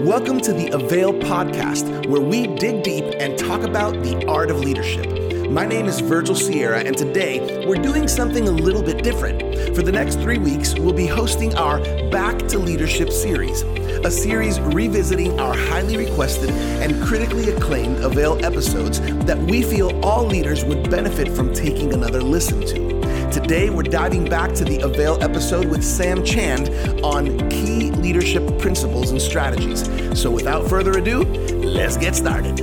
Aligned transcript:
Welcome 0.00 0.40
to 0.40 0.52
the 0.52 0.68
Avail 0.72 1.14
podcast, 1.14 2.06
where 2.06 2.20
we 2.20 2.46
dig 2.46 2.82
deep 2.82 3.04
and 3.18 3.38
talk 3.38 3.62
about 3.62 3.94
the 4.02 4.26
art 4.26 4.50
of 4.50 4.58
leadership. 4.58 5.50
My 5.50 5.64
name 5.64 5.86
is 5.86 6.00
Virgil 6.00 6.34
Sierra, 6.34 6.80
and 6.80 6.96
today 6.96 7.64
we're 7.66 7.80
doing 7.80 8.08
something 8.08 8.46
a 8.46 8.50
little 8.50 8.82
bit 8.82 9.02
different. 9.02 9.40
For 9.74 9.82
the 9.82 9.92
next 9.92 10.16
three 10.16 10.38
weeks, 10.38 10.74
we'll 10.74 10.92
be 10.92 11.06
hosting 11.06 11.54
our 11.56 11.78
Back 12.10 12.38
to 12.48 12.58
Leadership 12.58 13.10
series, 13.10 13.62
a 13.62 14.10
series 14.10 14.60
revisiting 14.60 15.38
our 15.40 15.54
highly 15.54 15.96
requested 15.96 16.50
and 16.50 17.02
critically 17.02 17.50
acclaimed 17.50 17.98
Avail 17.98 18.44
episodes 18.44 19.00
that 19.24 19.38
we 19.38 19.62
feel 19.62 19.98
all 20.04 20.26
leaders 20.26 20.64
would 20.64 20.90
benefit 20.90 21.28
from 21.28 21.54
taking 21.54 21.94
another 21.94 22.20
listen 22.20 22.60
to. 22.66 22.93
Today, 23.34 23.68
we're 23.68 23.82
diving 23.82 24.26
back 24.26 24.52
to 24.52 24.64
the 24.64 24.78
Avail 24.78 25.20
episode 25.20 25.64
with 25.64 25.82
Sam 25.82 26.22
Chand 26.22 26.68
on 27.02 27.50
key 27.50 27.90
leadership 27.90 28.60
principles 28.60 29.10
and 29.10 29.20
strategies. 29.20 29.82
So, 30.16 30.30
without 30.30 30.68
further 30.68 30.92
ado, 30.92 31.24
let's 31.24 31.96
get 31.96 32.14
started. 32.14 32.60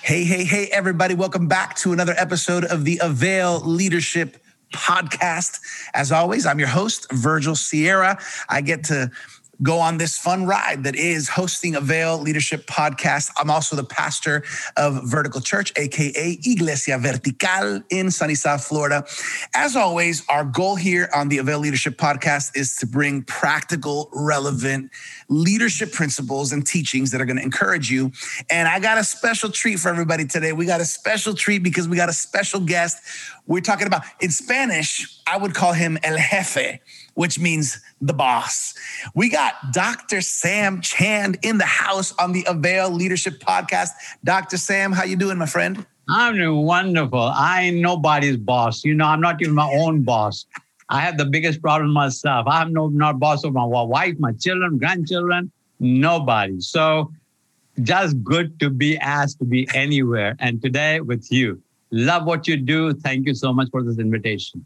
Hey, 0.00 0.24
hey, 0.24 0.44
hey, 0.44 0.68
everybody. 0.72 1.14
Welcome 1.14 1.46
back 1.46 1.76
to 1.80 1.92
another 1.92 2.14
episode 2.16 2.64
of 2.64 2.86
the 2.86 2.98
Avail 3.02 3.60
Leadership 3.60 4.38
Podcast. 4.72 5.60
As 5.92 6.10
always, 6.10 6.46
I'm 6.46 6.58
your 6.58 6.68
host, 6.68 7.12
Virgil 7.12 7.54
Sierra. 7.54 8.18
I 8.48 8.62
get 8.62 8.84
to 8.84 9.10
go 9.62 9.78
on 9.78 9.98
this 9.98 10.18
fun 10.18 10.46
ride 10.46 10.84
that 10.84 10.94
is 10.94 11.28
hosting 11.28 11.74
Avail 11.74 12.18
Leadership 12.18 12.66
Podcast. 12.66 13.30
I'm 13.36 13.50
also 13.50 13.74
the 13.74 13.84
pastor 13.84 14.44
of 14.76 15.02
Vertical 15.04 15.40
Church, 15.40 15.72
aka 15.76 16.38
Iglesia 16.44 16.98
Vertical 16.98 17.82
in 17.90 18.10
sunny 18.10 18.34
South 18.34 18.64
Florida. 18.64 19.04
As 19.54 19.74
always, 19.74 20.24
our 20.28 20.44
goal 20.44 20.76
here 20.76 21.08
on 21.14 21.28
the 21.28 21.38
Avail 21.38 21.58
Leadership 21.58 21.96
Podcast 21.96 22.56
is 22.56 22.76
to 22.76 22.86
bring 22.86 23.22
practical, 23.22 24.10
relevant 24.12 24.90
leadership 25.28 25.92
principles 25.92 26.52
and 26.52 26.66
teachings 26.66 27.10
that 27.10 27.20
are 27.20 27.26
going 27.26 27.36
to 27.36 27.42
encourage 27.42 27.90
you. 27.90 28.12
And 28.50 28.68
I 28.68 28.78
got 28.78 28.98
a 28.98 29.04
special 29.04 29.50
treat 29.50 29.78
for 29.78 29.88
everybody 29.88 30.24
today. 30.24 30.52
We 30.52 30.66
got 30.66 30.80
a 30.80 30.84
special 30.84 31.34
treat 31.34 31.62
because 31.62 31.88
we 31.88 31.96
got 31.96 32.08
a 32.08 32.14
special 32.14 32.60
guest. 32.60 33.02
We're 33.46 33.60
talking 33.60 33.86
about, 33.86 34.02
in 34.20 34.30
Spanish, 34.30 35.20
I 35.26 35.36
would 35.36 35.54
call 35.54 35.72
him 35.72 35.98
El 36.02 36.16
Jefe 36.16 36.80
which 37.18 37.36
means 37.36 37.80
the 38.00 38.12
boss. 38.12 38.74
We 39.14 39.28
got 39.28 39.54
Dr. 39.72 40.20
Sam 40.20 40.80
Chand 40.80 41.38
in 41.42 41.58
the 41.58 41.64
house 41.64 42.14
on 42.18 42.32
the 42.32 42.44
Avail 42.46 42.90
Leadership 42.90 43.40
Podcast. 43.40 43.90
Dr. 44.24 44.56
Sam, 44.56 44.92
how 44.92 45.04
you 45.04 45.16
doing, 45.16 45.38
my 45.38 45.46
friend? 45.46 45.84
I'm 46.08 46.36
doing 46.36 46.64
wonderful. 46.64 47.20
I 47.20 47.62
ain't 47.62 47.78
nobody's 47.78 48.36
boss. 48.36 48.84
You 48.84 48.94
know, 48.94 49.06
I'm 49.06 49.20
not 49.20 49.40
even 49.42 49.54
my 49.54 49.70
own 49.70 50.02
boss. 50.02 50.46
I 50.88 51.00
have 51.00 51.18
the 51.18 51.26
biggest 51.26 51.60
problem 51.60 51.92
myself. 51.92 52.46
I'm 52.48 52.72
no 52.72 52.88
not 52.88 53.18
boss 53.18 53.44
of 53.44 53.52
my 53.52 53.64
wife, 53.64 54.14
my 54.18 54.32
children, 54.32 54.78
grandchildren, 54.78 55.52
nobody. 55.80 56.60
So 56.60 57.12
just 57.82 58.22
good 58.24 58.58
to 58.60 58.70
be 58.70 58.96
asked 58.98 59.38
to 59.40 59.44
be 59.44 59.68
anywhere. 59.74 60.34
And 60.38 60.62
today 60.62 61.00
with 61.00 61.30
you. 61.30 61.62
Love 61.90 62.24
what 62.24 62.46
you 62.46 62.56
do. 62.56 62.92
Thank 62.92 63.26
you 63.26 63.34
so 63.34 63.52
much 63.52 63.68
for 63.70 63.82
this 63.82 63.98
invitation. 63.98 64.64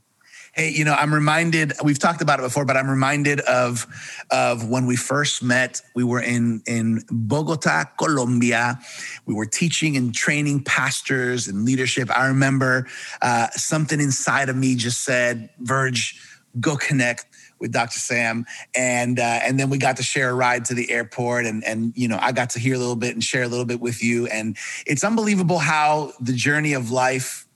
Hey, 0.54 0.68
you 0.68 0.84
know, 0.84 0.92
I'm 0.92 1.14
reminded. 1.14 1.72
We've 1.82 1.98
talked 1.98 2.20
about 2.20 2.38
it 2.38 2.42
before, 2.42 2.66
but 2.66 2.76
I'm 2.76 2.90
reminded 2.90 3.40
of 3.40 3.86
of 4.30 4.68
when 4.68 4.84
we 4.84 4.96
first 4.96 5.42
met. 5.42 5.80
We 5.94 6.04
were 6.04 6.20
in 6.20 6.62
in 6.66 7.04
Bogota, 7.10 7.84
Colombia. 7.96 8.78
We 9.24 9.32
were 9.32 9.46
teaching 9.46 9.96
and 9.96 10.14
training 10.14 10.64
pastors 10.64 11.48
and 11.48 11.64
leadership. 11.64 12.10
I 12.14 12.26
remember 12.26 12.86
uh, 13.22 13.48
something 13.52 13.98
inside 13.98 14.50
of 14.50 14.56
me 14.56 14.74
just 14.74 15.04
said, 15.04 15.48
"Verge, 15.58 16.20
go 16.60 16.76
connect." 16.76 17.26
with 17.58 17.70
Dr. 17.70 18.00
Sam, 18.00 18.44
and 18.74 19.20
uh, 19.20 19.22
and 19.22 19.58
then 19.58 19.70
we 19.70 19.78
got 19.78 19.96
to 19.98 20.02
share 20.02 20.30
a 20.30 20.34
ride 20.34 20.64
to 20.64 20.74
the 20.74 20.90
airport, 20.90 21.46
and 21.46 21.64
and 21.64 21.92
you 21.96 22.08
know 22.08 22.18
I 22.20 22.32
got 22.32 22.50
to 22.50 22.58
hear 22.58 22.74
a 22.74 22.78
little 22.78 22.96
bit 22.96 23.14
and 23.14 23.22
share 23.22 23.44
a 23.44 23.48
little 23.48 23.64
bit 23.64 23.80
with 23.80 24.02
you, 24.02 24.26
and 24.26 24.58
it's 24.84 25.04
unbelievable 25.04 25.60
how 25.60 26.12
the 26.20 26.32
journey 26.32 26.72
of 26.72 26.90
life 26.90 27.46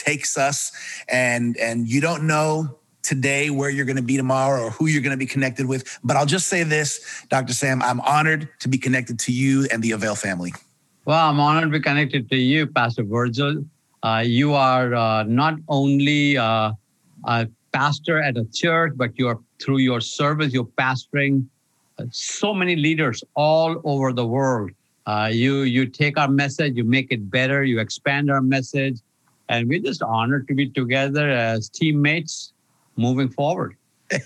takes 0.00 0.38
us 0.38 0.72
and 1.08 1.56
and 1.58 1.86
you 1.86 2.00
don't 2.00 2.26
know 2.26 2.78
today 3.02 3.50
where 3.50 3.70
you're 3.70 3.84
going 3.84 3.96
to 3.96 4.02
be 4.02 4.16
tomorrow 4.16 4.64
or 4.64 4.70
who 4.70 4.86
you're 4.86 5.02
going 5.02 5.18
to 5.18 5.24
be 5.26 5.26
connected 5.26 5.66
with 5.66 5.98
but 6.02 6.16
i'll 6.16 6.32
just 6.36 6.46
say 6.48 6.62
this 6.62 7.24
dr 7.28 7.52
sam 7.52 7.82
i'm 7.82 8.00
honored 8.00 8.48
to 8.60 8.68
be 8.68 8.78
connected 8.78 9.18
to 9.18 9.32
you 9.32 9.66
and 9.70 9.82
the 9.82 9.92
avail 9.92 10.14
family. 10.14 10.52
Well 11.04 11.28
i'm 11.28 11.38
honored 11.38 11.64
to 11.64 11.78
be 11.78 11.80
connected 11.80 12.30
to 12.30 12.36
you 12.36 12.66
pastor 12.66 13.04
virgil. 13.04 13.64
Uh, 14.02 14.22
you 14.24 14.54
are 14.54 14.94
uh, 14.94 15.22
not 15.24 15.54
only 15.68 16.38
uh, 16.38 16.72
a 17.24 17.46
pastor 17.72 18.16
at 18.22 18.38
a 18.38 18.46
church 18.46 18.92
but 18.96 19.10
you 19.18 19.28
are 19.28 19.38
through 19.62 19.78
your 19.78 20.00
service 20.00 20.54
you're 20.54 20.72
pastoring 20.84 21.44
uh, 21.98 22.04
so 22.10 22.54
many 22.54 22.76
leaders 22.76 23.22
all 23.34 23.82
over 23.84 24.12
the 24.14 24.26
world. 24.26 24.70
Uh, 25.06 25.28
you 25.32 25.62
you 25.62 25.84
take 25.86 26.16
our 26.16 26.28
message 26.28 26.76
you 26.76 26.84
make 26.84 27.08
it 27.10 27.30
better 27.30 27.64
you 27.64 27.78
expand 27.80 28.30
our 28.30 28.40
message 28.40 29.00
and 29.50 29.68
we're 29.68 29.80
just 29.80 30.00
honored 30.00 30.46
to 30.48 30.54
be 30.54 30.70
together 30.70 31.28
as 31.28 31.68
teammates 31.68 32.52
moving 32.96 33.28
forward. 33.28 33.76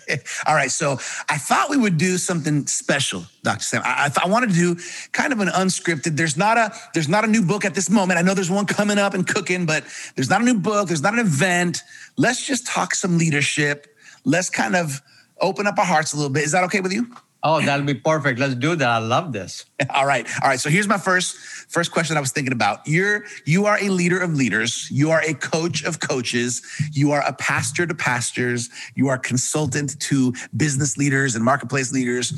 All 0.46 0.54
right. 0.54 0.70
So 0.70 0.92
I 1.28 1.38
thought 1.38 1.68
we 1.70 1.76
would 1.76 1.98
do 1.98 2.16
something 2.18 2.66
special, 2.66 3.24
Dr. 3.42 3.62
Sam. 3.62 3.82
I, 3.84 4.10
I, 4.16 4.24
I 4.24 4.28
wanted 4.28 4.50
to 4.50 4.54
do 4.54 4.76
kind 5.12 5.32
of 5.32 5.40
an 5.40 5.48
unscripted. 5.48 6.16
There's 6.16 6.36
not 6.36 6.56
a 6.56 6.72
there's 6.94 7.08
not 7.08 7.24
a 7.24 7.26
new 7.26 7.42
book 7.42 7.64
at 7.64 7.74
this 7.74 7.90
moment. 7.90 8.18
I 8.18 8.22
know 8.22 8.34
there's 8.34 8.50
one 8.50 8.66
coming 8.66 8.98
up 8.98 9.14
and 9.14 9.26
cooking, 9.26 9.66
but 9.66 9.84
there's 10.14 10.30
not 10.30 10.42
a 10.42 10.44
new 10.44 10.58
book. 10.58 10.88
There's 10.88 11.02
not 11.02 11.14
an 11.14 11.20
event. 11.20 11.82
Let's 12.16 12.46
just 12.46 12.66
talk 12.66 12.94
some 12.94 13.18
leadership. 13.18 13.94
Let's 14.24 14.48
kind 14.48 14.76
of 14.76 15.02
open 15.40 15.66
up 15.66 15.78
our 15.78 15.84
hearts 15.84 16.12
a 16.12 16.16
little 16.16 16.32
bit. 16.32 16.44
Is 16.44 16.52
that 16.52 16.64
okay 16.64 16.80
with 16.80 16.92
you? 16.92 17.14
Oh, 17.46 17.60
that'll 17.60 17.84
be 17.84 17.92
perfect. 17.92 18.40
Let's 18.40 18.54
do 18.54 18.74
that. 18.74 18.88
I 18.88 18.96
love 18.96 19.32
this. 19.32 19.66
All 19.90 20.06
right. 20.06 20.26
All 20.42 20.48
right. 20.48 20.58
So 20.58 20.70
here's 20.70 20.88
my 20.88 20.96
first 20.96 21.36
first 21.36 21.92
question 21.92 22.16
I 22.16 22.20
was 22.20 22.32
thinking 22.32 22.54
about. 22.54 22.80
You're 22.86 23.24
you 23.44 23.66
are 23.66 23.78
a 23.78 23.90
leader 23.90 24.18
of 24.18 24.34
leaders. 24.34 24.90
You 24.90 25.10
are 25.10 25.20
a 25.20 25.34
coach 25.34 25.84
of 25.84 26.00
coaches. 26.00 26.62
You 26.92 27.12
are 27.12 27.20
a 27.20 27.34
pastor 27.34 27.86
to 27.86 27.94
pastors. 27.94 28.70
You 28.94 29.08
are 29.08 29.18
consultant 29.18 30.00
to 30.00 30.32
business 30.56 30.96
leaders 30.96 31.34
and 31.34 31.44
marketplace 31.44 31.92
leaders. 31.92 32.32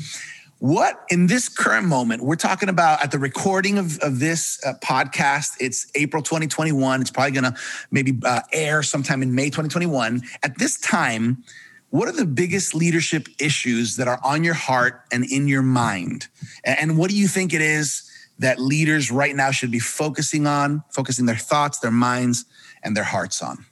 What 0.59 1.03
in 1.09 1.27
this 1.27 1.47
current 1.49 1.87
moment, 1.87 2.23
we're 2.23 2.35
talking 2.35 2.67
about 2.67 3.01
at 3.03 3.11
the 3.11 3.19
recording 3.19 3.77
of, 3.77 3.99
of 3.99 4.19
this 4.19 4.59
uh, 4.65 4.73
podcast, 4.83 5.51
it's 5.59 5.85
April 5.93 6.23
2021. 6.23 6.99
It's 6.99 7.11
probably 7.11 7.31
going 7.31 7.43
to 7.43 7.55
maybe 7.91 8.19
uh, 8.25 8.41
air 8.51 8.81
sometime 8.81 9.21
in 9.21 9.35
May 9.35 9.45
2021. 9.45 10.23
At 10.41 10.57
this 10.57 10.79
time, 10.79 11.43
what 11.89 12.07
are 12.07 12.13
the 12.13 12.25
biggest 12.25 12.75
leadership 12.75 13.27
issues 13.39 13.95
that 13.95 14.07
are 14.07 14.19
on 14.23 14.43
your 14.43 14.53
heart 14.53 15.03
and 15.11 15.23
in 15.23 15.47
your 15.47 15.61
mind? 15.61 16.27
And 16.63 16.97
what 16.97 17.09
do 17.09 17.17
you 17.17 17.27
think 17.27 17.53
it 17.53 17.61
is 17.61 18.03
that 18.39 18.59
leaders 18.59 19.09
right 19.09 19.35
now 19.35 19.51
should 19.51 19.71
be 19.71 19.79
focusing 19.79 20.45
on, 20.45 20.83
focusing 20.91 21.25
their 21.25 21.37
thoughts, 21.37 21.79
their 21.79 21.91
minds, 21.91 22.45
and 22.83 22.95
their 22.95 23.05
hearts 23.05 23.41
on? 23.41 23.65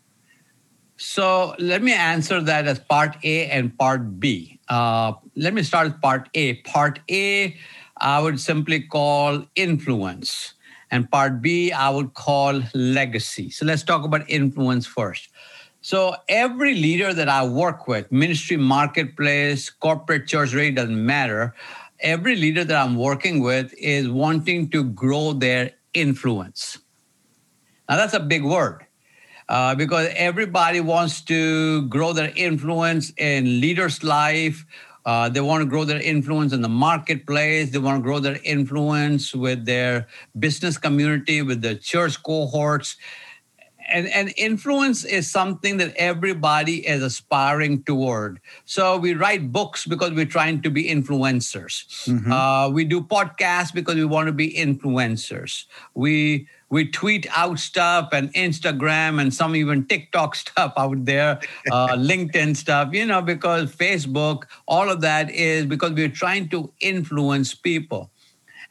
So 0.98 1.56
let 1.59 1.84
me 1.84 1.92
answer 1.92 2.42
that 2.42 2.68
as 2.68 2.80
part 2.80 3.18
A 3.24 3.50
and 3.50 3.78
part 3.78 4.18
B. 4.20 4.59
Uh, 4.70 5.14
let 5.36 5.54
me 5.54 5.62
start 5.62 5.88
with 5.88 6.02
part 6.02 6.30
A. 6.34 6.54
Part 6.62 7.00
A, 7.12 7.56
I 7.98 8.22
would 8.22 8.40
simply 8.40 8.81
call 8.81 9.46
influence. 9.56 10.54
And 10.92 11.12
part 11.12 11.42
B, 11.42 11.74
I 11.74 11.90
would 11.90 12.14
call 12.14 12.62
legacy. 12.74 13.50
So 13.50 13.66
let's 13.66 13.84
talk 13.84 14.06
about 14.06 14.30
influence 14.30 14.86
first. 14.86 15.30
So 15.85 16.16
every 16.28 16.73
leader 16.73 17.13
that 17.13 17.29
I 17.29 17.46
work 17.46 17.88
with, 17.88 18.12
ministry, 18.12 18.57
marketplace, 18.57 19.69
corporate 19.69 20.25
church, 20.25 20.51
really 20.51 20.72
doesn't 20.72 21.06
matter. 21.06 21.53
Every 22.00 22.35
leader 22.35 22.63
that 22.63 22.75
I'm 22.75 22.96
working 22.96 23.40
with 23.40 23.72
is 23.78 24.09
wanting 24.09 24.72
to 24.72 24.84
grow 24.84 25.34
their 25.34 25.74
influence. 25.94 26.79
Now 27.88 27.97
that's 27.97 28.16
a 28.16 28.19
big 28.19 28.44
word. 28.44 28.88
Uh, 29.47 29.75
because 29.75 30.09
everybody 30.16 30.81
wants 30.81 31.22
to 31.25 31.88
grow 31.88 32.13
their 32.13 32.34
influence 32.35 33.13
in 33.18 33.62
leaders' 33.62 34.04
life. 34.04 34.65
Uh, 35.06 35.30
they 35.30 35.39
want 35.39 35.62
to 35.62 35.69
grow 35.69 35.83
their 35.86 36.01
influence 36.01 36.51
in 36.51 36.63
the 36.63 36.68
marketplace. 36.88 37.69
They 37.69 37.77
want 37.77 38.00
to 38.00 38.01
grow 38.01 38.18
their 38.18 38.39
influence 38.44 39.36
with 39.36 39.65
their 39.65 40.07
business 40.39 40.80
community, 40.80 41.44
with 41.44 41.62
the 41.62 41.75
church 41.75 42.24
cohorts 42.24 42.98
and, 43.88 44.08
and 44.08 44.34
influence 44.38 45.04
is 45.04 45.30
something 45.30 45.78
that 45.78 45.96
everybody 45.96 46.88
is 46.88 47.04
aspiring 47.04 47.84
toward. 47.84 48.40
So 48.66 48.98
we 48.98 49.14
write 49.14 49.52
books 49.52 49.86
because 49.86 50.12
we're 50.12 50.26
trying 50.26 50.62
to 50.64 50.70
be 50.70 50.86
influencers. 50.86 51.86
Mm-hmm. 52.08 52.32
Uh, 52.32 52.70
we 52.70 52.86
do 52.86 53.02
podcasts 53.02 53.74
because 53.74 53.96
we 53.96 54.06
want 54.06 54.28
to 54.28 54.34
be 54.34 54.54
influencers. 54.54 55.66
We 55.94 56.48
we 56.70 56.90
tweet 56.90 57.28
out 57.36 57.60
stuff 57.60 58.10
and 58.12 58.34
Instagram 58.34 59.22
and 59.22 59.34
some 59.34 59.56
even 59.56 59.86
TikTok 59.86 60.36
stuff 60.44 60.74
out 60.78 61.06
there, 61.06 61.40
uh, 61.72 61.88
LinkedIn 61.96 62.56
stuff, 62.56 62.90
you 62.92 63.06
know, 63.06 63.22
because 63.22 63.74
Facebook, 63.74 64.44
all 64.68 64.90
of 64.90 65.02
that 65.02 65.30
is 65.30 65.66
because 65.66 65.92
we're 65.92 66.10
trying 66.10 66.50
to 66.50 66.72
influence 66.80 67.54
people. 67.54 68.10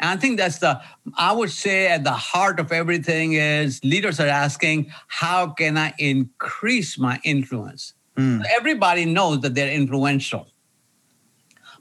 And 0.01 0.11
I 0.11 0.17
think 0.21 0.39
that's 0.39 0.59
the, 0.59 0.81
I 1.17 1.33
would 1.33 1.51
say 1.51 1.87
at 1.87 2.05
the 2.05 2.13
heart 2.13 2.59
of 2.59 2.73
everything 2.73 3.35
is 3.35 3.81
leaders 3.85 4.21
are 4.21 4.27
asking, 4.27 4.93
how 5.07 5.49
can 5.49 5.79
I 5.79 5.95
increase 5.99 6.99
my 6.99 7.21
influence? 7.25 7.95
Mm. 8.17 8.45
Everybody 8.57 9.05
knows 9.05 9.41
that 9.41 9.55
they're 9.55 9.73
influential. 9.73 10.49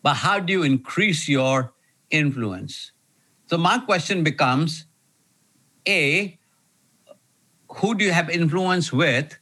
But 0.02 0.16
how 0.16 0.40
do 0.40 0.52
you 0.54 0.64
increase 0.64 1.28
your 1.28 1.74
influence? 2.10 2.92
So 3.48 3.58
my 3.58 3.80
question 3.80 4.24
becomes 4.24 4.86
A, 5.88 6.40
who 7.70 7.96
do 7.96 8.06
you 8.06 8.12
have 8.12 8.30
influence 8.30 8.94
with? 8.94 9.38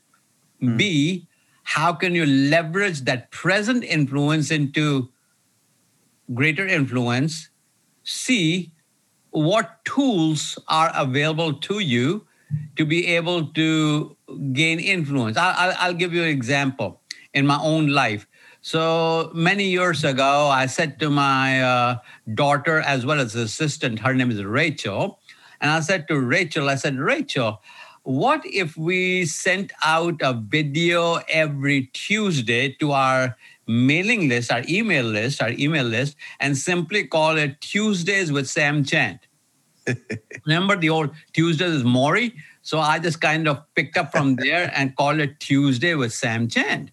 Mm. 0.62 0.78
B, 0.78 1.28
how 1.64 1.94
can 1.94 2.16
you 2.16 2.26
leverage 2.26 3.02
that 3.02 3.32
present 3.32 3.84
influence 3.84 4.52
into 4.52 5.10
greater 6.34 6.68
influence? 6.68 7.51
C, 8.04 8.72
what 9.32 9.84
tools 9.86 10.60
are 10.68 10.92
available 10.96 11.54
to 11.54 11.80
you 11.80 12.26
to 12.76 12.86
be 12.86 13.08
able 13.08 13.48
to 13.48 14.16
gain 14.54 14.80
influence? 14.80 15.38
I'll, 15.38 15.56
I'll, 15.58 15.76
I'll 15.80 15.94
give 15.94 16.14
you 16.14 16.24
an 16.24 16.30
example 16.30 17.02
in 17.34 17.48
my 17.48 17.60
own 17.62 17.88
life. 17.88 18.28
So 18.62 19.32
many 19.34 19.66
years 19.66 20.04
ago, 20.04 20.48
I 20.50 20.68
said 20.68 21.00
to 21.00 21.10
my 21.10 21.64
uh, 21.64 21.98
daughter 22.36 22.80
as 22.82 23.06
well 23.06 23.20
as 23.20 23.34
assistant, 23.34 24.00
her 24.00 24.14
name 24.14 24.30
is 24.30 24.44
Rachel, 24.44 25.20
and 25.62 25.72
I 25.72 25.80
said 25.80 26.08
to 26.10 26.20
Rachel, 26.20 26.70
I 26.70 26.76
said, 26.76 27.00
Rachel, 27.00 27.62
what 28.04 28.42
if 28.46 28.76
we 28.78 29.26
sent 29.26 29.72
out 29.84 30.16
a 30.22 30.34
video 30.34 31.20
every 31.30 31.90
Tuesday 31.94 32.74
to 32.80 32.92
our 32.92 33.38
mailing 33.72 34.28
list, 34.28 34.52
our 34.52 34.64
email 34.68 35.06
list, 35.06 35.42
our 35.42 35.52
email 35.52 35.86
list, 35.86 36.18
and 36.40 36.58
simply 36.58 37.08
call 37.08 37.38
it 37.38 37.62
Tuesdays 37.62 38.32
with 38.32 38.50
Sam 38.50 38.84
Chand. 38.84 39.20
Remember 40.46 40.76
the 40.76 40.90
old 40.90 41.12
Tuesdays 41.34 41.72
is 41.72 41.84
Morrie? 41.84 42.34
So 42.62 42.80
I 42.80 43.00
just 43.00 43.22
kind 43.22 43.48
of 43.48 43.64
picked 43.76 43.98
up 43.98 44.12
from 44.12 44.36
there 44.46 44.72
and 44.76 44.96
called 44.96 45.20
it 45.20 45.40
Tuesday 45.40 45.96
with 45.96 46.14
Sam 46.14 46.48
Chand. 46.48 46.92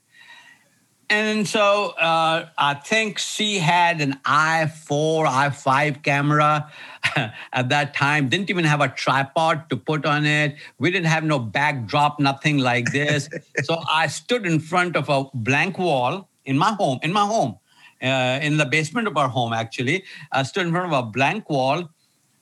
And 1.11 1.49
so 1.49 1.95
uh, 1.99 2.51
I 2.59 2.75
think 2.75 3.19
she 3.19 3.59
had 3.59 4.03
an 4.03 4.21
i4, 4.27 5.27
i5 5.27 6.03
camera 6.03 6.71
at 7.53 7.71
that 7.71 7.95
time, 7.95 8.29
didn't 8.29 8.51
even 8.51 8.67
have 8.67 8.83
a 8.83 8.89
tripod 8.89 9.71
to 9.71 9.77
put 9.79 10.05
on 10.05 10.27
it. 10.27 10.57
We 10.79 10.91
didn't 10.91 11.07
have 11.07 11.25
no 11.25 11.39
backdrop, 11.39 12.21
nothing 12.21 12.59
like 12.59 12.93
this. 12.93 13.31
so 13.63 13.79
I 13.91 14.09
stood 14.09 14.45
in 14.45 14.61
front 14.61 14.97
of 14.97 15.09
a 15.09 15.25
blank 15.33 15.79
wall 15.79 16.29
in 16.49 16.57
my 16.57 16.73
home, 16.73 16.99
in 17.03 17.13
my 17.13 17.27
home, 17.27 17.59
uh, 18.03 18.39
in 18.43 18.57
the 18.57 18.65
basement 18.65 19.07
of 19.07 19.17
our 19.17 19.29
home, 19.29 19.53
actually. 19.53 20.05
I 20.33 20.43
stood 20.43 20.67
in 20.67 20.73
front 20.73 20.93
of 20.93 20.99
a 20.99 21.03
blank 21.03 21.49
wall. 21.51 21.91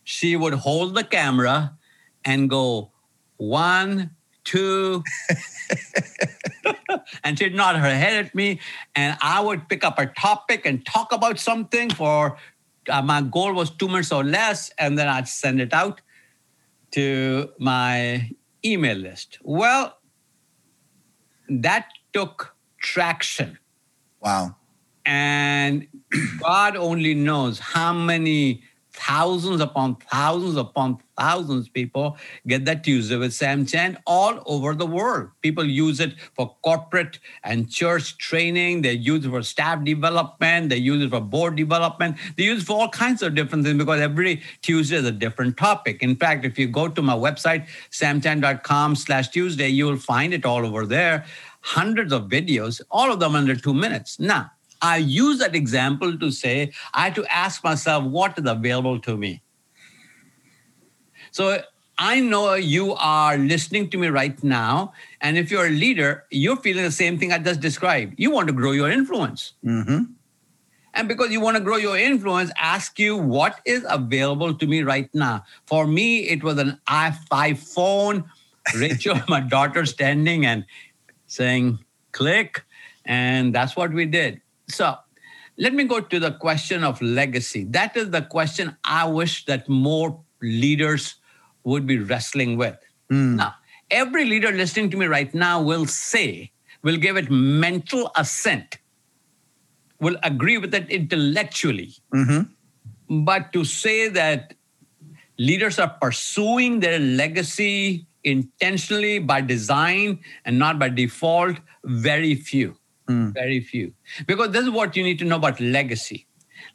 She 0.04 0.36
would 0.36 0.54
hold 0.54 0.94
the 0.94 1.02
camera 1.02 1.76
and 2.24 2.48
go, 2.48 2.92
one, 3.36 4.12
two. 4.44 5.02
and 7.24 7.36
she'd 7.36 7.54
nod 7.54 7.76
her 7.76 7.94
head 7.94 8.24
at 8.24 8.34
me, 8.34 8.60
and 8.94 9.18
I 9.20 9.40
would 9.40 9.68
pick 9.68 9.82
up 9.82 9.98
a 9.98 10.06
topic 10.06 10.64
and 10.64 10.86
talk 10.86 11.12
about 11.12 11.40
something 11.40 11.90
for 11.90 12.38
uh, 12.88 13.02
my 13.02 13.20
goal 13.20 13.52
was 13.52 13.70
two 13.70 13.88
minutes 13.88 14.12
or 14.12 14.22
less, 14.22 14.70
and 14.78 14.96
then 14.96 15.08
I'd 15.08 15.26
send 15.26 15.60
it 15.60 15.74
out 15.74 16.00
to 16.92 17.50
my 17.58 18.30
email 18.64 18.96
list. 18.96 19.38
Well, 19.42 19.98
that 21.48 21.88
took 22.12 22.54
traction. 22.80 23.58
Wow. 24.26 24.56
And 25.04 25.86
God 26.40 26.76
only 26.76 27.14
knows 27.14 27.60
how 27.60 27.92
many 27.92 28.64
thousands 28.90 29.60
upon 29.60 29.94
thousands 30.10 30.56
upon 30.56 30.98
thousands 31.16 31.66
of 31.66 31.72
people 31.72 32.16
get 32.46 32.64
that 32.64 32.82
Tuesday 32.82 33.16
with 33.16 33.32
Sam 33.32 33.66
Chand 33.66 33.98
all 34.06 34.42
over 34.46 34.74
the 34.74 34.86
world. 34.86 35.30
People 35.42 35.64
use 35.64 36.00
it 36.00 36.14
for 36.34 36.56
corporate 36.64 37.20
and 37.44 37.70
church 37.70 38.18
training. 38.18 38.82
They 38.82 38.94
use 38.94 39.24
it 39.24 39.30
for 39.30 39.42
staff 39.42 39.84
development. 39.84 40.70
They 40.70 40.78
use 40.78 41.04
it 41.04 41.10
for 41.10 41.20
board 41.20 41.54
development. 41.56 42.16
They 42.36 42.44
use 42.44 42.62
it 42.62 42.66
for 42.66 42.80
all 42.80 42.88
kinds 42.88 43.22
of 43.22 43.34
different 43.34 43.64
things 43.64 43.78
because 43.78 44.00
every 44.00 44.42
Tuesday 44.62 44.96
is 44.96 45.04
a 45.04 45.12
different 45.12 45.56
topic. 45.56 46.02
In 46.02 46.16
fact, 46.16 46.44
if 46.44 46.58
you 46.58 46.66
go 46.66 46.88
to 46.88 47.02
my 47.02 47.14
website, 47.14 47.68
samchand.com 47.90 48.96
slash 48.96 49.28
Tuesday, 49.28 49.68
you 49.68 49.84
will 49.86 49.98
find 49.98 50.34
it 50.34 50.44
all 50.44 50.66
over 50.66 50.84
there. 50.84 51.26
Hundreds 51.66 52.12
of 52.12 52.28
videos, 52.28 52.80
all 52.90 53.12
of 53.12 53.18
them 53.18 53.34
under 53.34 53.56
two 53.56 53.74
minutes. 53.74 54.20
Now, 54.20 54.52
I 54.80 54.98
use 54.98 55.38
that 55.40 55.54
example 55.56 56.16
to 56.16 56.30
say 56.30 56.72
I 56.94 57.04
had 57.04 57.14
to 57.16 57.24
ask 57.26 57.64
myself 57.64 58.04
what 58.04 58.38
is 58.38 58.48
available 58.48 59.00
to 59.00 59.16
me. 59.16 59.42
So 61.32 61.58
I 61.98 62.20
know 62.20 62.54
you 62.54 62.94
are 62.94 63.36
listening 63.36 63.90
to 63.90 63.98
me 63.98 64.08
right 64.08 64.42
now. 64.44 64.92
And 65.20 65.38
if 65.38 65.50
you're 65.50 65.66
a 65.66 65.70
leader, 65.70 66.24
you're 66.30 66.56
feeling 66.56 66.84
the 66.84 66.90
same 66.90 67.18
thing 67.18 67.32
I 67.32 67.38
just 67.38 67.60
described. 67.60 68.14
You 68.16 68.30
want 68.30 68.48
to 68.48 68.52
grow 68.52 68.72
your 68.72 68.90
influence. 68.90 69.54
Mm-hmm. 69.64 70.12
And 70.94 71.08
because 71.08 71.30
you 71.30 71.40
want 71.40 71.56
to 71.56 71.62
grow 71.62 71.76
your 71.76 71.98
influence, 71.98 72.50
ask 72.56 72.98
you 72.98 73.16
what 73.16 73.60
is 73.66 73.84
available 73.88 74.54
to 74.54 74.66
me 74.66 74.82
right 74.82 75.14
now. 75.14 75.44
For 75.66 75.86
me, 75.86 76.20
it 76.20 76.42
was 76.42 76.58
an 76.58 76.80
i5 76.88 77.58
phone, 77.58 78.24
Rachel, 78.74 79.20
my 79.28 79.40
daughter, 79.40 79.84
standing 79.84 80.46
and 80.46 80.64
saying, 81.36 81.78
click. 82.12 82.64
And 83.04 83.54
that's 83.54 83.76
what 83.76 83.92
we 83.92 84.06
did. 84.06 84.40
So 84.68 84.96
let 85.58 85.74
me 85.74 85.84
go 85.84 86.00
to 86.00 86.18
the 86.18 86.32
question 86.32 86.82
of 86.82 87.00
legacy. 87.00 87.64
That 87.70 87.96
is 87.96 88.10
the 88.10 88.22
question 88.22 88.76
I 88.84 89.06
wish 89.06 89.44
that 89.46 89.68
more 89.68 90.18
leaders 90.42 91.16
would 91.64 91.86
be 91.86 91.98
wrestling 91.98 92.56
with. 92.56 92.76
Mm. 93.12 93.36
Now, 93.36 93.54
every 93.90 94.24
leader 94.24 94.50
listening 94.50 94.90
to 94.90 94.96
me 94.96 95.06
right 95.06 95.32
now 95.34 95.62
will 95.62 95.86
say, 95.86 96.50
will 96.82 96.96
give 96.96 97.16
it 97.16 97.30
mental 97.30 98.10
assent, 98.16 98.78
will 100.00 100.16
agree 100.22 100.58
with 100.58 100.74
it 100.74 100.90
intellectually. 100.90 101.94
Mm-hmm. 102.14 103.24
But 103.24 103.52
to 103.52 103.64
say 103.64 104.08
that 104.08 104.54
leaders 105.38 105.78
are 105.78 105.96
pursuing 106.00 106.80
their 106.80 106.98
legacy 106.98 108.06
intentionally 108.26 109.18
by 109.18 109.40
design 109.40 110.18
and 110.44 110.58
not 110.58 110.78
by 110.78 110.88
default, 110.88 111.56
very 111.84 112.34
few. 112.34 112.76
Mm. 113.08 113.32
Very 113.32 113.60
few. 113.60 113.92
Because 114.26 114.50
this 114.50 114.64
is 114.64 114.70
what 114.70 114.96
you 114.96 115.04
need 115.04 115.18
to 115.20 115.24
know 115.24 115.36
about 115.36 115.60
legacy. 115.60 116.26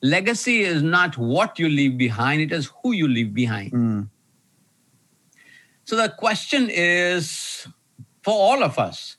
Legacy 0.01 0.61
is 0.61 0.81
not 0.81 1.17
what 1.17 1.59
you 1.59 1.67
leave 1.67 1.97
behind, 1.97 2.41
it 2.41 2.51
is 2.51 2.71
who 2.81 2.93
you 2.93 3.07
leave 3.07 3.33
behind. 3.33 3.71
Mm. 3.73 4.09
So 5.83 5.97
the 5.97 6.09
question 6.09 6.69
is 6.71 7.67
for 8.23 8.33
all 8.33 8.63
of 8.63 8.79
us 8.79 9.17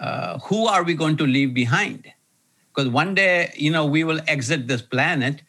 uh, 0.00 0.38
who 0.40 0.66
are 0.66 0.82
we 0.82 0.94
going 0.94 1.16
to 1.18 1.26
leave 1.26 1.54
behind? 1.54 2.06
Because 2.74 2.90
one 2.90 3.14
day, 3.14 3.52
you 3.56 3.70
know, 3.70 3.84
we 3.86 4.04
will 4.04 4.20
exit 4.26 4.68
this 4.68 4.82
planet, 4.82 5.42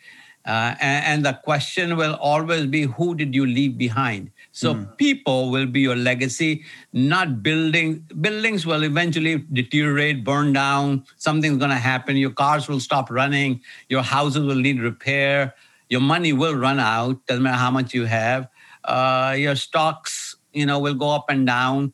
uh, 0.46 0.75
and, 0.80 1.06
and 1.06 1.25
the 1.25 1.34
question 1.44 1.98
will 1.98 2.16
always 2.16 2.66
be 2.66 2.84
who 2.84 3.16
did 3.16 3.36
you 3.36 3.46
leave 3.46 3.78
behind? 3.78 4.32
So 4.60 4.74
mm. 4.75 4.98
people 4.98 5.51
will 5.51 5.68
be 5.68 5.80
your 5.80 5.96
legacy, 5.96 6.66
not 6.92 7.42
building. 7.42 8.06
Buildings 8.20 8.66
will 8.66 8.84
eventually 8.84 9.38
deteriorate, 9.54 10.25
burn 10.25 10.51
down. 10.51 11.06
Something's 11.16 11.60
going 11.60 11.70
to 11.70 11.78
happen. 11.78 12.18
Your 12.18 12.32
cars 12.32 12.68
will 12.68 12.82
stop 12.82 13.10
running. 13.10 13.62
Your 13.88 14.01
houses 14.01 14.44
will 14.44 14.60
need 14.60 14.82
repair. 14.82 15.56
Your 15.88 16.01
money 16.01 16.34
will 16.34 16.56
run 16.56 16.78
out. 16.78 17.25
Doesn't 17.25 17.42
matter 17.42 17.56
how 17.56 17.72
much 17.72 17.94
you 17.94 18.04
have. 18.04 18.50
Uh, 18.84 19.34
your 19.38 19.56
stocks, 19.56 20.36
you 20.51 20.66
know, 20.66 20.78
will 20.78 20.94
go 20.94 21.10
up 21.10 21.30
and 21.30 21.48
down. 21.48 21.94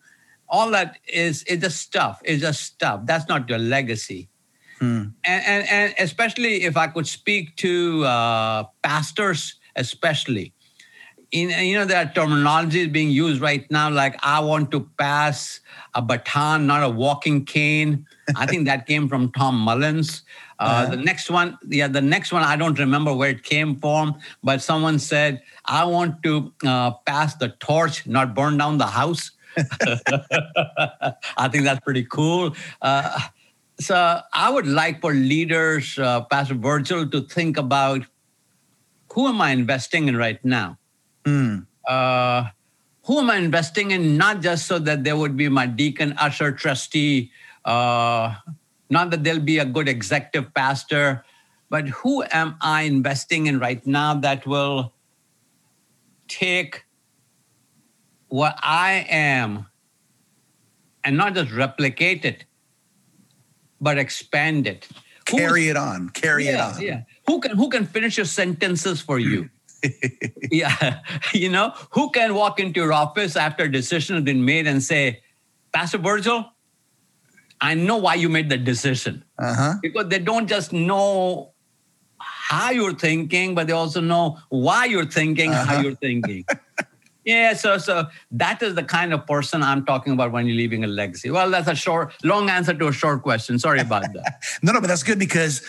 All 0.49 0.71
that 0.71 0.97
is 1.07 1.43
is 1.43 1.59
just 1.59 1.79
stuff. 1.79 2.19
It's 2.25 2.41
just 2.41 2.63
stuff. 2.63 3.01
That's 3.05 3.27
not 3.29 3.47
your 3.47 3.59
legacy. 3.59 4.27
Mm. 4.81 5.13
And, 5.23 5.45
and, 5.45 5.69
and 5.69 5.93
especially 5.99 6.63
if 6.63 6.77
I 6.77 6.87
could 6.87 7.05
speak 7.05 7.57
to 7.57 8.05
uh, 8.05 8.63
pastors, 8.81 9.59
especially 9.75 10.54
in, 11.35 11.49
you 11.65 11.77
know, 11.77 11.83
that 11.83 12.15
terminology 12.15 12.81
is 12.81 12.87
being 12.87 13.11
used 13.11 13.41
right 13.41 13.69
now, 13.69 13.89
like 13.89 14.15
I 14.23 14.39
want 14.39 14.71
to 14.71 14.89
pass 14.97 15.59
a 15.93 16.01
baton, 16.01 16.65
not 16.65 16.81
a 16.81 16.89
walking 16.89 17.43
cane. 17.43 18.07
I 18.37 18.45
think 18.45 18.65
that 18.67 18.87
came 18.87 19.09
from 19.09 19.33
Tom 19.33 19.59
Mullins. 19.59 20.23
Uh, 20.59 20.63
uh-huh. 20.63 20.91
The 20.91 20.97
next 20.97 21.29
one, 21.29 21.57
yeah, 21.67 21.89
the 21.89 22.01
next 22.01 22.31
one, 22.31 22.41
I 22.41 22.55
don't 22.55 22.79
remember 22.79 23.13
where 23.13 23.29
it 23.29 23.43
came 23.43 23.75
from, 23.75 24.17
but 24.43 24.61
someone 24.61 24.97
said, 24.97 25.41
I 25.65 25.83
want 25.83 26.23
to 26.23 26.53
uh, 26.65 26.91
pass 27.05 27.35
the 27.35 27.49
torch, 27.59 28.07
not 28.07 28.33
burn 28.33 28.57
down 28.57 28.77
the 28.77 28.87
house. 28.87 29.31
I 31.37 31.49
think 31.49 31.65
that's 31.65 31.81
pretty 31.81 32.05
cool. 32.05 32.55
Uh, 32.81 33.19
so 33.77 34.21
I 34.31 34.49
would 34.49 34.67
like 34.67 35.01
for 35.01 35.13
leaders, 35.13 35.99
uh, 35.99 36.21
Pastor 36.21 36.55
Virgil, 36.55 37.09
to 37.09 37.21
think 37.27 37.57
about 37.57 38.05
who 39.11 39.27
am 39.27 39.41
I 39.41 39.51
investing 39.51 40.07
in 40.07 40.15
right 40.15 40.43
now? 40.45 40.77
Mm. 41.25 41.65
Uh, 41.87 42.49
who 43.03 43.19
am 43.19 43.29
I 43.29 43.37
investing 43.37 43.91
in? 43.91 44.17
Not 44.17 44.41
just 44.41 44.65
so 44.65 44.79
that 44.79 45.03
there 45.03 45.17
would 45.17 45.37
be 45.37 45.49
my 45.49 45.65
deacon, 45.65 46.13
usher, 46.17 46.51
trustee, 46.51 47.31
uh, 47.65 48.35
not 48.89 49.09
that 49.11 49.23
there'll 49.23 49.39
be 49.39 49.59
a 49.59 49.65
good 49.65 49.89
executive 49.89 50.53
pastor, 50.53 51.25
but 51.69 51.87
who 51.89 52.23
am 52.31 52.55
I 52.61 52.83
investing 52.83 53.47
in 53.47 53.59
right 53.59 53.85
now 53.85 54.13
that 54.15 54.45
will 54.45 54.93
take 56.27 56.85
what 58.27 58.57
I 58.61 59.05
am 59.09 59.67
and 61.03 61.17
not 61.17 61.33
just 61.35 61.51
replicate 61.51 62.25
it, 62.25 62.45
but 63.81 63.97
expand 63.97 64.67
it. 64.67 64.87
Carry 65.25 65.69
it 65.69 65.77
on. 65.77 66.09
Carry 66.09 66.45
yeah, 66.45 66.69
it 66.71 66.75
on. 66.75 66.81
Yeah. 66.81 67.01
Who 67.27 67.39
can 67.39 67.57
who 67.57 67.69
can 67.69 67.85
finish 67.85 68.17
your 68.17 68.25
sentences 68.25 69.01
for 69.01 69.17
you? 69.17 69.49
Yeah. 70.51 70.99
You 71.33 71.49
know, 71.49 71.73
who 71.91 72.11
can 72.11 72.33
walk 72.33 72.59
into 72.59 72.79
your 72.79 72.93
office 72.93 73.35
after 73.35 73.63
a 73.63 73.71
decision 73.71 74.15
has 74.15 74.23
been 74.23 74.45
made 74.45 74.67
and 74.67 74.81
say, 74.81 75.21
Pastor 75.73 75.97
Virgil, 75.97 76.45
I 77.59 77.73
know 77.73 77.97
why 77.97 78.15
you 78.15 78.29
made 78.29 78.49
that 78.49 78.63
decision. 78.63 79.23
Uh-huh. 79.37 79.73
Because 79.81 80.07
they 80.09 80.19
don't 80.19 80.47
just 80.47 80.71
know 80.71 81.53
how 82.17 82.71
you're 82.71 82.93
thinking, 82.93 83.55
but 83.55 83.67
they 83.67 83.73
also 83.73 84.01
know 84.01 84.37
why 84.49 84.85
you're 84.85 85.05
thinking, 85.05 85.51
uh-huh. 85.51 85.65
how 85.65 85.81
you're 85.81 85.95
thinking. 85.95 86.45
yeah, 87.25 87.53
so 87.53 87.79
so 87.79 88.05
that 88.31 88.61
is 88.61 88.75
the 88.75 88.83
kind 88.83 89.11
of 89.11 89.25
person 89.25 89.63
I'm 89.63 89.83
talking 89.83 90.13
about 90.13 90.31
when 90.31 90.45
you're 90.45 90.55
leaving 90.55 90.83
a 90.83 90.87
legacy. 90.87 91.31
Well, 91.31 91.49
that's 91.49 91.67
a 91.67 91.73
short, 91.73 92.13
long 92.23 92.51
answer 92.51 92.73
to 92.75 92.87
a 92.87 92.93
short 92.93 93.23
question. 93.23 93.57
Sorry 93.57 93.79
about 93.79 94.13
that. 94.13 94.43
no, 94.61 94.71
no, 94.71 94.79
but 94.79 94.87
that's 94.87 95.01
good 95.01 95.17
because 95.17 95.61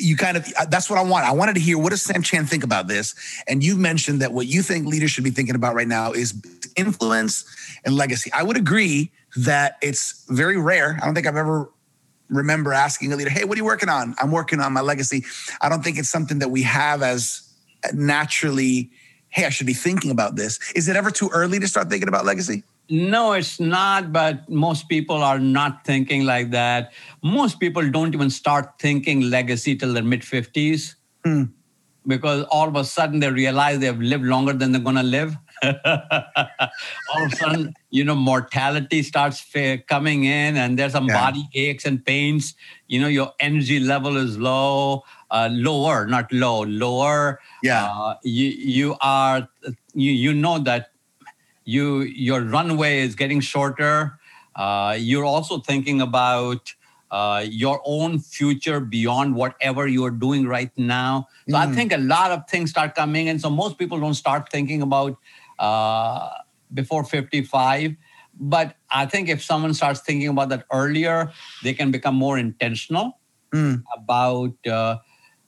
you 0.00 0.16
kind 0.16 0.36
of 0.36 0.52
uh, 0.58 0.64
that's 0.66 0.90
what 0.90 0.98
I 0.98 1.02
want. 1.02 1.24
I 1.24 1.30
wanted 1.30 1.54
to 1.54 1.60
hear 1.60 1.78
what 1.78 1.90
does 1.90 2.02
Sam 2.02 2.20
Chand 2.22 2.50
think 2.50 2.64
about 2.64 2.88
this, 2.88 3.14
and 3.46 3.62
you 3.62 3.76
mentioned 3.76 4.20
that 4.22 4.32
what 4.32 4.48
you 4.48 4.60
think 4.60 4.86
leaders 4.86 5.12
should 5.12 5.22
be 5.22 5.30
thinking 5.30 5.54
about 5.54 5.76
right 5.76 5.86
now 5.86 6.10
is 6.10 6.34
influence 6.74 7.44
and 7.84 7.94
legacy. 7.94 8.32
I 8.32 8.42
would 8.42 8.56
agree 8.56 9.12
that 9.36 9.78
it's 9.82 10.24
very 10.28 10.56
rare. 10.56 10.98
I 11.00 11.04
don't 11.04 11.14
think 11.14 11.28
I've 11.28 11.36
ever 11.36 11.70
remember 12.28 12.72
asking 12.72 13.12
a 13.12 13.16
leader, 13.16 13.30
"Hey, 13.30 13.44
what 13.44 13.54
are 13.54 13.60
you 13.60 13.64
working 13.64 13.88
on?" 13.88 14.16
I'm 14.18 14.32
working 14.32 14.58
on 14.58 14.72
my 14.72 14.80
legacy. 14.80 15.24
I 15.60 15.68
don't 15.68 15.84
think 15.84 15.96
it's 15.96 16.10
something 16.10 16.40
that 16.40 16.50
we 16.50 16.62
have 16.62 17.04
as 17.04 17.42
naturally. 17.92 18.90
Hey, 19.34 19.44
I 19.46 19.48
should 19.48 19.66
be 19.66 19.74
thinking 19.74 20.12
about 20.12 20.36
this. 20.36 20.60
Is 20.76 20.88
it 20.88 20.94
ever 20.94 21.10
too 21.10 21.28
early 21.32 21.58
to 21.58 21.66
start 21.66 21.90
thinking 21.90 22.06
about 22.08 22.24
legacy? 22.24 22.62
No, 22.88 23.32
it's 23.32 23.58
not, 23.58 24.12
but 24.12 24.48
most 24.48 24.88
people 24.88 25.16
are 25.24 25.40
not 25.40 25.84
thinking 25.84 26.24
like 26.24 26.52
that. 26.52 26.92
Most 27.20 27.58
people 27.58 27.90
don't 27.90 28.14
even 28.14 28.30
start 28.30 28.78
thinking 28.78 29.22
legacy 29.30 29.74
till 29.74 29.92
their 29.92 30.04
mid 30.04 30.20
50s 30.20 30.94
hmm. 31.24 31.44
because 32.06 32.44
all 32.44 32.68
of 32.68 32.76
a 32.76 32.84
sudden 32.84 33.18
they 33.18 33.28
realize 33.28 33.80
they've 33.80 33.98
lived 33.98 34.24
longer 34.24 34.52
than 34.52 34.70
they're 34.70 34.80
going 34.80 34.96
to 34.96 35.02
live. 35.02 35.36
all 35.64 37.24
of 37.24 37.32
a 37.32 37.36
sudden, 37.36 37.74
you 37.90 38.04
know, 38.04 38.14
mortality 38.14 39.02
starts 39.02 39.44
coming 39.88 40.24
in, 40.24 40.56
and 40.56 40.78
there's 40.78 40.92
some 40.92 41.06
yeah. 41.06 41.20
body 41.20 41.48
aches 41.54 41.86
and 41.86 42.04
pains. 42.04 42.54
You 42.86 43.00
know, 43.00 43.08
your 43.08 43.32
energy 43.40 43.80
level 43.80 44.16
is 44.16 44.38
low, 44.38 45.02
uh, 45.30 45.48
lower, 45.50 46.06
not 46.06 46.32
low, 46.32 46.64
lower. 46.64 47.40
Yeah. 47.62 47.86
Uh, 47.86 48.16
you 48.22 48.48
you 48.48 48.96
are 49.00 49.48
you 49.94 50.12
you 50.12 50.34
know 50.34 50.58
that 50.60 50.90
you 51.64 52.00
your 52.02 52.42
runway 52.42 53.00
is 53.00 53.14
getting 53.14 53.40
shorter. 53.40 54.18
Uh, 54.54 54.96
you're 54.98 55.24
also 55.24 55.58
thinking 55.58 56.00
about 56.00 56.74
uh, 57.10 57.44
your 57.48 57.80
own 57.84 58.18
future 58.18 58.80
beyond 58.80 59.34
whatever 59.34 59.86
you're 59.86 60.10
doing 60.10 60.46
right 60.46 60.70
now. 60.76 61.28
So 61.48 61.54
mm. 61.54 61.68
I 61.68 61.72
think 61.72 61.92
a 61.92 61.98
lot 61.98 62.32
of 62.32 62.48
things 62.48 62.70
start 62.70 62.94
coming 62.94 63.28
and 63.28 63.40
So 63.40 63.50
most 63.50 63.78
people 63.78 64.00
don't 64.00 64.14
start 64.14 64.50
thinking 64.50 64.82
about 64.82 65.16
uh, 65.58 66.30
before 66.72 67.04
55. 67.04 67.94
But 68.38 68.74
I 68.90 69.06
think 69.06 69.28
if 69.28 69.44
someone 69.44 69.74
starts 69.74 70.00
thinking 70.00 70.28
about 70.28 70.48
that 70.48 70.66
earlier, 70.72 71.30
they 71.62 71.72
can 71.72 71.92
become 71.92 72.16
more 72.16 72.36
intentional 72.36 73.20
mm. 73.52 73.82
about 73.96 74.54
uh, 74.66 74.98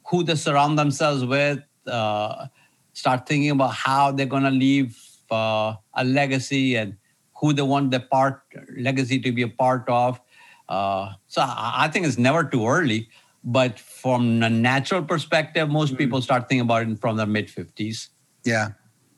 who 0.08 0.22
they 0.22 0.34
surround 0.34 0.78
themselves 0.78 1.24
with, 1.24 1.60
uh, 1.86 2.46
start 2.92 3.26
thinking 3.26 3.50
about 3.50 3.74
how 3.74 4.12
they're 4.12 4.26
going 4.26 4.44
to 4.44 4.50
leave 4.50 4.98
uh, 5.30 5.74
a 5.94 6.04
legacy 6.04 6.76
and 6.76 6.96
who 7.40 7.52
they 7.52 7.62
want 7.62 7.90
the 7.90 8.00
part 8.00 8.42
legacy 8.76 9.18
to 9.20 9.32
be 9.32 9.42
a 9.42 9.48
part 9.48 9.84
of. 9.88 10.20
Uh, 10.68 11.12
so 11.26 11.42
I 11.44 11.88
think 11.92 12.06
it's 12.06 12.18
never 12.18 12.44
too 12.44 12.66
early. 12.66 13.08
But 13.44 13.78
from 13.78 14.42
a 14.42 14.50
natural 14.50 15.02
perspective, 15.02 15.68
most 15.68 15.94
mm. 15.94 15.98
people 15.98 16.20
start 16.20 16.48
thinking 16.48 16.62
about 16.62 16.88
it 16.88 16.98
from 17.00 17.16
their 17.16 17.26
mid 17.26 17.46
50s. 17.46 18.08
Yeah, 18.44 18.70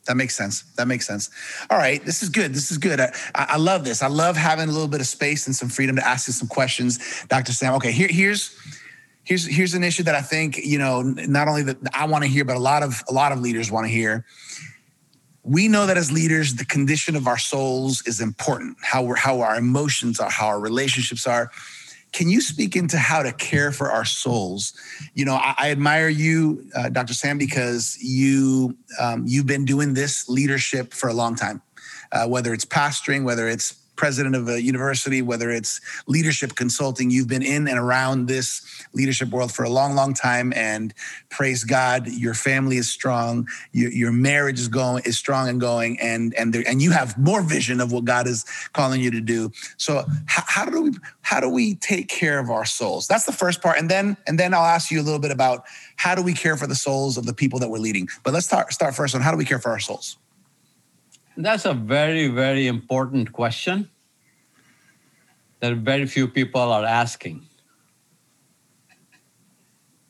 that 0.07 0.17
makes 0.17 0.37
sense. 0.37 0.65
That 0.77 0.87
makes 0.87 1.07
sense. 1.07 1.31
All 1.71 1.79
right, 1.79 2.05
this 2.05 2.23
is 2.23 2.29
good. 2.29 2.53
This 2.53 2.71
is 2.71 2.77
good. 2.77 3.01
I, 3.01 3.11
I, 3.35 3.57
love 3.57 3.85
this. 3.85 4.03
I 4.03 4.09
love 4.09 4.37
having 4.37 4.69
a 4.69 4.73
little 4.73 4.89
bit 4.89 5.01
of 5.01 5.07
space 5.07 5.47
and 5.47 5.57
some 5.57 5.71
freedom 5.71 5.97
to 5.97 6.07
ask 6.07 6.27
you 6.27 6.35
some 6.35 6.49
questions, 6.49 7.25
Dr. 7.29 7.53
Sam. 7.53 7.73
Okay, 7.75 7.93
here, 7.93 8.09
here's 8.09 8.55
here's 9.29 9.45
here's 9.45 9.75
an 9.75 9.85
issue 9.85 10.03
that 10.05 10.15
I 10.15 10.23
think 10.23 10.57
you 10.57 10.79
know 10.79 11.03
not 11.03 11.49
only 11.49 11.63
that 11.65 11.77
I 11.93 12.07
want 12.07 12.25
to 12.25 12.31
hear, 12.31 12.45
but 12.45 12.57
a 12.57 12.61
lot 12.61 12.83
of 12.83 13.03
a 13.09 13.13
lot 13.13 13.31
of 13.31 13.41
leaders 13.41 13.71
want 13.71 13.87
to 13.87 13.93
hear. 13.93 14.25
We 15.43 15.69
know 15.69 15.87
that 15.87 15.97
as 15.97 16.11
leaders, 16.11 16.55
the 16.55 16.65
condition 16.65 17.15
of 17.15 17.27
our 17.27 17.39
souls 17.39 18.03
is 18.07 18.21
important. 18.21 18.79
How 18.83 19.03
we're 19.03 19.17
how 19.17 19.41
our 19.41 19.57
emotions 19.57 20.19
are, 20.19 20.31
how 20.31 20.47
our 20.47 20.59
relationships 20.59 21.27
are. 21.27 21.51
Can 22.13 22.31
you 22.31 22.41
speak 22.41 22.75
into 22.75 22.97
how 22.97 23.23
to 23.23 23.33
care 23.33 23.71
for 23.71 23.91
our 23.91 24.07
souls? 24.07 24.73
You 25.13 25.27
know, 25.27 25.35
I, 25.35 25.55
I 25.59 25.71
admire 25.71 26.09
you, 26.09 26.65
uh, 26.75 26.89
Dr. 26.89 27.13
Sam, 27.13 27.37
because 27.37 27.99
you 28.01 28.79
um, 28.99 29.25
you've 29.27 29.47
been 29.47 29.67
doing 29.67 29.93
this 29.93 30.27
leadership 30.27 30.95
for 30.95 31.09
a 31.11 31.15
long 31.15 31.37
time. 31.37 31.61
Uh, 32.11 32.27
whether 32.27 32.55
it's 32.55 32.65
pastoring, 32.65 33.25
whether 33.25 33.47
it's 33.47 33.78
president 33.99 34.35
of 34.35 34.49
a 34.49 34.63
university, 34.63 35.21
whether 35.21 35.51
it's 35.51 35.81
leadership 36.07 36.55
consulting, 36.55 37.11
you've 37.11 37.29
been 37.29 37.43
in 37.43 37.69
and 37.69 37.79
around 37.79 38.29
this 38.29 38.63
leadership 38.95 39.29
world 39.29 39.53
for 39.53 39.65
a 39.65 39.69
long, 39.69 39.95
long 39.95 40.15
time. 40.15 40.53
And 40.57 40.95
praise 41.29 41.65
God, 41.65 42.07
your 42.07 42.33
family 42.33 42.79
is 42.79 42.89
strong, 42.89 43.49
your, 43.73 43.91
your 43.91 44.13
marriage 44.13 44.59
is 44.59 44.69
going 44.69 45.03
is 45.05 45.19
strong 45.19 45.49
and 45.49 45.61
going, 45.61 45.99
and 46.01 46.33
and 46.35 46.55
there, 46.55 46.63
and 46.67 46.81
you 46.81 46.93
have 46.93 47.19
more 47.19 47.43
vision 47.43 47.81
of 47.81 47.93
what 47.93 48.05
God 48.05 48.27
is 48.27 48.45
calling 48.73 49.01
you 49.01 49.11
to 49.11 49.21
do. 49.21 49.51
So 49.77 50.05
how, 50.27 50.45
how 50.47 50.65
do 50.65 50.83
we 50.83 50.93
how 51.21 51.41
do 51.41 51.49
we 51.49 51.75
take 51.75 52.09
care 52.09 52.39
of 52.39 52.49
our 52.51 52.65
souls? 52.65 53.09
That's 53.09 53.25
the 53.25 53.33
first 53.33 53.61
part, 53.61 53.79
and 53.79 53.91
then 53.91 54.17
and 54.27 54.39
then 54.39 54.55
I'll 54.55 54.65
ask 54.65 54.91
you 54.91 55.01
a 55.01 55.03
little 55.03 55.21
bit 55.21 55.33
about 55.33 55.65
how 55.97 56.15
do 56.15 56.23
we 56.23 56.33
care 56.33 56.57
for 56.57 56.69
the 56.69 56.77
souls 56.77 57.19
of 57.19 57.27
the 57.27 57.35
people 57.35 57.59
that 57.59 57.69
we're 57.69 57.79
leading. 57.79 58.09
But 58.23 58.33
let's 58.33 58.47
start 58.47 58.73
start 58.73 58.95
first 58.95 59.15
on 59.17 59.21
how 59.21 59.33
do 59.33 59.37
we 59.37 59.45
care 59.45 59.59
for 59.59 59.71
our 59.71 59.81
souls. 59.81 60.17
That's 61.41 61.67
a 61.67 61.73
very, 61.73 62.27
very 62.27 62.67
important 62.67 63.33
question 63.33 63.89
that 65.61 65.77
very 65.77 66.05
few 66.05 66.27
people 66.27 66.61
are 66.61 66.85
asking. 66.85 67.47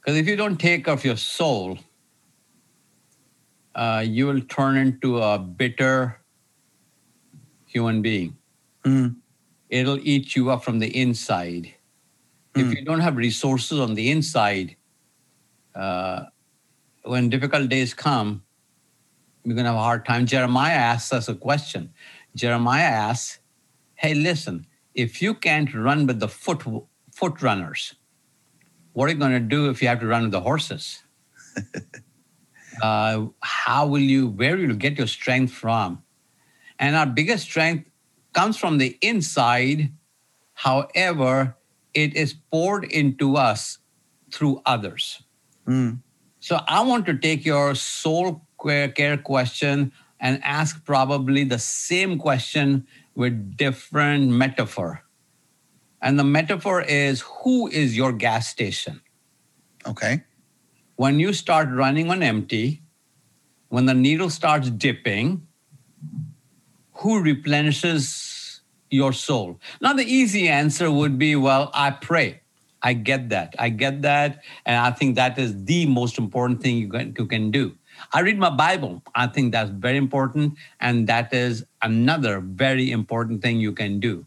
Because 0.01 0.17
if 0.17 0.27
you 0.27 0.37
don't 0.37 0.57
take 0.57 0.87
care 0.87 0.95
of 0.95 1.05
your 1.05 1.19
soul, 1.19 1.79
uh, 3.75 4.03
you 4.07 4.27
will 4.27 4.41
turn 4.41 4.79
into 4.79 5.21
a 5.21 5.39
bitter 5.39 6.19
human 7.67 8.01
being. 8.01 8.39
Mm. 8.87 9.17
It'll 9.69 10.01
eat 10.01 10.35
you 10.35 10.49
up 10.49 10.65
from 10.65 10.79
the 10.79 10.89
inside. 10.99 11.75
Mm. 12.55 12.63
If 12.63 12.79
you 12.79 12.83
don't 12.87 13.01
have 13.01 13.19
resources 13.19 13.79
on 13.79 13.93
the 13.93 14.11
inside, 14.11 14.77
uh, 15.75 16.25
when 17.03 17.29
difficult 17.29 17.69
days 17.69 17.93
come, 17.93 18.45
you're 19.49 19.55
going 19.55 19.65
to 19.65 19.71
have 19.71 19.81
a 19.81 19.83
hard 19.83 20.05
time. 20.05 20.27
Jeremiah 20.27 20.75
asks 20.75 21.13
us 21.13 21.29
a 21.29 21.35
question. 21.35 21.91
Jeremiah 22.35 22.83
asks, 22.83 23.39
Hey, 23.95 24.15
listen, 24.15 24.67
if 24.95 25.23
you 25.23 25.35
can't 25.35 25.73
run 25.75 26.07
with 26.07 26.21
the 26.21 26.29
foot, 26.29 26.63
foot 27.15 27.41
runners, 27.41 27.95
what 28.93 29.09
are 29.09 29.13
you 29.13 29.19
going 29.19 29.33
to 29.33 29.41
do 29.41 29.71
if 29.71 29.81
you 29.81 29.89
have 29.89 30.01
to 30.01 30.07
run 30.07 30.23
with 30.23 30.33
the 30.33 30.41
horses? 30.41 31.03
uh, 32.83 33.27
how 33.41 33.87
will 33.87 34.01
you, 34.01 34.29
where 34.29 34.57
will 34.57 34.69
you 34.69 34.75
get 34.75 34.99
your 34.99 35.07
strength 35.07 35.53
from? 35.53 36.03
And 36.79 36.95
our 36.95 37.07
biggest 37.07 37.45
strength 37.45 37.89
comes 38.35 38.57
from 38.57 38.79
the 38.79 38.99
inside. 39.01 39.93
However, 40.53 41.57
it 41.95 42.15
is 42.15 42.35
poured 42.53 42.85
into 42.85 43.37
us 43.37 43.79
through 44.31 44.61
others. 44.67 45.23
Mm. 45.67 46.01
So 46.41 46.61
I 46.69 46.83
want 46.83 47.07
to 47.07 47.17
take 47.17 47.45
your 47.45 47.75
soul 47.75 48.48
care 48.61 49.17
question 49.17 49.93
and 50.21 50.43
ask 50.43 50.85
probably 50.85 51.45
the 51.45 51.59
same 51.59 52.19
question 52.19 52.87
with 53.15 53.57
different 53.57 54.31
metaphor. 54.31 55.03
And 56.01 56.19
the 56.19 56.25
metaphor 56.25 56.83
is 56.83 57.21
who 57.21 57.69
is 57.69 57.97
your 57.97 58.13
gas 58.13 58.49
station? 58.49 59.01
Okay. 59.87 60.23
When 60.97 61.19
you 61.21 61.33
start 61.33 61.69
running 61.71 62.11
on 62.11 62.23
empty, 62.23 62.83
when 63.69 63.87
the 63.87 63.95
needle 63.95 64.31
starts 64.31 64.71
dipping, 64.71 65.47
who 66.93 67.21
replenishes 67.21 68.61
your 68.91 69.13
soul? 69.13 69.61
Now, 69.81 69.93
the 69.93 70.05
easy 70.05 70.49
answer 70.49 70.91
would 70.91 71.19
be 71.19 71.37
well, 71.37 71.71
I 71.75 71.91
pray. 71.91 72.43
I 72.83 72.93
get 72.93 73.29
that. 73.31 73.55
I 73.59 73.71
get 73.71 74.03
that. 74.03 74.43
And 74.65 74.77
I 74.77 74.91
think 74.91 75.17
that 75.17 75.39
is 75.39 75.65
the 75.65 75.87
most 75.87 76.19
important 76.19 76.63
thing 76.63 76.77
you 76.79 76.89
can, 76.89 77.15
you 77.19 77.27
can 77.27 77.51
do. 77.51 77.77
I 78.13 78.21
read 78.21 78.39
my 78.39 78.51
Bible. 78.51 79.03
I 79.15 79.27
think 79.27 79.53
that's 79.53 79.71
very 79.71 79.97
important. 79.97 80.55
And 80.81 81.07
that 81.09 81.33
is 81.33 81.65
another 81.83 82.41
very 82.41 82.91
important 82.91 83.43
thing 83.43 83.61
you 83.61 83.73
can 83.73 84.01
do. 84.01 84.27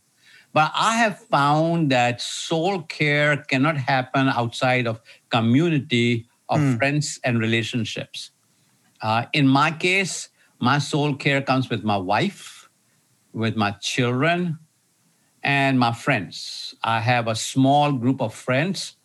But 0.54 0.72
I 0.76 0.98
have 0.98 1.20
found 1.20 1.92
that 1.92 2.22
soul 2.22 2.84
care 2.84 3.38
cannot 3.38 3.78
happen 3.78 4.28
outside 4.28 4.86
of 4.86 5.02
community 5.30 6.28
of 6.50 6.60
mm. 6.60 6.78
friends 6.78 7.20
and 7.24 7.40
relationships. 7.40 8.32
Uh, 9.02 9.26
in 9.34 9.48
my 9.48 9.72
case, 9.72 10.30
my 10.60 10.78
soul 10.78 11.16
care 11.16 11.42
comes 11.42 11.70
with 11.70 11.84
my 11.84 11.98
wife, 11.98 12.70
with 13.34 13.56
my 13.56 13.72
children, 13.72 14.60
and 15.42 15.80
my 15.80 15.94
friends. 15.94 16.76
I 16.84 17.00
have 17.00 17.28
a 17.28 17.36
small 17.36 17.94
group 17.94 18.22
of 18.22 18.34
friends 18.34 18.98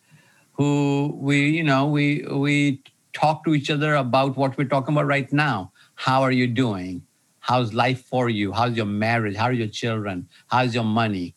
who 0.53 1.15
we, 1.17 1.49
you 1.49 1.63
know, 1.63 1.87
we 1.87 2.25
we 2.29 2.83
talk 3.17 3.43
to 3.45 3.55
each 3.55 3.69
other 3.69 3.95
about 3.95 4.37
what 4.37 4.57
we're 4.57 4.71
talking 4.75 4.93
about 4.95 5.07
right 5.07 5.31
now. 5.33 5.71
How 5.95 6.21
are 6.21 6.31
you 6.31 6.47
doing? 6.47 7.01
How's 7.39 7.73
life 7.73 8.01
for 8.05 8.29
you? 8.29 8.51
How's 8.51 8.75
your 8.75 8.85
marriage? 8.85 9.35
How 9.35 9.45
are 9.45 9.53
your 9.53 9.73
children? 9.81 10.27
How's 10.47 10.75
your 10.75 10.83
money? 10.83 11.35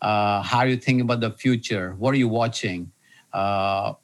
Uh, 0.00 0.42
how 0.42 0.58
are 0.58 0.66
you 0.66 0.76
thinking 0.76 1.02
about 1.02 1.20
the 1.20 1.30
future? 1.30 1.94
What 1.98 2.12
are 2.14 2.18
you 2.18 2.28
watching? 2.28 2.90
Uh, 3.32 3.94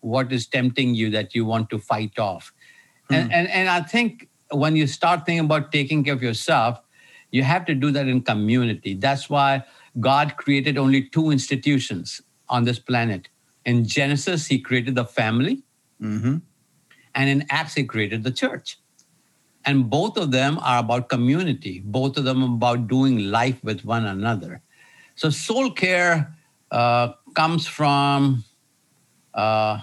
what 0.00 0.32
is 0.32 0.46
tempting 0.46 0.94
you 0.94 1.10
that 1.10 1.34
you 1.34 1.44
want 1.44 1.70
to 1.70 1.78
fight 1.78 2.18
off? 2.18 2.52
Hmm. 3.08 3.14
And, 3.14 3.32
and, 3.32 3.48
and 3.48 3.68
I 3.68 3.80
think 3.82 4.28
when 4.50 4.74
you 4.74 4.86
start 4.86 5.26
thinking 5.26 5.44
about 5.44 5.70
taking 5.70 6.02
care 6.02 6.14
of 6.14 6.22
yourself, 6.22 6.80
you 7.30 7.42
have 7.42 7.64
to 7.66 7.74
do 7.74 7.90
that 7.90 8.08
in 8.08 8.22
community. 8.22 8.94
That's 8.94 9.30
why 9.30 9.64
God 10.00 10.36
created 10.36 10.78
only 10.78 11.02
two 11.02 11.30
institutions 11.30 12.20
on 12.48 12.64
this 12.64 12.78
planet. 12.78 13.28
In 13.64 13.84
Genesis, 13.84 14.46
He 14.46 14.58
created 14.58 14.94
the 14.94 15.04
family, 15.04 15.62
mm-hmm. 16.00 16.38
And 17.14 17.28
in 17.28 17.46
Acts, 17.50 17.74
He 17.74 17.84
created 17.84 18.24
the 18.24 18.30
church. 18.30 18.78
And 19.64 19.88
both 19.88 20.16
of 20.16 20.32
them 20.32 20.58
are 20.58 20.78
about 20.78 21.08
community, 21.08 21.80
both 21.84 22.16
of 22.16 22.24
them 22.24 22.42
about 22.42 22.88
doing 22.88 23.30
life 23.30 23.62
with 23.62 23.84
one 23.84 24.06
another. 24.06 24.60
So, 25.14 25.30
soul 25.30 25.70
care 25.70 26.34
uh, 26.70 27.12
comes 27.34 27.66
from 27.66 28.44
uh, 29.34 29.78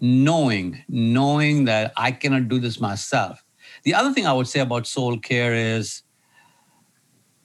knowing, 0.00 0.82
knowing 0.88 1.66
that 1.66 1.92
I 1.96 2.10
cannot 2.12 2.48
do 2.48 2.58
this 2.58 2.80
myself. 2.80 3.44
The 3.84 3.94
other 3.94 4.12
thing 4.12 4.26
I 4.26 4.32
would 4.32 4.48
say 4.48 4.60
about 4.60 4.86
soul 4.86 5.18
care 5.18 5.54
is 5.54 6.02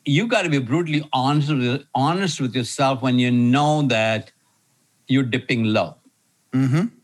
you 0.06 0.28
got 0.28 0.44
to 0.44 0.50
be 0.50 0.60
brutally 0.60 1.08
honest 1.14 1.50
with, 1.50 1.84
honest 1.94 2.42
with 2.42 2.56
yourself 2.56 3.02
when 3.02 3.20
you 3.20 3.32
know 3.32 3.84
that 3.84 4.32
you're 5.08 5.24
dipping 5.24 5.66
low. 5.66 5.98
Mm-hmm. 6.54 6.95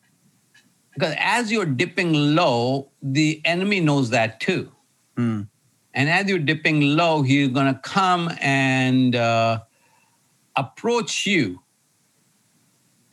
Because 0.93 1.15
as 1.17 1.51
you're 1.51 1.65
dipping 1.65 2.35
low, 2.35 2.91
the 3.01 3.41
enemy 3.45 3.79
knows 3.79 4.09
that 4.09 4.39
too. 4.39 4.71
Mm. 5.17 5.47
And 5.93 6.09
as 6.09 6.27
you're 6.27 6.39
dipping 6.39 6.95
low, 6.95 7.21
he's 7.21 7.49
going 7.49 7.73
to 7.73 7.79
come 7.79 8.31
and 8.39 9.15
uh, 9.15 9.59
approach 10.55 11.25
you 11.25 11.61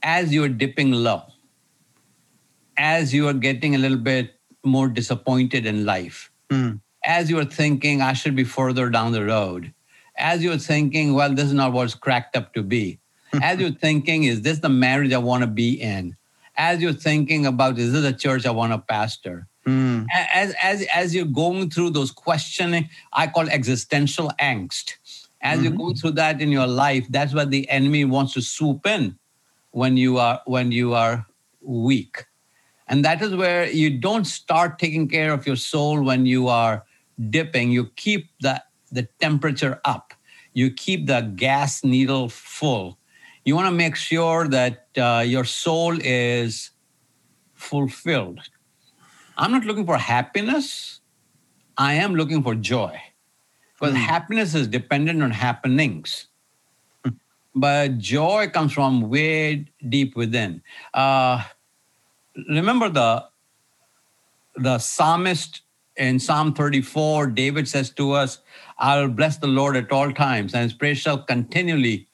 as 0.02 0.32
you're 0.32 0.48
dipping 0.48 0.92
low, 0.92 1.22
as 2.76 3.12
you 3.12 3.28
are 3.28 3.32
getting 3.32 3.74
a 3.74 3.78
little 3.78 3.98
bit 3.98 4.34
more 4.64 4.88
disappointed 4.88 5.66
in 5.66 5.84
life, 5.84 6.30
mm. 6.50 6.80
as 7.04 7.30
you're 7.30 7.44
thinking, 7.44 8.00
I 8.02 8.12
should 8.12 8.36
be 8.36 8.44
further 8.44 8.90
down 8.90 9.12
the 9.12 9.24
road, 9.24 9.72
as 10.16 10.42
you're 10.42 10.58
thinking, 10.58 11.14
well, 11.14 11.34
this 11.34 11.46
is 11.46 11.52
not 11.52 11.72
what's 11.72 11.94
cracked 11.94 12.36
up 12.36 12.54
to 12.54 12.62
be, 12.62 13.00
as 13.42 13.58
you're 13.58 13.70
thinking, 13.70 14.24
is 14.24 14.42
this 14.42 14.58
the 14.58 14.68
marriage 14.68 15.12
I 15.12 15.18
want 15.18 15.42
to 15.42 15.48
be 15.48 15.80
in? 15.80 16.16
As 16.58 16.82
you're 16.82 16.92
thinking 16.92 17.46
about, 17.46 17.78
is 17.78 17.92
this 17.92 18.04
a 18.04 18.12
church 18.12 18.44
I 18.44 18.50
want 18.50 18.72
to 18.72 18.78
pastor? 18.78 19.46
Mm. 19.66 20.06
As, 20.12 20.54
as, 20.60 20.86
as 20.92 21.14
you're 21.14 21.24
going 21.24 21.70
through 21.70 21.90
those 21.90 22.10
questioning, 22.10 22.88
I 23.12 23.28
call 23.28 23.48
existential 23.48 24.30
angst. 24.40 24.94
As 25.40 25.60
mm-hmm. 25.60 25.64
you 25.64 25.78
go 25.78 25.94
through 25.94 26.12
that 26.12 26.40
in 26.40 26.50
your 26.50 26.66
life, 26.66 27.06
that's 27.10 27.32
what 27.32 27.50
the 27.50 27.68
enemy 27.70 28.04
wants 28.04 28.34
to 28.34 28.42
swoop 28.42 28.86
in 28.86 29.16
when 29.70 29.96
you 29.96 30.18
are 30.18 30.40
when 30.46 30.72
you 30.72 30.94
are 30.94 31.26
weak. 31.60 32.24
And 32.88 33.04
that 33.04 33.22
is 33.22 33.34
where 33.34 33.70
you 33.70 33.98
don't 33.98 34.26
start 34.26 34.78
taking 34.78 35.08
care 35.08 35.32
of 35.32 35.46
your 35.46 35.56
soul 35.56 36.02
when 36.02 36.26
you 36.26 36.48
are 36.48 36.84
dipping. 37.30 37.70
You 37.70 37.90
keep 37.96 38.30
the, 38.40 38.62
the 38.90 39.06
temperature 39.20 39.80
up. 39.84 40.14
You 40.54 40.70
keep 40.70 41.06
the 41.06 41.20
gas 41.36 41.84
needle 41.84 42.30
full 42.30 42.97
you 43.48 43.56
want 43.56 43.66
to 43.66 43.72
make 43.72 43.96
sure 43.96 44.46
that 44.48 44.88
uh, 44.98 45.24
your 45.26 45.44
soul 45.44 45.96
is 46.00 46.70
fulfilled. 47.54 48.40
I'm 49.38 49.50
not 49.50 49.64
looking 49.64 49.86
for 49.86 49.96
happiness. 49.96 51.00
I 51.78 51.94
am 51.94 52.14
looking 52.14 52.42
for 52.42 52.54
joy. 52.54 53.00
Because 53.80 53.94
mm. 53.94 53.98
happiness 53.98 54.54
is 54.54 54.66
dependent 54.66 55.22
on 55.22 55.30
happenings. 55.30 56.26
Hmm. 57.04 57.12
But 57.54 57.96
joy 57.96 58.50
comes 58.52 58.72
from 58.74 59.08
way 59.08 59.66
deep 59.88 60.14
within. 60.14 60.60
Uh, 60.92 61.42
remember 62.50 62.90
the, 62.90 63.24
the 64.56 64.78
psalmist 64.78 65.62
in 65.96 66.18
Psalm 66.18 66.52
34, 66.52 67.28
David 67.28 67.66
says 67.66 67.90
to 67.90 68.12
us, 68.12 68.40
I 68.78 69.00
will 69.00 69.08
bless 69.08 69.38
the 69.38 69.46
Lord 69.46 69.74
at 69.76 69.90
all 69.90 70.12
times, 70.12 70.52
and 70.52 70.64
his 70.64 70.74
praise 70.74 70.98
shall 70.98 71.22
continually 71.22 72.07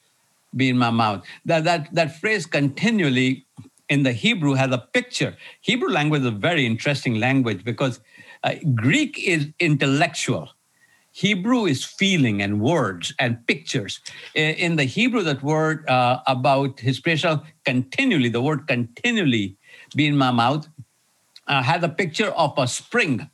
be 0.55 0.69
in 0.69 0.77
my 0.77 0.89
mouth. 0.89 1.25
That, 1.45 1.63
that, 1.65 1.93
that 1.93 2.19
phrase 2.19 2.45
continually 2.45 3.45
in 3.89 4.03
the 4.03 4.13
Hebrew 4.13 4.53
has 4.53 4.71
a 4.71 4.77
picture. 4.77 5.35
Hebrew 5.61 5.89
language 5.89 6.21
is 6.21 6.27
a 6.27 6.31
very 6.31 6.65
interesting 6.65 7.19
language 7.19 7.63
because 7.63 7.99
uh, 8.43 8.55
Greek 8.73 9.19
is 9.19 9.49
intellectual. 9.59 10.49
Hebrew 11.11 11.65
is 11.65 11.85
feeling 11.85 12.41
and 12.41 12.59
words 12.59 13.13
and 13.19 13.45
pictures. 13.47 14.01
In 14.33 14.75
the 14.75 14.83
Hebrew, 14.83 15.23
that 15.23 15.41
word 15.41 15.87
uh, 15.87 16.19
about 16.27 16.81
his 16.81 16.99
pressure 16.99 17.41
continually, 17.63 18.27
the 18.27 18.41
word 18.41 18.67
continually 18.67 19.55
be 19.95 20.07
in 20.07 20.17
my 20.17 20.31
mouth, 20.31 20.67
uh, 21.47 21.63
has 21.63 21.83
a 21.83 21.89
picture 21.89 22.31
of 22.31 22.53
a 22.57 22.67
spring, 22.67 23.29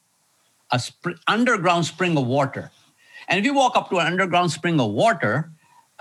a 0.72 0.78
sp- 0.78 1.18
underground 1.28 1.86
spring 1.86 2.16
of 2.18 2.28
water. 2.28 2.72
And 3.28 3.40
if 3.40 3.46
you 3.46 3.54
walk 3.56 3.76
up 3.76 3.90
to 3.90 3.98
an 3.98 4.06
underground 4.06 4.52
spring 4.52 4.80
of 4.80 4.92
water, 4.92 5.52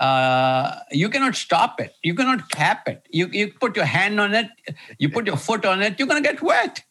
uh, 0.01 0.79
you 0.91 1.09
cannot 1.09 1.35
stop 1.35 1.79
it. 1.79 1.93
You 2.01 2.15
cannot 2.15 2.49
cap 2.49 2.87
it. 2.87 3.05
You, 3.11 3.27
you 3.27 3.53
put 3.53 3.75
your 3.75 3.85
hand 3.85 4.19
on 4.19 4.33
it, 4.33 4.49
you 4.97 5.09
put 5.09 5.27
your 5.27 5.37
foot 5.37 5.63
on 5.63 5.83
it, 5.83 5.99
you're 5.99 6.07
going 6.07 6.21
to 6.21 6.27
get 6.27 6.41
wet 6.41 6.83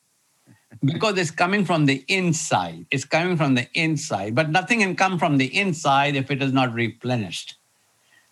because 0.84 1.18
it's 1.18 1.32
coming 1.32 1.64
from 1.64 1.86
the 1.86 2.04
inside. 2.06 2.86
It's 2.92 3.04
coming 3.04 3.36
from 3.36 3.56
the 3.56 3.66
inside, 3.74 4.36
but 4.36 4.50
nothing 4.50 4.78
can 4.78 4.94
come 4.94 5.18
from 5.18 5.38
the 5.38 5.46
inside 5.46 6.14
if 6.14 6.30
it 6.30 6.40
is 6.40 6.52
not 6.52 6.72
replenished. 6.72 7.56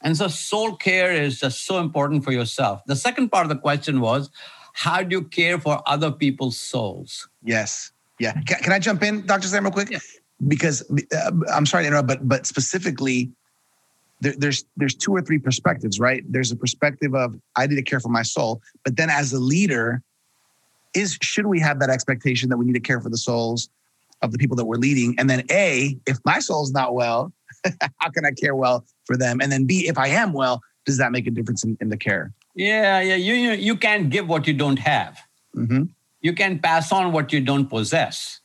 And 0.01 0.17
so, 0.17 0.29
soul 0.29 0.77
care 0.77 1.13
is 1.13 1.41
just 1.41 1.67
so 1.67 1.81
important 1.81 2.23
for 2.23 2.31
yourself. 2.31 2.81
The 2.87 2.95
second 2.95 3.31
part 3.31 3.45
of 3.45 3.49
the 3.49 3.59
question 3.59 4.01
was 4.01 4.31
how 4.75 5.03
do 5.03 5.17
you 5.17 5.25
care 5.25 5.59
for 5.59 5.83
other 5.87 6.13
people's 6.13 6.57
souls? 6.57 7.29
Yes. 7.43 7.91
Yeah. 8.21 8.33
Can, 8.47 8.61
can 8.61 8.73
I 8.73 8.79
jump 8.79 9.03
in, 9.03 9.27
Dr. 9.27 9.49
Sam, 9.49 9.65
real 9.65 9.73
quick? 9.73 9.91
Yeah. 9.91 9.99
Because 10.47 10.89
uh, 11.13 11.33
I'm 11.53 11.67
sorry 11.67 11.83
to 11.83 11.89
interrupt, 11.89 12.07
but 12.07 12.29
but 12.29 12.47
specifically, 12.47 13.33
there, 14.21 14.35
there's 14.37 14.65
there's 14.77 14.95
two 14.95 15.15
or 15.15 15.23
three 15.23 15.39
perspectives, 15.39 16.01
right? 16.01 16.25
There's 16.29 16.51
a 16.51 16.57
perspective 16.57 17.15
of 17.15 17.35
I 17.57 17.67
need 17.67 17.77
to 17.77 17.83
care 17.83 18.01
for 18.01 18.09
my 18.09 18.23
soul, 18.23 18.61
but 18.85 18.97
then 18.97 19.11
as 19.11 19.33
a 19.33 19.39
leader, 19.39 20.03
is 20.95 21.19
should 21.23 21.47
we 21.47 21.61
have 21.61 21.79
that 21.81 21.91
expectation 21.91 22.49
that 22.49 22.57
we 22.57 22.65
need 22.65 22.75
to 22.75 22.81
care 22.81 23.01
for 23.01 23.11
the 23.11 23.19
souls 23.19 23.69
of 24.23 24.33
the 24.33 24.39
people 24.39 24.57
that 24.57 24.65
we're 24.65 24.77
leading? 24.77 25.15
And 25.19 25.31
then 25.31 25.45
A, 25.51 25.97
if 26.07 26.19
my 26.25 26.41
soul's 26.41 26.73
not 26.73 26.95
well, 26.95 27.33
how 27.99 28.11
can 28.11 28.25
I 28.25 28.33
care 28.33 28.55
well 28.55 28.85
for 29.05 29.17
them? 29.17 29.41
And 29.41 29.53
then 29.53 29.67
B, 29.67 29.87
if 29.89 29.99
I 29.99 30.09
am 30.09 30.33
well, 30.33 30.63
does 30.85 30.99
that 30.99 31.13
make 31.13 31.27
a 31.27 31.31
difference 31.31 31.65
in, 31.65 31.77
in 31.81 31.89
the 31.91 31.97
care? 31.97 32.33
Yeah, 32.55 33.01
yeah. 33.01 33.15
You, 33.15 33.35
you 33.35 33.53
you 33.53 33.77
can't 33.77 34.11
give 34.11 34.29
what 34.29 34.47
you 34.47 34.55
don't 34.55 34.79
have. 34.81 35.21
Mm-hmm. 35.55 35.85
You 36.21 36.33
can 36.33 36.59
pass 36.59 36.91
on 36.91 37.13
what 37.13 37.33
you 37.33 37.41
don't 37.41 37.69
possess. 37.69 38.41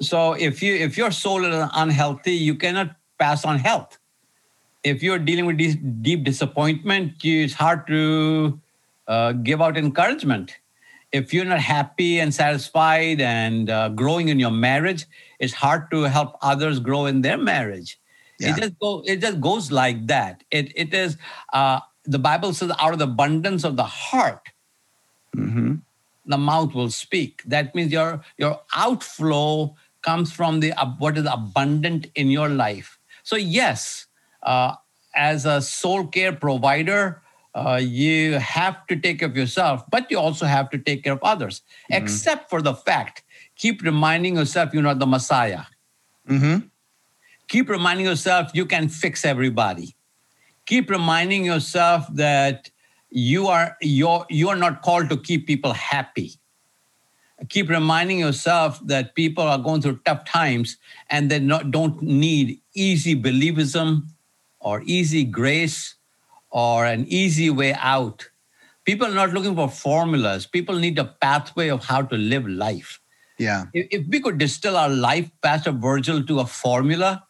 So 0.00 0.32
if 0.32 0.62
you 0.62 0.74
if 0.74 0.96
your 0.96 1.12
soul 1.12 1.44
is 1.44 1.68
unhealthy, 1.74 2.32
you 2.32 2.56
cannot 2.56 2.96
pass 3.18 3.44
on 3.44 3.58
health 3.58 3.99
if 4.82 5.02
you're 5.02 5.18
dealing 5.18 5.46
with 5.46 6.02
deep 6.02 6.24
disappointment, 6.24 7.14
it's 7.22 7.54
hard 7.54 7.86
to 7.86 8.60
uh, 9.06 9.32
give 9.32 9.60
out 9.60 9.76
encouragement. 9.76 10.56
If 11.12 11.34
you're 11.34 11.44
not 11.44 11.60
happy 11.60 12.20
and 12.20 12.32
satisfied 12.32 13.20
and 13.20 13.68
uh, 13.68 13.88
growing 13.90 14.28
in 14.28 14.38
your 14.38 14.52
marriage, 14.52 15.06
it's 15.38 15.52
hard 15.52 15.90
to 15.90 16.02
help 16.04 16.36
others 16.40 16.78
grow 16.78 17.06
in 17.06 17.22
their 17.22 17.36
marriage. 17.36 17.98
Yeah. 18.38 18.50
It 18.50 18.60
just 18.60 18.78
go, 18.78 19.02
it 19.04 19.20
just 19.20 19.40
goes 19.40 19.72
like 19.72 20.06
that. 20.06 20.44
It 20.50 20.72
it 20.74 20.94
is 20.94 21.18
uh, 21.52 21.80
the 22.04 22.18
Bible 22.18 22.54
says 22.54 22.70
out 22.78 22.92
of 22.92 22.98
the 22.98 23.04
abundance 23.04 23.64
of 23.64 23.76
the 23.76 23.84
heart, 23.84 24.48
mm-hmm. 25.36 25.74
the 26.24 26.38
mouth 26.38 26.74
will 26.74 26.90
speak. 26.90 27.42
That 27.44 27.74
means 27.74 27.92
your 27.92 28.22
your 28.38 28.60
outflow 28.74 29.74
comes 30.02 30.32
from 30.32 30.60
the 30.60 30.72
what 30.98 31.18
is 31.18 31.26
abundant 31.30 32.06
in 32.14 32.30
your 32.30 32.48
life. 32.48 32.98
So 33.24 33.36
yes, 33.36 34.06
uh, 34.42 34.74
as 35.14 35.46
a 35.46 35.60
soul 35.60 36.06
care 36.06 36.32
provider, 36.32 37.22
uh, 37.54 37.80
you 37.82 38.34
have 38.34 38.86
to 38.86 38.96
take 38.96 39.20
care 39.20 39.28
of 39.28 39.36
yourself, 39.36 39.82
but 39.90 40.10
you 40.10 40.18
also 40.18 40.46
have 40.46 40.70
to 40.70 40.78
take 40.78 41.04
care 41.04 41.12
of 41.12 41.18
others, 41.22 41.62
mm-hmm. 41.90 42.02
except 42.02 42.48
for 42.48 42.62
the 42.62 42.74
fact 42.74 43.24
keep 43.56 43.82
reminding 43.82 44.36
yourself 44.36 44.72
you're 44.72 44.82
not 44.82 44.98
the 44.98 45.06
Messiah. 45.06 45.62
Mm-hmm. 46.28 46.66
Keep 47.48 47.68
reminding 47.68 48.06
yourself 48.06 48.50
you 48.54 48.64
can 48.64 48.88
fix 48.88 49.24
everybody. 49.24 49.96
Keep 50.66 50.88
reminding 50.88 51.44
yourself 51.44 52.06
that 52.14 52.70
you 53.10 53.48
are 53.48 53.76
you're, 53.82 54.24
you 54.30 54.48
are 54.48 54.56
not 54.56 54.82
called 54.82 55.10
to 55.10 55.16
keep 55.16 55.46
people 55.46 55.72
happy. 55.72 56.34
Keep 57.48 57.70
reminding 57.70 58.18
yourself 58.18 58.80
that 58.86 59.14
people 59.14 59.44
are 59.44 59.58
going 59.58 59.82
through 59.82 60.00
tough 60.04 60.24
times 60.24 60.76
and 61.10 61.30
they 61.30 61.40
not, 61.40 61.70
don't 61.70 62.00
need 62.00 62.60
easy 62.74 63.20
believism 63.20 64.04
or 64.60 64.82
easy 64.84 65.24
grace 65.24 65.94
or 66.50 66.84
an 66.84 67.06
easy 67.08 67.50
way 67.50 67.74
out. 67.74 68.28
People 68.84 69.06
are 69.06 69.14
not 69.14 69.32
looking 69.32 69.54
for 69.54 69.68
formulas. 69.68 70.46
People 70.46 70.76
need 70.76 70.98
a 70.98 71.04
pathway 71.04 71.68
of 71.68 71.84
how 71.84 72.02
to 72.02 72.16
live 72.16 72.46
life. 72.46 73.00
Yeah. 73.38 73.64
If, 73.72 73.86
if 73.90 74.06
we 74.08 74.20
could 74.20 74.38
distill 74.38 74.76
our 74.76 74.88
life, 74.88 75.30
Pastor 75.42 75.72
Virgil, 75.72 76.22
to 76.24 76.40
a 76.40 76.46
formula, 76.46 77.26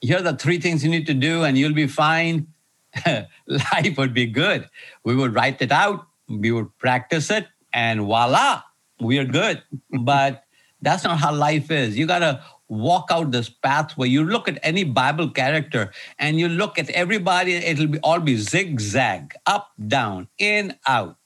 here 0.00 0.18
are 0.18 0.22
the 0.22 0.36
three 0.36 0.58
things 0.58 0.84
you 0.84 0.90
need 0.90 1.06
to 1.06 1.14
do, 1.14 1.44
and 1.44 1.58
you'll 1.58 1.74
be 1.74 1.86
fine. 1.86 2.46
life 3.46 3.96
would 3.98 4.14
be 4.14 4.26
good. 4.26 4.68
We 5.04 5.14
would 5.14 5.34
write 5.34 5.60
it 5.62 5.72
out, 5.72 6.06
we 6.28 6.50
would 6.52 6.76
practice 6.78 7.30
it, 7.30 7.46
and 7.72 8.02
voila, 8.02 8.62
we 9.00 9.18
are 9.18 9.24
good. 9.24 9.62
but 10.02 10.44
that's 10.82 11.04
not 11.04 11.18
how 11.18 11.32
life 11.34 11.70
is. 11.70 11.96
You 11.98 12.06
got 12.06 12.20
to 12.20 12.42
walk 12.70 13.08
out 13.10 13.32
this 13.32 13.48
pathway. 13.48 14.08
you 14.08 14.24
look 14.24 14.48
at 14.48 14.58
any 14.62 14.84
Bible 14.84 15.28
character 15.28 15.90
and 16.18 16.38
you 16.38 16.48
look 16.48 16.78
at 16.78 16.88
everybody, 16.90 17.54
it'll 17.54 17.88
be 17.88 17.98
all 17.98 18.20
be 18.20 18.36
zigzag, 18.36 19.34
up, 19.44 19.72
down, 19.88 20.28
in, 20.38 20.74
out. 20.86 21.16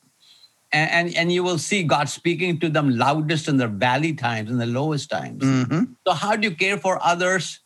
And, 0.72 0.90
and, 0.90 1.16
and 1.16 1.32
you 1.32 1.44
will 1.44 1.58
see 1.58 1.84
God 1.84 2.08
speaking 2.08 2.58
to 2.60 2.68
them 2.68 2.96
loudest 2.96 3.46
in 3.46 3.58
their 3.58 3.68
valley 3.68 4.14
times, 4.14 4.50
in 4.50 4.58
the 4.58 4.66
lowest 4.66 5.10
times. 5.10 5.44
Mm-hmm. 5.44 5.92
So, 6.06 6.14
how 6.14 6.34
do 6.34 6.48
you 6.48 6.56
care 6.56 6.78
for 6.78 6.98
others? 7.04 7.60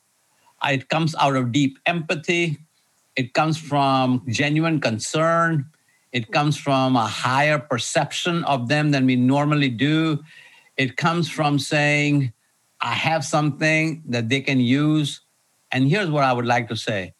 It 0.62 0.88
comes 0.88 1.14
out 1.14 1.36
of 1.36 1.52
deep 1.52 1.78
empathy, 1.86 2.58
it 3.16 3.32
comes 3.32 3.56
from 3.56 4.24
genuine 4.28 4.80
concern, 4.80 5.66
it 6.12 6.32
comes 6.32 6.56
from 6.56 6.96
a 6.96 7.06
higher 7.06 7.58
perception 7.58 8.44
of 8.44 8.68
them 8.68 8.90
than 8.90 9.06
we 9.06 9.14
normally 9.14 9.70
do. 9.70 10.18
It 10.76 10.96
comes 10.96 11.30
from 11.30 11.58
saying, 11.58 12.32
I 12.80 12.94
have 12.94 13.24
something 13.24 14.02
that 14.06 14.28
they 14.28 14.40
can 14.40 14.60
use. 14.60 15.20
And 15.72 15.88
here's 15.88 16.10
what 16.10 16.24
I 16.24 16.32
would 16.32 16.46
like 16.46 16.68
to 16.68 16.76
say 16.76 17.14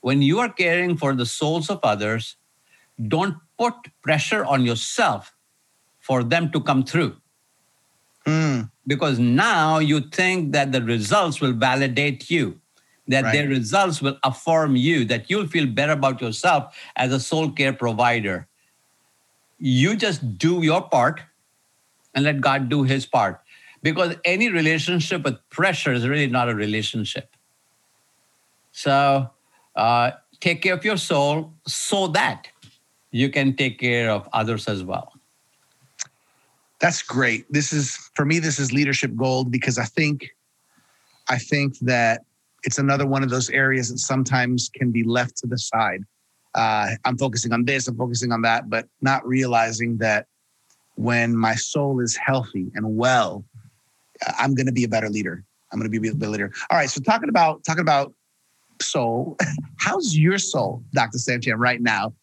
when 0.00 0.22
you 0.22 0.38
are 0.40 0.50
caring 0.50 0.96
for 0.96 1.14
the 1.14 1.26
souls 1.26 1.70
of 1.70 1.80
others, 1.82 2.36
don't 3.08 3.36
put 3.58 3.74
pressure 4.02 4.44
on 4.44 4.64
yourself 4.64 5.34
for 6.00 6.22
them 6.22 6.50
to 6.52 6.60
come 6.60 6.84
through. 6.84 7.16
Mm. 8.26 8.70
Because 8.86 9.18
now 9.18 9.78
you 9.78 10.00
think 10.00 10.52
that 10.52 10.72
the 10.72 10.82
results 10.82 11.40
will 11.40 11.52
validate 11.52 12.30
you, 12.30 12.60
that 13.08 13.24
Right. 13.24 13.32
their 13.32 13.48
results 13.48 14.02
will 14.02 14.18
affirm 14.22 14.76
you, 14.76 15.04
that 15.06 15.30
you'll 15.30 15.46
feel 15.48 15.66
better 15.66 15.92
about 15.92 16.20
yourself 16.20 16.76
as 16.96 17.12
a 17.12 17.20
soul 17.20 17.50
care 17.50 17.72
provider. 17.72 18.46
You 19.58 19.96
just 19.96 20.38
do 20.38 20.62
your 20.62 20.82
part 20.82 21.22
and 22.14 22.24
let 22.24 22.40
God 22.40 22.68
do 22.68 22.82
his 22.82 23.06
part. 23.06 23.40
Because 23.84 24.16
any 24.24 24.48
relationship 24.48 25.24
with 25.24 25.36
pressure 25.50 25.92
is 25.92 26.08
really 26.08 26.26
not 26.26 26.48
a 26.48 26.54
relationship. 26.54 27.28
So 28.72 29.28
uh, 29.76 30.10
take 30.40 30.62
care 30.62 30.72
of 30.72 30.82
your 30.86 30.96
soul 30.96 31.52
so 31.66 32.06
that 32.08 32.48
you 33.10 33.28
can 33.28 33.54
take 33.54 33.78
care 33.78 34.10
of 34.10 34.26
others 34.32 34.68
as 34.68 34.82
well. 34.82 35.12
That's 36.80 37.02
great. 37.02 37.44
This 37.52 37.74
is 37.74 38.10
for 38.14 38.24
me. 38.24 38.38
This 38.38 38.58
is 38.58 38.72
leadership 38.72 39.14
gold 39.16 39.52
because 39.52 39.76
I 39.76 39.84
think, 39.84 40.30
I 41.28 41.38
think 41.38 41.78
that 41.80 42.22
it's 42.62 42.78
another 42.78 43.06
one 43.06 43.22
of 43.22 43.28
those 43.28 43.50
areas 43.50 43.90
that 43.90 43.98
sometimes 43.98 44.70
can 44.74 44.92
be 44.92 45.04
left 45.04 45.36
to 45.38 45.46
the 45.46 45.58
side. 45.58 46.02
Uh, 46.54 46.92
I'm 47.04 47.18
focusing 47.18 47.52
on 47.52 47.66
this. 47.66 47.86
I'm 47.86 47.98
focusing 47.98 48.32
on 48.32 48.40
that, 48.42 48.70
but 48.70 48.88
not 49.02 49.26
realizing 49.26 49.98
that 49.98 50.26
when 50.94 51.36
my 51.36 51.54
soul 51.54 52.00
is 52.00 52.16
healthy 52.16 52.70
and 52.74 52.96
well, 52.96 53.44
I'm 54.38 54.54
going 54.54 54.66
to 54.66 54.72
be 54.72 54.84
a 54.84 54.88
better 54.88 55.08
leader. 55.08 55.44
I'm 55.72 55.78
going 55.78 55.90
to 55.90 56.00
be 56.00 56.08
a 56.08 56.14
better 56.14 56.30
leader. 56.30 56.52
All 56.70 56.78
right. 56.78 56.88
So 56.88 57.00
talking 57.00 57.28
about 57.28 57.64
talking 57.64 57.82
about 57.82 58.14
soul, 58.80 59.36
how's 59.78 60.16
your 60.16 60.38
soul, 60.38 60.82
Dr. 60.92 61.18
Sam 61.18 61.40
Chand, 61.40 61.60
right 61.60 61.80
now? 61.80 62.14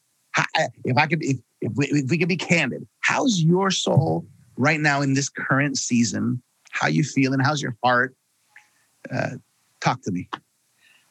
If 0.85 0.97
I 0.97 1.07
could, 1.07 1.23
if 1.23 1.37
if 1.61 1.73
we, 1.75 1.87
if 1.87 2.09
we 2.09 2.17
could 2.17 2.29
be 2.29 2.37
candid, 2.37 2.87
how's 3.01 3.41
your 3.41 3.69
soul 3.71 4.25
right 4.57 4.79
now 4.79 5.01
in 5.01 5.13
this 5.13 5.29
current 5.29 5.77
season? 5.77 6.41
How 6.71 6.87
you 6.87 7.03
feeling? 7.03 7.39
How's 7.39 7.61
your 7.61 7.77
heart? 7.83 8.15
Uh, 9.13 9.31
talk 9.79 10.01
to 10.03 10.11
me. 10.11 10.29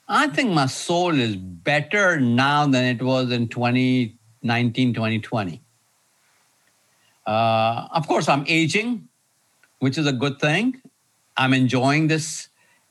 I 0.08 0.26
think 0.28 0.50
my 0.50 0.66
soul 0.66 1.14
is 1.14 1.36
better 1.36 2.18
now 2.18 2.66
than 2.66 2.84
it 2.84 3.00
was 3.00 3.30
in 3.30 3.46
2019, 3.48 4.94
2020. 4.94 5.62
Uh, 7.26 7.86
of 7.92 8.08
course, 8.08 8.28
I'm 8.28 8.44
aging, 8.48 9.08
which 9.80 9.98
is 9.98 10.06
a 10.06 10.12
good 10.12 10.38
thing. 10.40 10.80
I'm 11.36 11.52
enjoying 11.52 12.08
this 12.08 12.48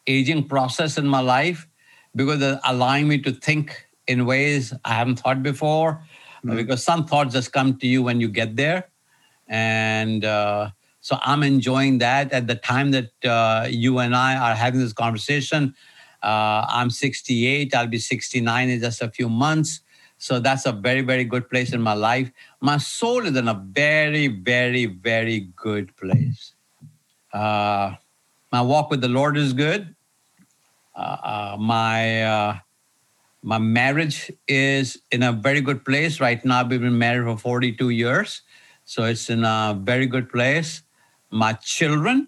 aging 0.08 0.48
process 0.48 0.98
in 0.98 1.08
my 1.08 1.20
life 1.22 1.68
because 2.16 2.42
it's 2.42 2.62
allowing 2.66 3.08
me 3.08 3.20
to 3.20 3.32
think 3.32 3.86
in 4.08 4.26
ways 4.26 4.74
I 4.84 4.94
haven't 4.94 5.18
thought 5.18 5.42
before. 5.44 6.04
Mhm. 6.44 6.56
Because 6.56 6.84
some 6.84 7.06
thoughts 7.06 7.34
just 7.34 7.52
come 7.52 7.78
to 7.78 7.88
you 7.88 8.02
when 8.04 8.20
you 8.22 8.28
get 8.30 8.56
there. 8.56 8.90
And 9.48 10.26
uh, 10.26 10.72
so 11.02 11.18
I'm 11.22 11.44
enjoying 11.44 12.00
that 12.00 12.32
at 12.34 12.48
the 12.48 12.56
time 12.56 12.92
that 12.92 13.12
uh, 13.26 13.68
you 13.70 14.00
and 14.00 14.16
I 14.16 14.36
are 14.36 14.56
having 14.56 14.80
this 14.80 14.94
conversation. 14.94 15.76
Uh, 16.22 16.66
I'm 16.70 16.90
68, 16.90 17.74
I'll 17.76 17.88
be 17.88 18.00
69 18.00 18.70
in 18.70 18.80
just 18.80 19.02
a 19.02 19.10
few 19.10 19.30
months. 19.30 19.82
So 20.18 20.40
that's 20.40 20.66
a 20.66 20.72
very, 20.74 21.02
very 21.02 21.24
good 21.24 21.50
place 21.50 21.72
in 21.72 21.82
my 21.82 21.94
life. 21.94 22.32
My 22.62 22.78
soul 22.78 23.26
is 23.26 23.36
in 23.38 23.48
a 23.48 23.54
very, 23.54 24.28
very, 24.28 24.86
very 24.86 25.50
good 25.56 25.96
place. 25.96 26.54
Uh, 27.34 27.96
my 28.52 28.62
walk 28.62 28.90
with 28.90 29.02
the 29.02 29.08
Lord 29.08 29.38
is 29.38 29.54
good. 29.54 29.96
Uh, 30.96 31.18
uh, 31.24 31.58
my 31.60 32.24
uh, 32.24 32.58
my 33.42 33.58
marriage 33.58 34.32
is 34.48 34.98
in 35.12 35.24
a 35.24 35.32
very 35.32 35.62
good 35.62 35.86
place 35.86 36.20
right 36.20 36.44
now. 36.44 36.68
We've 36.68 36.82
been 36.82 36.98
married 36.98 37.26
for 37.26 37.38
42 37.38 37.90
years, 37.90 38.42
so 38.84 39.04
it's 39.04 39.30
in 39.30 39.44
a 39.44 39.78
very 39.80 40.08
good 40.08 40.30
place. 40.30 40.84
My 41.32 41.54
children, 41.54 42.28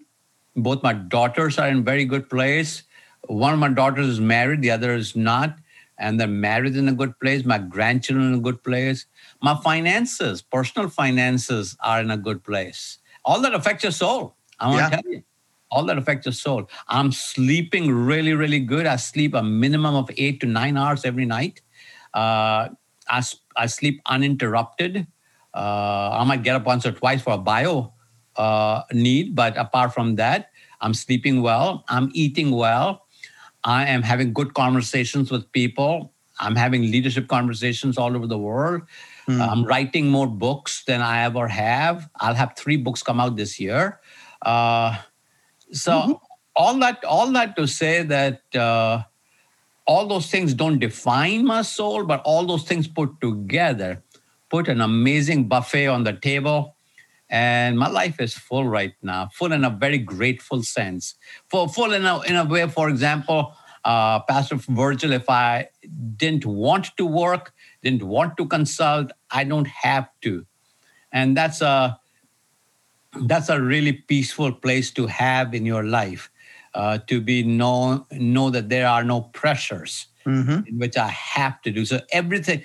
both 0.56 0.82
my 0.82 0.92
daughters 0.92 1.58
are 1.58 1.68
in 1.68 1.84
very 1.84 2.04
good 2.04 2.30
place. 2.30 2.84
One 3.26 3.52
of 3.52 3.58
my 3.58 3.68
daughters 3.68 4.06
is 4.06 4.20
married, 4.20 4.62
the 4.62 4.70
other 4.70 4.94
is 4.94 5.14
not, 5.14 5.56
and 5.98 6.18
they're 6.18 6.26
married 6.26 6.76
in 6.76 6.88
a 6.88 6.92
good 6.92 7.18
place. 7.20 7.44
My 7.44 7.58
grandchildren 7.58 8.28
in 8.28 8.38
a 8.38 8.42
good 8.42 8.62
place. 8.62 9.06
My 9.42 9.56
finances, 9.62 10.40
personal 10.40 10.88
finances, 10.88 11.76
are 11.80 12.00
in 12.00 12.10
a 12.10 12.16
good 12.16 12.42
place. 12.42 12.98
All 13.24 13.40
that 13.42 13.54
affects 13.54 13.82
your 13.82 13.92
soul. 13.92 14.36
I 14.62 14.68
want 14.68 14.78
Yeah. 14.80 14.88
to 14.90 15.02
tell 15.02 15.12
you 15.12 15.22
all 15.70 15.84
that 15.86 15.98
affects 15.98 16.26
your 16.26 16.32
soul. 16.34 16.68
I'm 16.88 17.12
sleeping 17.12 17.90
really, 17.90 18.34
really 18.34 18.60
good. 18.60 18.86
I 18.86 18.96
sleep 18.96 19.34
a 19.34 19.42
minimum 19.42 19.94
of 19.94 20.10
eight 20.18 20.40
to 20.42 20.46
nine 20.46 20.76
hours 20.76 21.04
every 21.04 21.24
night. 21.24 21.62
Uh, 22.14 22.68
I, 23.08 23.22
I 23.56 23.66
sleep 23.66 24.00
uninterrupted. 24.06 25.06
Uh, 25.54 26.10
I 26.20 26.24
might 26.24 26.42
get 26.42 26.56
up 26.56 26.64
once 26.66 26.86
or 26.86 26.92
twice 26.92 27.22
for 27.22 27.32
a 27.34 27.38
bio 27.38 27.92
uh, 28.36 28.82
need, 28.92 29.34
but 29.34 29.56
apart 29.56 29.92
from 29.94 30.16
that, 30.16 30.50
I'm 30.80 30.94
sleeping 30.94 31.42
well. 31.42 31.84
I'm 31.88 32.10
eating 32.12 32.50
well. 32.50 33.06
I 33.64 33.86
am 33.86 34.02
having 34.02 34.32
good 34.32 34.54
conversations 34.54 35.30
with 35.30 35.50
people. 35.52 36.12
I'm 36.40 36.56
having 36.56 36.82
leadership 36.82 37.28
conversations 37.28 37.96
all 37.96 38.16
over 38.16 38.26
the 38.26 38.38
world. 38.38 38.82
Hmm. 39.26 39.40
I'm 39.40 39.64
writing 39.64 40.08
more 40.08 40.26
books 40.26 40.84
than 40.84 41.00
I 41.00 41.22
ever 41.22 41.46
have. 41.48 42.08
I'll 42.20 42.34
have 42.34 42.56
three 42.56 42.76
books 42.76 43.02
come 43.02 43.20
out 43.20 43.36
this 43.36 43.60
year. 43.60 44.00
Uh, 44.44 44.96
so 45.72 46.20
all 46.54 46.78
that, 46.78 47.04
all 47.04 47.30
that 47.32 47.56
to 47.56 47.66
say 47.66 48.02
that 48.02 48.42
uh, 48.54 49.02
all 49.86 50.06
those 50.06 50.30
things 50.30 50.54
don't 50.54 50.78
define 50.78 51.44
my 51.44 51.62
soul, 51.62 52.04
but 52.04 52.20
all 52.24 52.44
those 52.44 52.64
things 52.64 52.86
put 52.86 53.20
together 53.20 54.02
put 54.52 54.68
an 54.68 54.82
amazing 54.82 55.48
buffet 55.48 55.86
on 55.86 56.04
the 56.04 56.12
table. 56.12 56.76
And 57.30 57.78
my 57.78 57.88
life 57.88 58.20
is 58.20 58.34
full 58.34 58.68
right 58.68 58.92
now, 59.02 59.30
full 59.32 59.50
in 59.50 59.64
a 59.64 59.70
very 59.70 59.96
grateful 59.96 60.62
sense. 60.62 61.14
Full, 61.48 61.68
full 61.68 61.94
in 61.94 62.04
a, 62.04 62.20
in 62.20 62.36
a 62.36 62.44
way, 62.44 62.68
for 62.68 62.90
example, 62.90 63.56
uh, 63.86 64.20
Pastor 64.20 64.56
Virgil, 64.56 65.12
if 65.12 65.30
I 65.30 65.70
didn't 66.18 66.44
want 66.44 66.94
to 66.98 67.06
work, 67.06 67.54
didn't 67.82 68.02
want 68.02 68.36
to 68.36 68.46
consult, 68.46 69.10
I 69.30 69.44
don't 69.44 69.68
have 69.68 70.08
to. 70.20 70.44
And 71.10 71.34
that's 71.34 71.62
a 71.62 71.98
that's 73.20 73.48
a 73.48 73.60
really 73.60 73.92
peaceful 73.92 74.52
place 74.52 74.90
to 74.92 75.06
have 75.06 75.54
in 75.54 75.66
your 75.66 75.84
life 75.84 76.30
uh, 76.74 76.98
to 77.06 77.20
be 77.20 77.42
know 77.42 78.06
know 78.12 78.50
that 78.50 78.68
there 78.68 78.86
are 78.88 79.04
no 79.04 79.20
pressures 79.20 80.06
Mhm. 80.26 80.66
in 80.68 80.78
which 80.78 80.96
i 80.96 81.08
have 81.08 81.60
to 81.62 81.70
do. 81.70 81.84
So 81.84 82.00
everything 82.12 82.62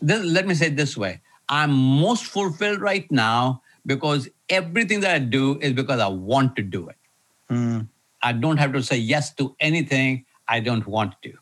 this, 0.00 0.24
let 0.24 0.46
me 0.46 0.54
say 0.54 0.66
it 0.68 0.76
this 0.76 0.96
way. 0.96 1.20
I'm 1.48 1.70
most 1.72 2.24
fulfilled 2.24 2.80
right 2.80 3.10
now 3.10 3.62
because 3.86 4.28
everything 4.48 5.00
that 5.00 5.14
i 5.14 5.18
do 5.18 5.58
is 5.60 5.72
because 5.72 6.00
i 6.00 6.08
want 6.08 6.56
to 6.56 6.62
do 6.62 6.88
it. 6.88 6.96
Mm. 7.50 7.88
i 8.22 8.32
don't 8.32 8.58
have 8.58 8.72
to 8.72 8.82
say 8.82 8.96
yes 8.96 9.34
to 9.34 9.54
anything 9.60 10.24
i 10.48 10.60
don't 10.60 10.86
want 10.86 11.14
to. 11.22 11.32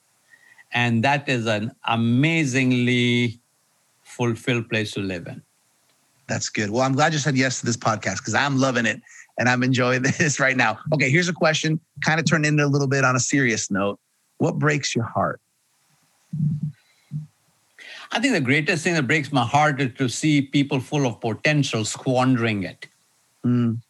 And 0.71 1.03
that 1.03 1.29
is 1.29 1.47
an 1.47 1.73
amazingly 1.85 3.41
fulfilled 4.03 4.69
place 4.69 4.93
to 4.93 5.01
live 5.01 5.27
in 5.27 5.43
That's 6.29 6.51
good. 6.51 6.71
Well, 6.71 6.83
I'm 6.83 6.93
glad 6.93 7.13
you 7.13 7.19
said 7.19 7.37
yes 7.37 7.61
to 7.61 7.67
this 7.67 7.77
podcast 7.77 8.19
because 8.19 8.35
I'm 8.35 8.59
loving 8.59 8.87
it 8.87 9.01
and 9.39 9.49
I'm 9.49 9.63
enjoying 9.63 10.03
this 10.19 10.39
right 10.39 10.57
now. 10.57 10.79
Okay, 10.93 11.11
here's 11.11 11.29
a 11.29 11.33
question, 11.33 11.81
kind 12.05 12.21
of 12.21 12.27
turned 12.27 12.47
into 12.47 12.65
a 12.65 12.69
little 12.69 12.89
bit 12.89 13.05
on 13.05 13.17
a 13.17 13.21
serious 13.21 13.71
note. 13.71 13.99
What 14.37 14.59
breaks 14.59 14.95
your 14.95 15.05
heart? 15.05 15.41
I 18.13 18.21
think 18.21 18.33
the 18.35 18.41
greatest 18.41 18.85
thing 18.85 18.95
that 18.95 19.07
breaks 19.07 19.33
my 19.33 19.45
heart 19.45 19.81
is 19.81 19.93
to 19.99 20.09
see 20.09 20.43
people 20.43 20.81
full 20.81 21.07
of 21.07 21.21
potential 21.21 21.85
squandering 21.85 22.63
it. 22.63 22.87
Mm. 23.45 23.81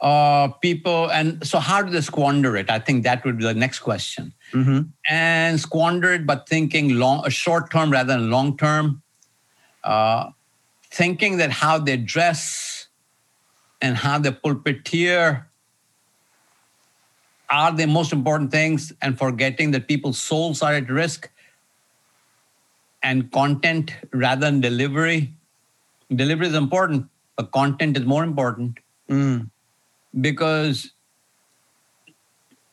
Uh, 0.00 0.48
people, 0.60 1.10
and 1.10 1.44
so 1.46 1.58
how 1.58 1.82
do 1.82 1.90
they 1.90 2.00
squander 2.00 2.56
it? 2.56 2.70
I 2.70 2.78
think 2.78 3.02
that 3.04 3.24
would 3.24 3.38
be 3.38 3.44
the 3.44 3.54
next 3.54 3.80
question. 3.80 4.32
hmm 4.52 4.80
And 5.08 5.58
squander 5.58 6.12
it, 6.12 6.26
but 6.26 6.48
thinking 6.48 6.98
long, 6.98 7.24
a 7.24 7.30
short 7.30 7.70
term 7.70 7.90
rather 7.90 8.12
than 8.12 8.30
long 8.30 8.56
term. 8.56 9.02
Uh, 9.84 10.30
thinking 10.96 11.36
that 11.36 11.50
how 11.50 11.78
they 11.78 11.96
dress 11.96 12.88
and 13.82 13.96
how 13.96 14.18
they 14.18 14.30
pulpiteer 14.30 15.44
are 17.48 17.72
the 17.72 17.86
most 17.86 18.12
important 18.12 18.50
things, 18.50 18.92
and 19.02 19.16
forgetting 19.18 19.70
that 19.70 19.86
people's 19.86 20.20
souls 20.20 20.62
are 20.62 20.74
at 20.74 20.90
risk 20.90 21.30
and 23.02 23.30
content 23.30 23.92
rather 24.12 24.46
than 24.46 24.60
delivery. 24.60 25.32
Delivery 26.12 26.48
is 26.48 26.54
important, 26.54 27.06
but 27.36 27.52
content 27.52 27.96
is 27.96 28.04
more 28.04 28.24
important 28.24 28.80
Mm. 29.08 29.50
because 30.20 30.90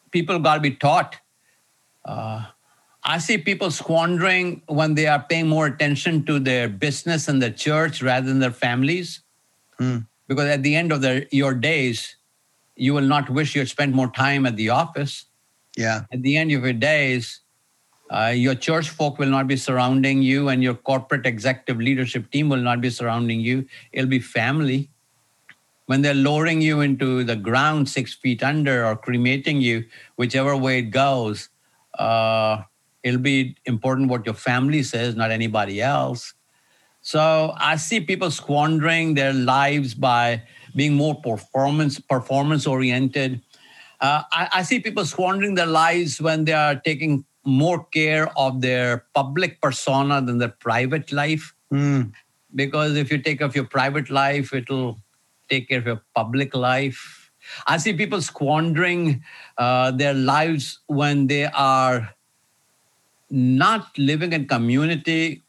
people 0.10 0.40
got 0.40 0.56
to 0.56 0.62
be 0.62 0.72
taught. 0.72 1.18
Uh, 2.06 2.46
I 3.06 3.18
see 3.18 3.38
people 3.38 3.70
squandering 3.70 4.62
when 4.68 4.96
they 4.96 5.08
are 5.08 5.22
paying 5.22 5.48
more 5.48 5.66
attention 5.66 6.26
to 6.26 6.40
their 6.40 6.70
business 6.70 7.28
and 7.28 7.42
the 7.42 7.52
church 7.52 8.02
rather 8.02 8.28
than 8.28 8.40
their 8.40 8.52
families. 8.52 9.22
Mm. 9.80 10.08
Because 10.28 10.46
at 10.46 10.64
the 10.64 10.76
end 10.76 10.92
of 10.92 11.02
their, 11.02 11.26
your 11.32 11.54
days, 11.54 12.16
you 12.76 12.94
will 12.94 13.02
not 13.02 13.30
wish 13.30 13.56
you 13.56 13.62
had 13.62 13.68
spent 13.68 13.94
more 13.94 14.10
time 14.10 14.46
at 14.46 14.56
the 14.56 14.70
office. 14.70 15.26
Yeah. 15.76 16.06
At 16.12 16.22
the 16.22 16.38
end 16.38 16.52
of 16.52 16.64
your 16.64 16.74
days, 16.74 17.42
uh, 18.10 18.28
your 18.28 18.56
church 18.56 18.90
folk 18.90 19.20
will 19.20 19.30
not 19.30 19.48
be 19.48 19.58
surrounding 19.58 20.22
you, 20.22 20.50
and 20.50 20.64
your 20.64 20.76
corporate 20.76 21.26
executive 21.26 21.78
leadership 21.78 22.32
team 22.32 22.48
will 22.48 22.62
not 22.62 22.80
be 22.80 22.90
surrounding 22.90 23.42
you. 23.42 23.66
It'll 23.92 24.10
be 24.10 24.20
family. 24.20 24.90
When 25.88 26.02
they're 26.02 26.14
lowering 26.14 26.62
you 26.62 26.82
into 26.82 27.24
the 27.24 27.36
ground 27.36 27.90
six 27.90 28.14
feet 28.14 28.44
under 28.44 28.86
or 28.86 28.96
cremating 28.96 29.62
you, 29.62 29.86
whichever 30.16 30.56
way 30.56 30.80
it 30.80 30.92
goes, 30.92 31.50
uh, 31.98 32.64
it'll 33.04 33.20
be 33.20 33.56
important 33.66 34.10
what 34.10 34.26
your 34.26 34.36
family 34.36 34.84
says, 34.84 35.16
not 35.16 35.32
anybody 35.32 35.82
else. 35.82 36.34
So 37.02 37.54
I 37.58 37.76
see 37.76 38.00
people 38.00 38.32
squandering 38.32 39.14
their 39.14 39.34
lives 39.34 39.94
by 39.94 40.44
being 40.76 40.94
more 40.94 41.16
performance 41.22 42.00
performance 42.00 42.66
oriented. 42.66 43.42
Uh, 44.00 44.24
I, 44.32 44.50
I 44.54 44.64
see 44.64 44.80
people 44.80 45.06
squandering 45.06 45.56
their 45.56 45.68
lives 45.68 46.22
when 46.22 46.46
they 46.46 46.54
are 46.54 46.76
taking 46.76 47.26
more 47.46 47.86
care 47.86 48.32
of 48.38 48.62
their 48.62 49.06
public 49.14 49.62
persona 49.62 50.22
than 50.22 50.38
their 50.38 50.56
private 50.60 51.12
life. 51.12 51.54
Mm. 51.72 52.14
Because 52.56 52.96
if 52.96 53.12
you 53.12 53.18
take 53.18 53.40
care 53.40 53.48
of 53.48 53.56
your 53.56 53.66
private 53.66 54.10
life, 54.10 54.54
it'll 54.54 55.00
take 55.50 55.68
care 55.68 55.80
of 55.80 55.86
your 55.86 56.02
public 56.16 56.56
life. 56.56 57.32
I 57.68 57.78
see 57.78 57.94
people 57.94 58.22
squandering 58.22 59.24
uh, 59.58 59.92
their 59.92 60.14
lives 60.14 60.80
when 60.88 61.28
they 61.28 61.46
are 61.46 62.16
not 63.34 63.98
living 63.98 64.32
in 64.32 64.48
community, 64.48 65.42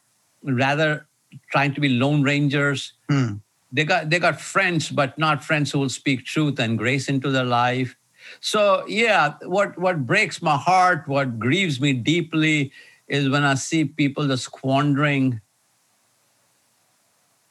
rather 0.43 1.07
trying 1.53 1.75
to 1.75 1.81
be 1.81 1.91
lone 1.91 2.23
rangers. 2.23 2.95
Mm. 3.11 3.41
They 3.71 3.85
got 3.85 4.09
they 4.09 4.19
got 4.19 4.41
friends, 4.41 4.89
but 4.89 5.19
not 5.19 5.45
friends 5.45 5.71
who 5.71 5.81
will 5.81 5.91
speak 5.91 6.25
truth 6.25 6.59
and 6.59 6.79
grace 6.79 7.09
into 7.09 7.31
their 7.31 7.45
life. 7.45 7.95
So 8.41 8.87
yeah, 8.89 9.35
what 9.43 9.79
what 9.79 10.07
breaks 10.07 10.41
my 10.41 10.57
heart, 10.57 11.07
what 11.07 11.39
grieves 11.39 11.79
me 11.79 11.93
deeply, 11.93 12.73
is 13.07 13.29
when 13.29 13.45
I 13.45 13.55
see 13.55 13.85
people 13.85 14.27
just 14.29 14.45
squandering 14.45 15.43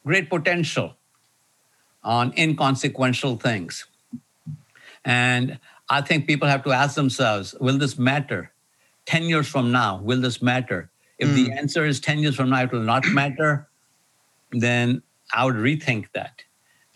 great 0.04 0.28
potential 0.28 0.96
on 2.02 2.32
inconsequential 2.36 3.36
things. 3.36 3.86
And 5.04 5.60
I 5.88 6.00
think 6.00 6.26
people 6.26 6.48
have 6.48 6.64
to 6.64 6.72
ask 6.72 6.96
themselves, 6.96 7.54
will 7.60 7.78
this 7.78 7.96
matter? 7.96 8.53
10 9.06 9.24
years 9.24 9.46
from 9.48 9.70
now, 9.72 9.98
will 9.98 10.20
this 10.20 10.40
matter? 10.42 10.90
If 11.18 11.28
the 11.34 11.52
answer 11.52 11.84
is 11.84 12.00
10 12.00 12.18
years 12.18 12.34
from 12.36 12.50
now, 12.50 12.62
it 12.62 12.72
will 12.72 12.80
not 12.80 13.06
matter, 13.06 13.68
then 14.50 15.02
I 15.32 15.44
would 15.44 15.54
rethink 15.54 16.06
that 16.12 16.42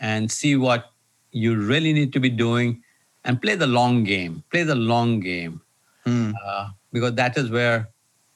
and 0.01 0.31
see 0.31 0.57
what 0.57 0.93
you 1.31 1.57
really 1.57 1.93
need 1.93 2.13
to 2.15 2.21
be 2.21 2.29
doing 2.29 2.83
and 3.25 3.41
play 3.41 3.55
the 3.55 3.67
long 3.67 4.05
game. 4.05 4.43
Play 4.51 4.63
the 4.65 4.75
long 4.75 5.21
game 5.21 5.61
Mm. 6.07 6.33
uh, 6.45 6.69
because 6.93 7.15
that 7.15 7.37
is 7.37 7.51
where 7.51 7.89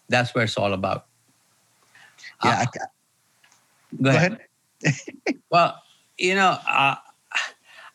that's 0.09 0.35
where 0.35 0.45
it's 0.45 0.59
all 0.59 0.75
about. 0.75 1.07
Yeah. 2.45 2.61
Uh, 2.61 2.65
go, 2.65 2.81
go 4.03 4.11
ahead. 4.11 4.39
ahead. 4.85 4.97
Well, 5.51 5.81
you 6.19 6.35
know, 6.35 6.59
uh, 6.69 6.97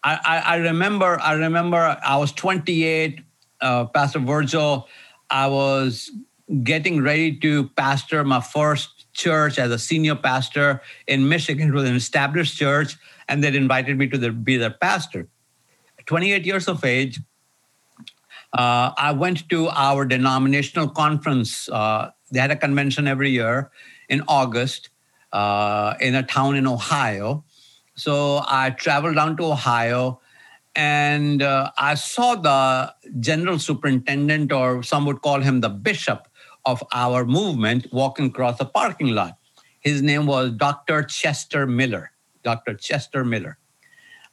I, 0.03 0.19
I, 0.25 0.41
I 0.45 0.55
remember. 0.57 1.19
I 1.19 1.33
remember. 1.33 1.77
I 2.03 2.17
was 2.17 2.31
28. 2.31 3.21
Uh, 3.59 3.85
pastor 3.85 4.19
Virgil. 4.19 4.87
I 5.29 5.47
was 5.47 6.11
getting 6.63 7.01
ready 7.01 7.35
to 7.37 7.69
pastor 7.69 8.23
my 8.23 8.41
first 8.41 9.11
church 9.13 9.59
as 9.59 9.71
a 9.71 9.79
senior 9.79 10.15
pastor 10.15 10.81
in 11.07 11.27
Michigan. 11.27 11.69
It 11.69 11.73
was 11.73 11.89
an 11.89 11.95
established 11.95 12.57
church, 12.57 12.95
and 13.27 13.43
they 13.43 13.55
invited 13.55 13.97
me 13.97 14.07
to 14.07 14.31
be 14.31 14.57
their 14.57 14.71
pastor. 14.71 15.27
28 16.05 16.45
years 16.45 16.67
of 16.67 16.83
age. 16.85 17.19
Uh, 18.53 18.91
I 18.97 19.11
went 19.11 19.49
to 19.49 19.67
our 19.69 20.05
denominational 20.05 20.87
conference. 20.87 21.67
Uh, 21.67 22.11
they 22.31 22.39
had 22.39 22.51
a 22.51 22.55
convention 22.55 23.07
every 23.07 23.29
year 23.29 23.71
in 24.07 24.23
August 24.27 24.89
uh, 25.33 25.95
in 25.99 26.15
a 26.15 26.23
town 26.23 26.55
in 26.55 26.65
Ohio. 26.65 27.43
So 27.95 28.41
I 28.47 28.69
traveled 28.69 29.15
down 29.15 29.35
to 29.37 29.43
Ohio 29.51 30.21
and 30.77 31.41
uh, 31.41 31.71
I 31.79 31.95
saw 31.95 32.35
the 32.35 32.93
general 33.19 33.57
superintendent, 33.57 34.51
or 34.51 34.83
some 34.83 35.07
would 35.07 35.23
call 35.23 35.41
him 35.41 35.59
the 35.59 35.69
bishop 35.69 36.27
of 36.65 36.83
our 36.93 37.25
movement, 37.25 37.87
walking 37.91 38.27
across 38.27 38.59
the 38.59 38.65
parking 38.65 39.07
lot. 39.07 39.37
His 39.79 40.03
name 40.03 40.27
was 40.27 40.51
Dr. 40.51 41.01
Chester 41.01 41.65
Miller. 41.65 42.11
Dr. 42.43 42.75
Chester 42.75 43.25
Miller. 43.25 43.57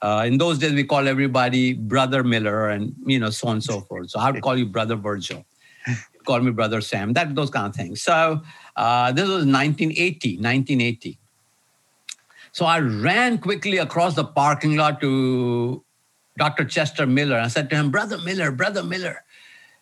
Uh, 0.03 0.25
in 0.27 0.37
those 0.37 0.59
days, 0.59 0.75
we 0.75 0.85
call 0.85 1.09
everybody 1.09 1.73
Brother 1.73 2.23
Miller 2.23 2.69
and, 2.69 2.95
you 3.07 3.19
know, 3.19 3.31
so 3.31 3.49
on 3.49 3.55
and 3.55 3.65
so 3.65 3.81
forth. 3.89 4.11
So 4.11 4.21
I 4.21 4.31
would 4.31 4.43
call 4.43 4.59
you 4.59 4.67
Brother 4.67 4.97
Virgil. 4.97 5.45
Call 6.25 6.41
me 6.41 6.53
Brother 6.53 6.81
Sam, 6.81 7.13
that 7.13 7.35
those 7.35 7.51
kind 7.51 7.67
of 7.67 7.77
things. 7.77 8.01
So 8.01 8.41
uh, 8.77 9.13
this 9.13 9.29
was 9.29 9.45
1980, 9.45 10.39
1980. 10.39 11.19
So 12.53 12.65
I 12.65 12.79
ran 12.81 13.37
quickly 13.37 13.77
across 13.77 14.15
the 14.15 14.25
parking 14.25 14.75
lot 14.75 15.03
to 15.03 15.85
Dr. 16.37 16.65
Chester 16.65 17.07
Miller. 17.07 17.39
I 17.39 17.49
said 17.49 17.71
to 17.71 17.77
him, 17.77 17.91
Brother 17.91 18.19
Miller, 18.19 18.51
Brother 18.51 18.83
Miller, 18.83 19.25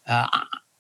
uh, 0.07 0.27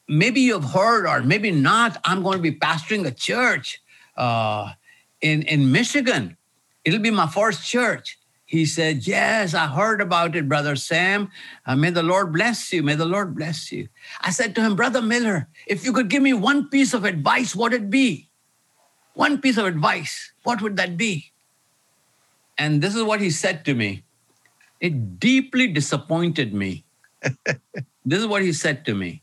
maybe 0.08 0.40
you've 0.40 0.64
heard 0.64 1.06
or 1.06 1.22
maybe 1.22 1.50
not, 1.50 1.98
I'm 2.04 2.22
going 2.22 2.38
to 2.38 2.42
be 2.42 2.52
pastoring 2.52 3.06
a 3.06 3.10
church 3.10 3.80
uh, 4.16 4.72
in, 5.20 5.42
in 5.42 5.72
Michigan. 5.72 6.36
It'll 6.84 7.00
be 7.00 7.10
my 7.10 7.26
first 7.26 7.66
church. 7.66 8.18
He 8.44 8.66
said, 8.66 9.06
Yes, 9.06 9.54
I 9.54 9.66
heard 9.66 10.02
about 10.02 10.36
it, 10.36 10.46
Brother 10.46 10.76
Sam. 10.76 11.30
Uh, 11.64 11.74
may 11.74 11.88
the 11.88 12.02
Lord 12.02 12.34
bless 12.34 12.70
you. 12.70 12.82
May 12.82 12.96
the 12.96 13.06
Lord 13.06 13.34
bless 13.34 13.72
you. 13.72 13.88
I 14.20 14.30
said 14.30 14.54
to 14.56 14.60
him, 14.60 14.76
Brother 14.76 15.00
Miller, 15.00 15.48
if 15.66 15.86
you 15.86 15.92
could 15.94 16.10
give 16.10 16.22
me 16.22 16.34
one 16.34 16.68
piece 16.68 16.92
of 16.92 17.06
advice, 17.06 17.56
what 17.56 17.72
would 17.72 17.84
it 17.84 17.88
be? 17.88 18.28
One 19.14 19.40
piece 19.40 19.56
of 19.56 19.64
advice, 19.64 20.32
what 20.42 20.60
would 20.60 20.76
that 20.76 20.98
be? 20.98 21.32
And 22.58 22.82
this 22.82 22.94
is 22.94 23.02
what 23.02 23.22
he 23.22 23.30
said 23.30 23.64
to 23.64 23.74
me. 23.74 24.04
It 24.82 25.20
deeply 25.20 25.68
disappointed 25.68 26.52
me. 26.52 26.84
this 28.04 28.18
is 28.18 28.26
what 28.26 28.42
he 28.42 28.52
said 28.52 28.84
to 28.86 28.94
me. 28.94 29.22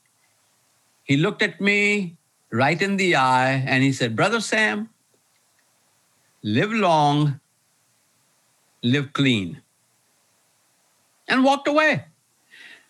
He 1.04 1.18
looked 1.18 1.44
at 1.44 1.60
me 1.60 2.16
right 2.50 2.82
in 2.82 2.96
the 2.96 3.16
eye 3.16 3.52
and 3.68 3.84
he 3.84 3.92
said, 3.92 4.16
Brother 4.16 4.40
Sam, 4.40 4.90
live 6.42 6.72
long, 6.72 7.42
live 8.82 9.12
clean. 9.12 9.62
And 11.28 11.44
walked 11.44 11.68
away. 11.68 12.06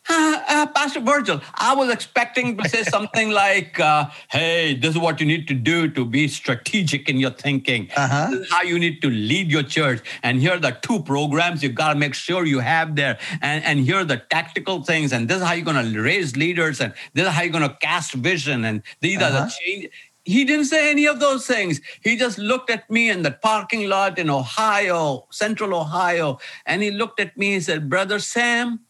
Uh, 0.10 0.40
uh, 0.50 0.68
Pastor 0.68 1.00
Virgil, 1.00 1.42
I 1.56 1.76
was 1.76 1.90
expecting 1.90 2.58
to 2.58 2.68
say 2.70 2.84
something 2.84 3.30
like, 3.44 3.80
uh, 3.80 4.10
hey, 4.30 4.76
this 4.76 4.92
is 4.96 4.98
what 4.98 5.20
you 5.20 5.26
need 5.26 5.48
to 5.48 5.54
do 5.54 5.90
to 5.92 6.04
be 6.06 6.28
strategic 6.28 7.08
in 7.10 7.18
your 7.18 7.32
thinking. 7.32 7.90
Uh-huh. 7.96 8.28
This 8.32 8.40
is 8.42 8.52
how 8.52 8.64
you 8.64 8.80
need 8.80 9.02
to 9.02 9.10
lead 9.10 9.52
your 9.52 9.64
church. 9.64 10.02
And 10.24 10.40
here 10.40 10.54
are 10.54 10.60
the 10.60 10.78
two 10.82 11.02
programs 11.04 11.62
you 11.64 11.70
got 11.70 11.94
to 11.94 12.00
make 12.00 12.14
sure 12.14 12.46
you 12.46 12.60
have 12.60 12.96
there. 12.96 13.18
And, 13.42 13.64
and 13.64 13.80
here 13.80 13.98
are 13.98 14.06
the 14.06 14.18
tactical 14.18 14.84
things. 14.84 15.14
And 15.14 15.28
this 15.30 15.38
is 15.38 15.44
how 15.44 15.54
you're 15.54 15.66
going 15.66 15.94
to 15.94 16.02
raise 16.02 16.36
leaders. 16.36 16.82
And 16.82 16.94
this 17.14 17.28
is 17.28 17.32
how 17.32 17.44
you're 17.44 17.52
going 17.52 17.70
to 17.70 17.78
cast 17.82 18.14
vision. 18.14 18.66
And 18.66 18.82
these 19.02 19.22
are 19.22 19.26
Uh-huh. 19.26 19.46
the 19.46 19.54
change. 19.64 19.90
He 20.26 20.44
didn't 20.46 20.66
say 20.66 20.92
any 20.92 21.06
of 21.08 21.20
those 21.20 21.48
things. 21.48 21.82
He 22.04 22.16
just 22.16 22.38
looked 22.38 22.70
at 22.70 22.88
me 22.90 23.10
in 23.10 23.24
the 23.24 23.32
parking 23.32 23.90
lot 23.90 24.20
in 24.20 24.30
Ohio, 24.30 25.26
central 25.32 25.74
Ohio. 25.74 26.40
And 26.68 26.84
he 26.84 26.92
looked 26.92 27.20
at 27.20 27.36
me 27.38 27.56
and 27.56 27.64
said, 27.64 27.90
Brother 27.90 28.20
Sam, 28.20 28.82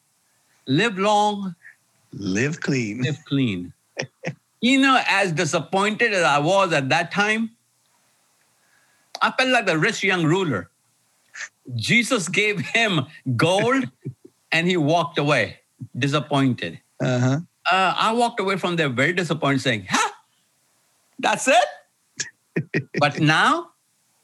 live 0.67 0.97
long, 0.97 1.55
Live 2.13 2.59
clean. 2.59 3.01
live 3.01 3.23
clean. 3.25 3.73
you 4.61 4.79
know, 4.79 5.01
as 5.07 5.31
disappointed 5.31 6.13
as 6.13 6.23
I 6.23 6.39
was 6.39 6.73
at 6.73 6.89
that 6.89 7.11
time, 7.11 7.51
I 9.21 9.31
felt 9.31 9.49
like 9.49 9.65
the 9.65 9.77
rich 9.77 10.03
young 10.03 10.25
ruler. 10.25 10.69
Jesus 11.75 12.27
gave 12.29 12.59
him 12.59 13.05
gold 13.35 13.83
and 14.51 14.67
he 14.67 14.77
walked 14.77 15.17
away 15.17 15.59
disappointed. 15.97 16.79
Uh-huh. 16.99 17.39
Uh, 17.69 17.93
I 17.97 18.11
walked 18.13 18.39
away 18.39 18.57
from 18.57 18.75
there 18.75 18.89
very 18.89 19.13
disappointed, 19.13 19.61
saying, 19.61 19.85
huh, 19.89 20.09
that's 21.19 21.47
it? 21.47 22.83
but 22.99 23.19
now, 23.19 23.69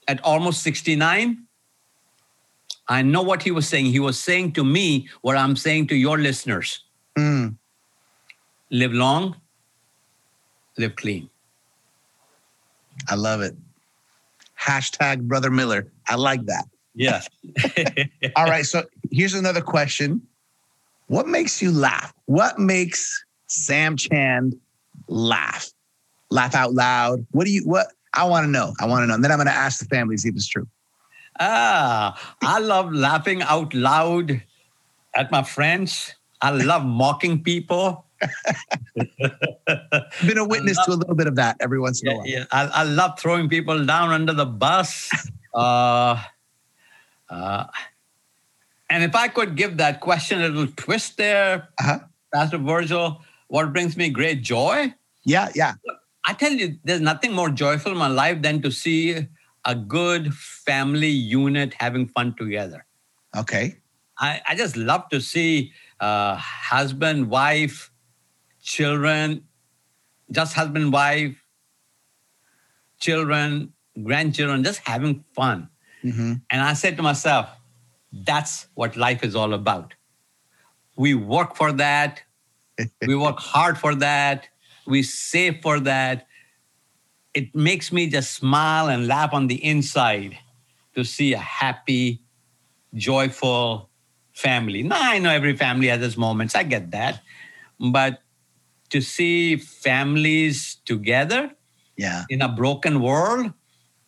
at 0.08 0.22
almost 0.24 0.62
69, 0.62 1.45
I 2.88 3.02
know 3.02 3.22
what 3.22 3.42
he 3.42 3.50
was 3.50 3.68
saying. 3.68 3.86
He 3.86 4.00
was 4.00 4.18
saying 4.18 4.52
to 4.52 4.64
me 4.64 5.08
what 5.22 5.36
I'm 5.36 5.56
saying 5.56 5.88
to 5.88 5.96
your 5.96 6.18
listeners 6.18 6.82
Mm. 7.18 7.56
live 8.70 8.92
long, 8.92 9.36
live 10.76 10.94
clean. 10.96 11.30
I 13.08 13.14
love 13.14 13.40
it. 13.40 13.56
Hashtag 14.60 15.22
Brother 15.22 15.50
Miller. 15.50 15.90
I 16.08 16.16
like 16.16 16.44
that. 16.46 16.64
Yes. 16.94 17.28
All 18.36 18.44
right. 18.46 18.64
So 18.64 18.84
here's 19.10 19.34
another 19.34 19.60
question. 19.60 20.22
What 21.08 21.26
makes 21.28 21.62
you 21.62 21.70
laugh? 21.70 22.12
What 22.26 22.58
makes 22.58 23.24
Sam 23.46 23.96
Chand 23.96 24.56
laugh? 25.08 25.70
Laugh 26.30 26.54
out 26.54 26.74
loud. 26.74 27.26
What 27.30 27.44
do 27.46 27.52
you 27.52 27.62
what 27.64 27.88
I 28.12 28.24
want 28.24 28.44
to 28.44 28.50
know. 28.50 28.74
I 28.80 28.86
want 28.86 29.02
to 29.02 29.06
know. 29.06 29.14
And 29.14 29.22
then 29.22 29.30
I'm 29.30 29.38
gonna 29.38 29.50
ask 29.50 29.78
the 29.78 29.84
family 29.86 30.16
see 30.16 30.30
if 30.30 30.34
it's 30.34 30.48
true. 30.48 30.66
Ah, 31.38 32.16
I 32.42 32.58
love 32.58 32.92
laughing 32.92 33.42
out 33.42 33.74
loud 33.74 34.42
at 35.14 35.30
my 35.30 35.42
friends. 35.42 36.14
I 36.40 36.50
love 36.50 36.84
mocking 36.84 37.42
people. 37.42 38.04
Been 40.26 40.38
a 40.38 40.44
witness 40.46 40.78
to 40.84 40.92
a 40.92 40.98
little 41.00 41.14
bit 41.14 41.26
of 41.26 41.36
that 41.36 41.56
every 41.60 41.78
once 41.80 42.02
in 42.02 42.08
a 42.08 42.16
while. 42.16 42.26
yeah. 42.26 42.44
I, 42.50 42.66
I 42.66 42.82
love 42.84 43.18
throwing 43.18 43.48
people 43.48 43.84
down 43.84 44.10
under 44.10 44.32
the 44.32 44.46
bus. 44.46 45.10
Uh, 45.56 46.20
uh, 47.30 47.64
and 48.90 49.02
if 49.02 49.14
I 49.16 49.28
could 49.28 49.56
give 49.56 49.78
that 49.78 50.00
question 50.00 50.42
a 50.42 50.48
little 50.50 50.66
twist 50.76 51.16
there, 51.16 51.68
Uh-huh. 51.80 52.00
Pastor 52.34 52.58
Virgil, 52.58 53.22
what 53.48 53.72
brings 53.72 53.96
me 53.96 54.10
great 54.10 54.42
joy? 54.42 54.92
Yeah, 55.24 55.48
yeah. 55.54 55.72
I 56.26 56.34
tell 56.34 56.52
you, 56.52 56.76
there's 56.84 57.00
nothing 57.00 57.32
more 57.32 57.48
joyful 57.48 57.92
in 57.92 57.96
my 57.96 58.08
life 58.08 58.42
than 58.42 58.60
to 58.62 58.70
see 58.70 59.16
a 59.66 59.74
good 59.74 60.32
family 60.32 61.08
unit 61.10 61.74
having 61.78 62.06
fun 62.06 62.34
together. 62.38 62.86
Okay. 63.36 63.78
I, 64.18 64.40
I 64.48 64.54
just 64.54 64.76
love 64.76 65.08
to 65.10 65.20
see 65.20 65.72
uh, 66.00 66.36
husband, 66.36 67.28
wife, 67.28 67.90
children, 68.62 69.44
just 70.30 70.54
husband, 70.54 70.92
wife, 70.92 71.36
children, 72.98 73.72
grandchildren, 74.02 74.64
just 74.64 74.80
having 74.86 75.24
fun. 75.34 75.68
hmm 76.02 76.34
And 76.50 76.60
I 76.62 76.72
said 76.74 76.96
to 76.96 77.02
myself, 77.02 77.48
that's 78.12 78.68
what 78.74 78.96
life 78.96 79.22
is 79.24 79.34
all 79.34 79.52
about. 79.52 79.94
We 80.96 81.14
work 81.14 81.56
for 81.56 81.72
that. 81.72 82.22
we 83.06 83.14
work 83.16 83.38
hard 83.38 83.76
for 83.78 83.94
that. 83.96 84.48
We 84.86 85.02
save 85.02 85.60
for 85.60 85.80
that. 85.80 86.26
It 87.36 87.54
makes 87.54 87.92
me 87.92 88.08
just 88.08 88.32
smile 88.32 88.88
and 88.88 89.06
laugh 89.06 89.34
on 89.34 89.46
the 89.46 89.62
inside 89.62 90.38
to 90.94 91.04
see 91.04 91.34
a 91.34 91.38
happy, 91.38 92.22
joyful 92.94 93.90
family. 94.32 94.82
Now, 94.82 94.96
I 94.98 95.18
know 95.18 95.28
every 95.30 95.54
family 95.54 95.88
has 95.88 96.00
its 96.02 96.16
moments. 96.16 96.54
I 96.54 96.62
get 96.62 96.92
that. 96.92 97.20
But 97.78 98.22
to 98.90 99.02
see 99.02 99.56
families 99.56 100.76
together 100.86 101.52
Yeah. 101.98 102.24
in 102.30 102.40
a 102.40 102.48
broken 102.48 103.02
world, 103.02 103.52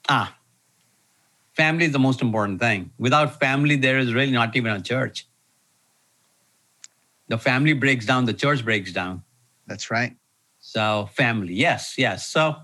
ah, 0.09 0.39
family 1.55 1.85
is 1.85 1.93
the 1.93 1.99
most 1.99 2.23
important 2.23 2.61
thing. 2.61 2.93
Without 2.99 3.39
family, 3.39 3.77
there 3.77 3.99
is 3.99 4.15
really 4.15 4.33
not 4.33 4.57
even 4.57 4.73
a 4.73 4.81
church. 4.81 5.27
The 7.29 7.39
family 7.39 7.75
breaks 7.75 8.07
down, 8.07 8.25
the 8.25 8.33
church 8.33 8.65
breaks 8.65 8.93
down. 8.93 9.23
That's 9.67 9.91
right. 9.91 10.17
So, 10.61 11.11
family, 11.13 11.55
yes, 11.55 11.97
yes. 11.99 12.27
So, 12.27 12.57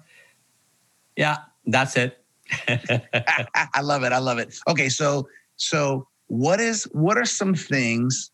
yeah, 1.17 1.39
that's 1.67 1.97
it. 1.97 2.19
I 2.69 3.81
love 3.81 4.05
it. 4.05 4.13
I 4.13 4.19
love 4.19 4.39
it. 4.39 4.55
Okay, 4.69 4.89
so 4.89 5.29
so 5.57 6.07
what 6.27 6.61
is 6.61 6.85
what 6.93 7.19
are 7.19 7.25
some 7.25 7.55
things 7.55 8.31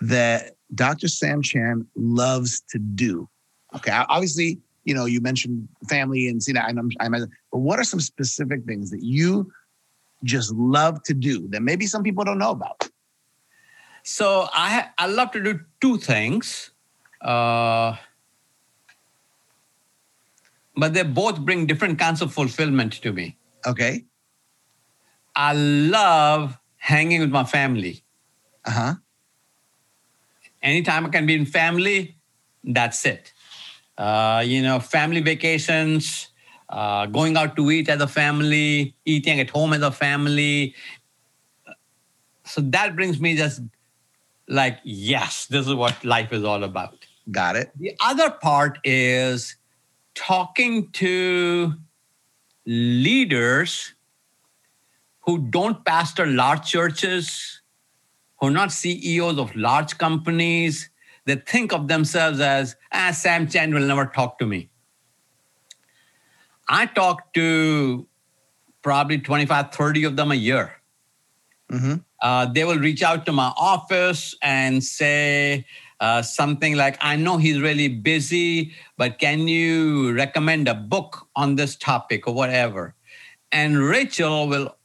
that 0.00 0.56
Dr. 0.74 1.08
Sam 1.08 1.42
Chand 1.42 1.86
loves 1.94 2.62
to 2.70 2.78
do? 2.78 3.28
Okay, 3.74 3.92
obviously, 3.92 4.58
you 4.84 4.94
know, 4.94 5.04
you 5.04 5.20
mentioned 5.20 5.68
family 5.88 6.28
and 6.28 6.42
see 6.42 6.52
that, 6.52 6.68
and 6.68 6.78
I'm, 6.78 6.90
I'm, 7.00 7.12
but 7.12 7.58
what 7.58 7.78
are 7.78 7.84
some 7.84 8.00
specific 8.00 8.64
things 8.64 8.90
that 8.90 9.02
you 9.02 9.50
just 10.24 10.52
love 10.54 11.02
to 11.04 11.14
do 11.14 11.48
that 11.48 11.62
maybe 11.62 11.86
some 11.86 12.02
people 12.02 12.24
don't 12.24 12.38
know 12.38 12.50
about? 12.50 12.88
So, 14.02 14.48
I, 14.52 14.88
I 14.98 15.06
love 15.06 15.30
to 15.32 15.42
do 15.42 15.60
two 15.80 15.98
things, 15.98 16.70
uh, 17.20 17.96
but 20.76 20.94
they 20.94 21.02
both 21.02 21.40
bring 21.40 21.66
different 21.66 21.98
kinds 21.98 22.22
of 22.22 22.32
fulfillment 22.32 22.94
to 23.02 23.12
me. 23.12 23.36
Okay. 23.66 24.04
I 25.36 25.52
love 25.54 26.58
hanging 26.76 27.20
with 27.20 27.30
my 27.30 27.44
family. 27.44 28.02
Uh 28.64 28.70
huh. 28.70 28.94
anytime 30.62 31.06
I 31.06 31.08
can 31.08 31.26
be 31.26 31.34
in 31.34 31.46
family, 31.46 32.16
that's 32.64 33.04
it. 33.06 33.32
Uh, 33.96 34.42
you 34.46 34.62
know, 34.62 34.80
family 34.80 35.20
vacations, 35.20 36.28
uh, 36.68 37.06
going 37.06 37.36
out 37.36 37.56
to 37.56 37.70
eat 37.70 37.88
as 37.88 38.00
a 38.00 38.06
family, 38.08 38.94
eating 39.04 39.40
at 39.40 39.50
home 39.50 39.72
as 39.72 39.82
a 39.82 39.90
family. 39.90 40.74
So 42.44 42.60
that 42.62 42.96
brings 42.96 43.20
me 43.20 43.36
just 43.36 43.62
like, 44.48 44.78
yes, 44.84 45.46
this 45.46 45.66
is 45.66 45.74
what 45.74 46.04
life 46.04 46.32
is 46.32 46.44
all 46.44 46.64
about. 46.64 47.06
Got 47.30 47.56
it. 47.56 47.70
The 47.78 47.96
other 48.00 48.30
part 48.30 48.78
is 48.84 49.56
talking 50.14 50.90
to 50.92 51.74
leaders 52.66 53.94
who 55.20 55.38
don't 55.38 55.84
pastor 55.84 56.26
large 56.26 56.66
churches, 56.66 57.62
who 58.40 58.48
are 58.48 58.50
not 58.50 58.72
CEOs 58.72 59.38
of 59.38 59.54
large 59.54 59.98
companies. 59.98 60.90
They 61.26 61.36
think 61.36 61.72
of 61.72 61.88
themselves 61.88 62.40
as, 62.40 62.76
ah, 62.92 63.12
Sam 63.12 63.46
Chand 63.48 63.74
will 63.74 63.86
never 63.86 64.06
talk 64.06 64.38
to 64.38 64.46
me. 64.46 64.70
I 66.68 66.86
talk 66.86 67.34
to 67.34 68.06
probably 68.82 69.18
25, 69.18 69.72
30 69.72 70.04
of 70.04 70.16
them 70.16 70.32
a 70.32 70.36
year 70.36 70.72
hmm 71.70 71.94
uh, 72.22 72.44
they 72.44 72.64
will 72.64 72.78
reach 72.78 73.02
out 73.02 73.24
to 73.24 73.32
my 73.32 73.50
office 73.56 74.34
and 74.42 74.84
say 74.84 75.64
uh, 76.00 76.22
something 76.22 76.76
like, 76.76 76.96
I 77.00 77.16
know 77.16 77.36
he's 77.36 77.60
really 77.60 77.88
busy, 77.88 78.72
but 78.96 79.18
can 79.18 79.48
you 79.48 80.12
recommend 80.14 80.68
a 80.68 80.74
book 80.74 81.28
on 81.36 81.56
this 81.56 81.76
topic 81.76 82.26
or 82.26 82.34
whatever? 82.34 82.94
And 83.52 83.78
Rachel 83.78 84.48
will 84.48 84.76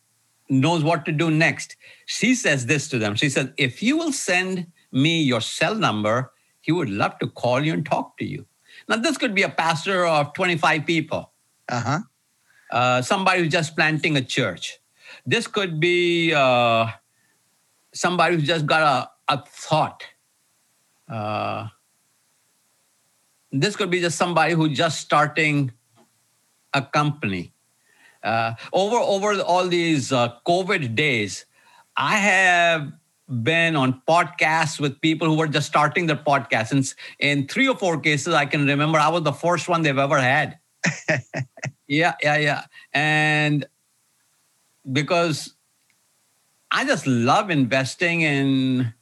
knows 0.50 0.84
what 0.84 1.06
to 1.06 1.12
do 1.12 1.32
next. 1.32 1.76
She 2.06 2.36
says 2.36 2.66
this 2.68 2.88
to 2.90 3.00
them. 3.00 3.16
She 3.16 3.30
says, 3.30 3.50
if 3.58 3.82
you 3.82 3.98
will 3.98 4.12
send 4.12 4.68
me 4.92 5.24
your 5.24 5.42
cell 5.42 5.76
number, 5.76 6.32
he 6.62 6.72
would 6.72 6.90
love 6.90 7.18
to 7.20 7.28
call 7.28 7.62
you 7.66 7.74
and 7.74 7.86
talk 7.86 8.18
to 8.20 8.26
you. 8.26 8.46
Now, 8.88 8.98
this 8.98 9.18
could 9.18 9.34
be 9.34 9.42
a 9.44 9.50
pastor 9.50 10.06
of 10.06 10.34
25 10.34 10.86
people 10.86 11.32
Uh 11.70 11.80
huh. 11.80 12.00
uh, 12.72 13.02
somebody 13.02 13.42
who's 13.42 13.52
just 13.52 13.76
planting 13.76 14.18
a 14.18 14.22
church. 14.22 14.80
This 15.26 15.48
could 15.48 15.80
be 15.80 16.34
uh, 16.34 16.88
somebody 17.94 18.36
who's 18.36 18.48
just 18.48 18.66
got 18.66 18.82
a, 19.28 19.34
a 19.34 19.44
thought. 19.46 20.04
Uh, 21.08 21.68
this 23.52 23.76
could 23.76 23.90
be 23.90 24.02
just 24.02 24.18
somebody 24.18 24.54
who's 24.54 24.78
just 24.78 25.00
starting 25.02 25.72
a 26.74 26.82
company. 26.82 27.54
Uh, 28.24 28.54
over 28.74 28.98
over 28.98 29.40
all 29.42 29.68
these 29.68 30.12
uh, 30.12 30.34
COVID 30.48 30.96
days, 30.96 31.46
I 31.96 32.18
have 32.18 32.92
been 33.44 33.76
on 33.76 34.02
podcasts 34.08 34.80
with 34.80 35.00
people 35.00 35.28
who 35.28 35.36
were 35.36 35.48
just 35.48 35.68
starting 35.68 36.08
their 36.08 36.18
podcasts. 36.18 36.72
And 36.72 36.94
in 37.20 37.48
three 37.48 37.68
or 37.68 37.78
four 37.78 38.00
cases, 38.00 38.34
I 38.34 38.46
can 38.46 38.66
remember 38.66 38.98
I 39.00 39.10
was 39.10 39.24
the 39.24 39.34
first 39.34 39.70
one 39.70 39.84
they've 39.84 39.98
ever 39.98 40.20
had. 40.20 40.58
Yeah, 41.88 42.16
yeah, 42.22 42.38
yeah. 42.38 42.64
And 42.94 43.66
because 44.92 45.54
I 46.72 46.86
just 46.86 47.06
love 47.06 47.50
investing 47.50 48.22
in 48.22 48.94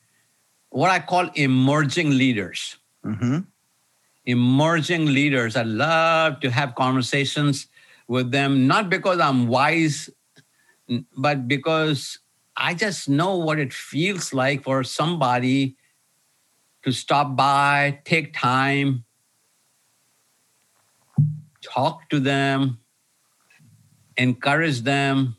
what 0.74 0.90
I 0.90 1.00
call 1.00 1.30
emerging 1.36 2.10
leaders. 2.18 2.78
hmm 3.04 3.40
Emerging 4.26 5.06
leaders. 5.06 5.56
I 5.56 5.64
love 5.64 6.40
to 6.40 6.50
have 6.50 6.76
conversations 6.76 7.68
with 8.08 8.32
them, 8.32 8.68
not 8.68 8.90
because 8.90 9.20
I'm 9.20 9.48
wise, 9.48 10.10
but 11.18 11.48
because 11.48 12.20
I 12.56 12.74
just 12.74 13.10
know 13.10 13.36
what 13.36 13.60
it 13.60 13.74
feels 13.74 14.34
like 14.34 14.64
for 14.64 14.84
somebody 14.84 15.76
to 16.84 16.92
stop 16.92 17.36
by, 17.36 18.00
take 18.06 18.34
time, 18.34 19.04
talk 21.62 22.10
to 22.10 22.20
them, 22.20 22.80
encourage 24.18 24.82
them, 24.82 25.36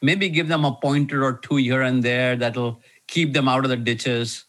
maybe 0.00 0.28
give 0.28 0.48
them 0.48 0.64
a 0.64 0.74
pointer 0.74 1.22
or 1.22 1.34
two 1.34 1.56
here 1.56 1.82
and 1.82 2.02
there 2.02 2.34
that'll 2.34 2.80
keep 3.06 3.32
them 3.34 3.46
out 3.46 3.64
of 3.64 3.70
the 3.70 3.76
ditches, 3.76 4.46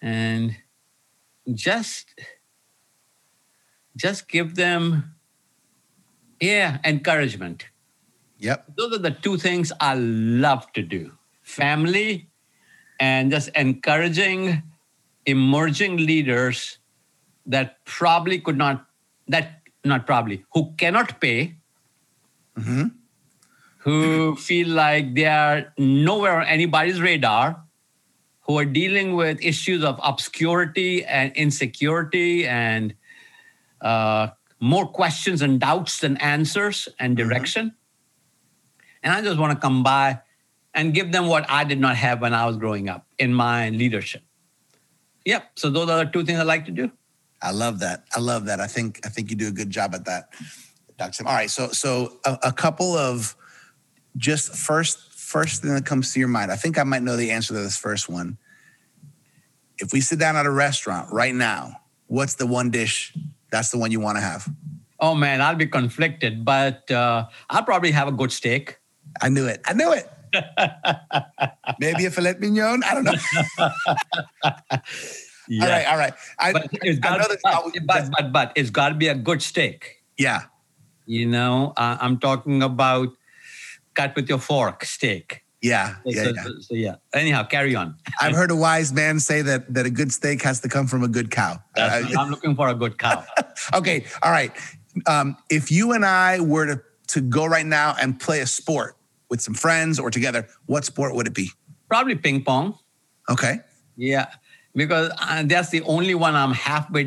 and 0.00 0.56
just 1.54 2.14
just 3.96 4.28
give 4.28 4.54
them 4.54 5.14
yeah 6.40 6.78
encouragement. 6.84 7.66
Yep. 8.40 8.76
those 8.76 8.94
are 8.94 8.98
the 8.98 9.10
two 9.10 9.36
things 9.36 9.72
I 9.80 9.94
love 9.94 10.72
to 10.74 10.82
do. 10.82 11.10
Family 11.42 12.28
and 13.00 13.32
just 13.32 13.48
encouraging 13.56 14.62
emerging 15.26 15.96
leaders 15.98 16.78
that 17.46 17.84
probably 17.84 18.40
could 18.40 18.56
not, 18.56 18.86
that 19.28 19.62
not 19.84 20.06
probably, 20.06 20.44
who 20.52 20.72
cannot 20.78 21.20
pay, 21.20 21.56
hmm 22.56 22.84
who 23.78 24.36
feel 24.36 24.68
like 24.68 25.14
they 25.14 25.24
are 25.24 25.72
nowhere 25.78 26.40
on 26.40 26.46
anybody's 26.46 27.00
radar, 27.00 27.64
who 28.48 28.58
are 28.58 28.64
dealing 28.64 29.14
with 29.14 29.38
issues 29.42 29.84
of 29.84 30.00
obscurity 30.02 31.04
and 31.04 31.36
insecurity 31.36 32.46
and 32.46 32.94
uh, 33.82 34.28
more 34.58 34.86
questions 34.86 35.42
and 35.42 35.60
doubts 35.60 36.00
than 36.00 36.16
answers 36.16 36.88
and 36.98 37.14
direction. 37.14 37.74
And 39.02 39.12
I 39.12 39.20
just 39.20 39.38
want 39.38 39.52
to 39.52 39.60
come 39.60 39.82
by 39.82 40.20
and 40.72 40.94
give 40.94 41.12
them 41.12 41.26
what 41.26 41.44
I 41.48 41.64
did 41.64 41.78
not 41.78 41.96
have 41.96 42.22
when 42.22 42.32
I 42.32 42.46
was 42.46 42.56
growing 42.56 42.88
up 42.88 43.06
in 43.18 43.34
my 43.34 43.68
leadership. 43.68 44.22
Yep. 45.26 45.50
So 45.56 45.68
those 45.68 45.90
are 45.90 46.04
the 46.06 46.10
two 46.10 46.24
things 46.24 46.40
I 46.40 46.42
like 46.42 46.64
to 46.64 46.72
do. 46.72 46.90
I 47.42 47.50
love 47.50 47.80
that. 47.80 48.04
I 48.16 48.20
love 48.20 48.46
that. 48.46 48.60
I 48.60 48.66
think 48.66 49.00
I 49.04 49.10
think 49.10 49.30
you 49.30 49.36
do 49.36 49.48
a 49.48 49.52
good 49.52 49.70
job 49.70 49.94
at 49.94 50.06
that, 50.06 50.32
Dr. 50.96 51.12
Sam. 51.12 51.26
All 51.28 51.34
right, 51.34 51.50
so 51.50 51.68
so 51.68 52.18
a, 52.24 52.36
a 52.44 52.52
couple 52.52 52.96
of 52.96 53.36
just 54.16 54.56
first 54.56 55.07
first 55.28 55.60
thing 55.62 55.74
that 55.74 55.84
comes 55.84 56.12
to 56.14 56.18
your 56.18 56.28
mind. 56.28 56.50
I 56.50 56.56
think 56.56 56.78
I 56.78 56.84
might 56.84 57.02
know 57.02 57.16
the 57.16 57.30
answer 57.30 57.52
to 57.52 57.60
this 57.60 57.76
first 57.76 58.08
one. 58.08 58.38
If 59.78 59.92
we 59.92 60.00
sit 60.00 60.18
down 60.18 60.36
at 60.36 60.46
a 60.46 60.50
restaurant 60.50 61.12
right 61.12 61.34
now, 61.34 61.76
what's 62.06 62.34
the 62.34 62.46
one 62.46 62.70
dish 62.70 63.12
that's 63.50 63.70
the 63.70 63.78
one 63.78 63.90
you 63.90 64.00
want 64.00 64.16
to 64.16 64.22
have? 64.22 64.48
Oh 65.00 65.14
man, 65.14 65.40
I'll 65.42 65.54
be 65.54 65.66
conflicted, 65.66 66.44
but 66.44 66.90
uh, 66.90 67.26
I'll 67.50 67.62
probably 67.62 67.90
have 67.92 68.08
a 68.08 68.12
good 68.12 68.32
steak. 68.32 68.78
I 69.20 69.28
knew 69.28 69.46
it. 69.46 69.60
I 69.66 69.74
knew 69.74 69.92
it. 69.92 70.08
Maybe 71.78 72.06
a 72.06 72.10
filet 72.10 72.34
mignon. 72.40 72.82
I 72.84 72.94
don't 72.94 73.04
know. 73.04 73.14
Yeah. 75.50 75.64
All 75.64 75.70
right, 75.70 75.86
all 75.86 75.96
right. 75.96 76.12
I, 76.38 76.52
But 76.52 76.68
it's 76.82 76.98
got 76.98 77.18
but, 77.20 77.54
always- 77.54 77.80
but, 77.86 78.10
but, 78.18 78.32
but 78.34 78.52
it's 78.54 78.68
got 78.68 78.90
to 78.90 78.94
be 78.94 79.08
a 79.08 79.14
good 79.14 79.40
steak. 79.40 80.04
yeah, 80.18 80.42
You 81.06 81.24
know, 81.24 81.72
uh, 81.78 81.96
I'm 82.02 82.18
talking 82.18 82.62
about 82.62 83.08
cut 83.98 84.14
with 84.16 84.28
your 84.28 84.38
fork 84.38 84.84
steak. 84.84 85.42
yeah, 85.60 85.96
yeah, 86.04 86.24
so, 86.24 86.30
yeah. 86.30 86.42
so- 86.44 86.60
so, 86.60 86.74
yeah. 86.74 86.94
Anyhow, 87.22 87.42
carry 87.54 87.74
on. 87.74 87.96
I've 88.22 88.36
heard 88.40 88.52
a 88.52 88.56
wise 88.68 88.92
man 88.92 89.18
say 89.20 89.42
that 89.42 89.60
that 89.74 89.86
a 89.86 89.90
good 90.00 90.10
steak 90.18 90.42
has 90.48 90.60
to 90.60 90.68
come 90.68 90.86
from 90.86 91.02
a 91.02 91.08
good 91.16 91.28
cow. 91.30 91.52
Uh, 91.76 92.02
I'm 92.18 92.30
looking 92.30 92.54
for 92.54 92.68
a 92.68 92.74
good 92.82 92.94
cow. 93.04 93.24
okay, 93.80 93.98
all 94.22 94.30
right. 94.30 94.52
Um, 95.06 95.36
if 95.50 95.70
you 95.76 95.92
and 95.96 96.04
I 96.04 96.40
were 96.40 96.66
to 96.72 96.76
to 97.14 97.20
go 97.38 97.44
right 97.56 97.66
now 97.66 97.96
and 98.00 98.08
play 98.26 98.40
a 98.40 98.46
sport 98.46 98.94
with 99.30 99.40
some 99.40 99.54
friends 99.54 99.98
or 99.98 100.10
together, 100.10 100.46
what 100.66 100.84
sport 100.84 101.10
would 101.16 101.26
it 101.26 101.34
be? 101.34 101.50
Probably 101.88 102.14
ping 102.14 102.44
pong. 102.44 102.78
Okay. 103.28 103.54
Yeah, 103.96 104.26
because 104.74 105.10
uh, 105.18 105.42
that's 105.52 105.70
the 105.70 105.82
only 105.94 106.14
one 106.14 106.34
I'm 106.36 106.52
halfway, 106.54 107.04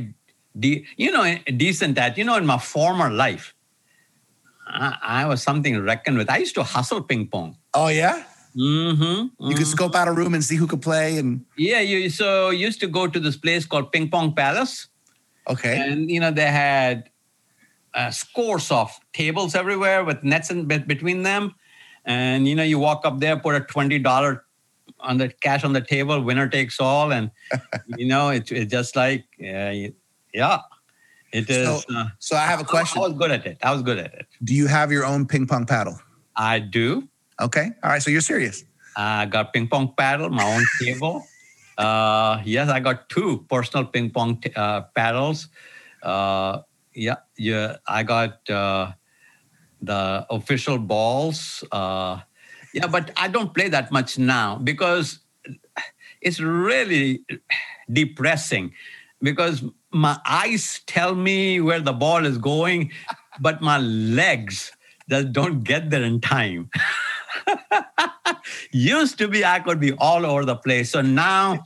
de- 0.60 0.84
you 0.98 1.12
know, 1.16 1.24
decent 1.58 1.98
at. 1.98 2.18
You 2.18 2.26
know, 2.28 2.36
in 2.38 2.46
my 2.46 2.58
former 2.60 3.10
life, 3.10 3.54
I, 4.72 4.98
I 5.02 5.26
was 5.26 5.44
something 5.44 5.74
to 5.74 5.82
reckon 5.82 6.18
with. 6.18 6.30
I 6.30 6.38
used 6.38 6.56
to 6.56 6.64
hustle 6.64 7.02
ping 7.02 7.28
pong. 7.28 7.58
Oh 7.74 7.88
yeah. 7.88 8.24
Mm-hmm. 8.56 9.48
You 9.50 9.56
could 9.56 9.68
scope 9.68 9.96
out 9.96 10.08
a 10.08 10.12
room 10.12 10.34
and 10.34 10.44
see 10.44 10.56
who 10.56 10.68
could 10.68 10.82
play. 10.82 11.18
And 11.18 11.46
Yeah, 11.58 11.80
you 11.80 12.10
so 12.10 12.50
used 12.50 12.80
to 12.82 12.88
go 12.88 13.08
to 13.08 13.20
this 13.20 13.38
place 13.38 13.66
called 13.66 13.92
Ping 13.92 14.10
Pong 14.10 14.34
Palace, 14.34 14.88
okay. 15.48 15.78
and 15.80 16.12
you 16.12 16.20
know 16.20 16.32
they 16.32 16.48
had 16.48 17.10
uh, 17.94 18.12
scores 18.12 18.70
of 18.72 18.92
tables 19.14 19.56
everywhere 19.56 20.04
with 20.04 20.24
nets 20.24 20.52
in 20.52 20.66
be- 20.66 20.80
between 20.80 21.24
them, 21.24 21.56
and 22.04 22.48
you 22.48 22.56
know 22.56 22.64
you 22.64 22.78
walk 22.78 23.06
up 23.06 23.20
there, 23.20 23.38
put 23.38 23.56
a 23.56 23.62
twenty 23.62 24.00
dollar 24.00 24.44
on 25.00 25.18
the 25.18 25.30
cash 25.30 25.64
on 25.64 25.72
the 25.74 25.82
table, 25.82 26.22
winner 26.22 26.50
takes 26.50 26.80
all, 26.80 27.14
and 27.14 27.32
you 27.98 28.06
know 28.06 28.30
it's 28.30 28.52
it's 28.52 28.72
just 28.72 28.98
like 28.98 29.24
uh, 29.42 29.72
yeah, 30.34 30.60
it 31.34 31.50
is. 31.50 31.84
So- 31.84 31.96
uh, 31.96 32.06
So 32.20 32.36
I 32.36 32.46
have 32.46 32.60
a 32.60 32.64
question. 32.64 33.02
I 33.02 33.08
was 33.08 33.14
good 33.18 33.32
at 33.32 33.46
it. 33.46 33.58
I 33.64 33.72
was 33.74 33.82
good 33.82 33.98
at 33.98 34.14
it. 34.14 34.26
Do 34.44 34.54
you 34.54 34.68
have 34.68 34.92
your 34.92 35.06
own 35.06 35.26
ping 35.26 35.48
pong 35.48 35.66
paddle? 35.66 36.00
I 36.36 36.60
do. 36.60 37.08
Okay. 37.40 37.72
All 37.84 37.90
right. 37.90 38.02
So 38.02 38.12
you're 38.12 38.22
serious. 38.22 38.64
I 38.96 39.26
got 39.26 39.54
ping 39.54 39.68
pong 39.68 39.94
paddle, 39.98 40.30
my 40.30 40.44
own 40.44 40.64
table. 40.82 41.26
Uh, 41.78 42.42
yes, 42.46 42.70
I 42.70 42.80
got 42.80 43.10
two 43.10 43.46
personal 43.50 43.86
ping 43.86 44.10
pong 44.12 44.38
t- 44.42 44.52
uh, 44.56 44.82
paddles. 44.96 45.48
Uh, 46.04 46.60
yeah, 46.94 47.16
yeah. 47.38 47.78
I 47.88 48.04
got 48.04 48.48
uh, 48.50 48.92
the 49.82 50.26
official 50.30 50.78
balls. 50.78 51.64
Uh, 51.72 52.20
yeah, 52.74 52.88
but 52.88 53.12
I 53.18 53.28
don't 53.30 53.54
play 53.54 53.70
that 53.70 53.92
much 53.92 54.18
now 54.20 54.58
because 54.58 55.20
it's 56.22 56.40
really 56.40 57.24
depressing. 57.92 58.74
Because 59.22 59.64
my 59.92 60.18
eyes 60.28 60.82
tell 60.88 61.14
me 61.16 61.62
where 61.62 61.80
the 61.80 61.94
ball 61.94 62.26
is 62.26 62.38
going, 62.38 62.92
but 63.40 63.62
my 63.62 63.78
legs 63.78 64.72
just 65.10 65.32
don't 65.34 65.64
get 65.64 65.90
there 65.90 66.04
in 66.04 66.20
time. 66.22 66.70
Used 68.72 69.18
to 69.20 69.28
be 69.28 69.44
I 69.46 69.60
could 69.60 69.80
be 69.80 69.94
all 69.94 70.26
over 70.26 70.46
the 70.46 70.56
place. 70.56 70.92
So 70.92 71.02
now 71.02 71.64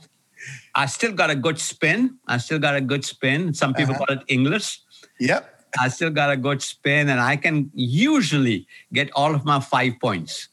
I 0.74 0.86
still 0.86 1.12
got 1.12 1.30
a 1.30 1.34
good 1.34 1.58
spin. 1.58 2.18
I 2.26 2.38
still 2.38 2.58
got 2.58 2.76
a 2.76 2.80
good 2.80 3.04
spin. 3.04 3.54
Some 3.54 3.74
people 3.74 3.94
Uh-huh. 3.94 4.04
call 4.06 4.16
it 4.18 4.24
English. 4.28 4.80
Yep. 5.20 5.52
I 5.80 5.88
still 5.88 6.10
got 6.10 6.30
a 6.30 6.36
good 6.36 6.62
spin 6.62 7.08
and 7.08 7.20
I 7.20 7.36
can 7.36 7.70
usually 7.74 8.66
get 8.92 9.10
all 9.14 9.34
of 9.34 9.44
my 9.44 9.60
five 9.60 9.94
points. 10.00 10.48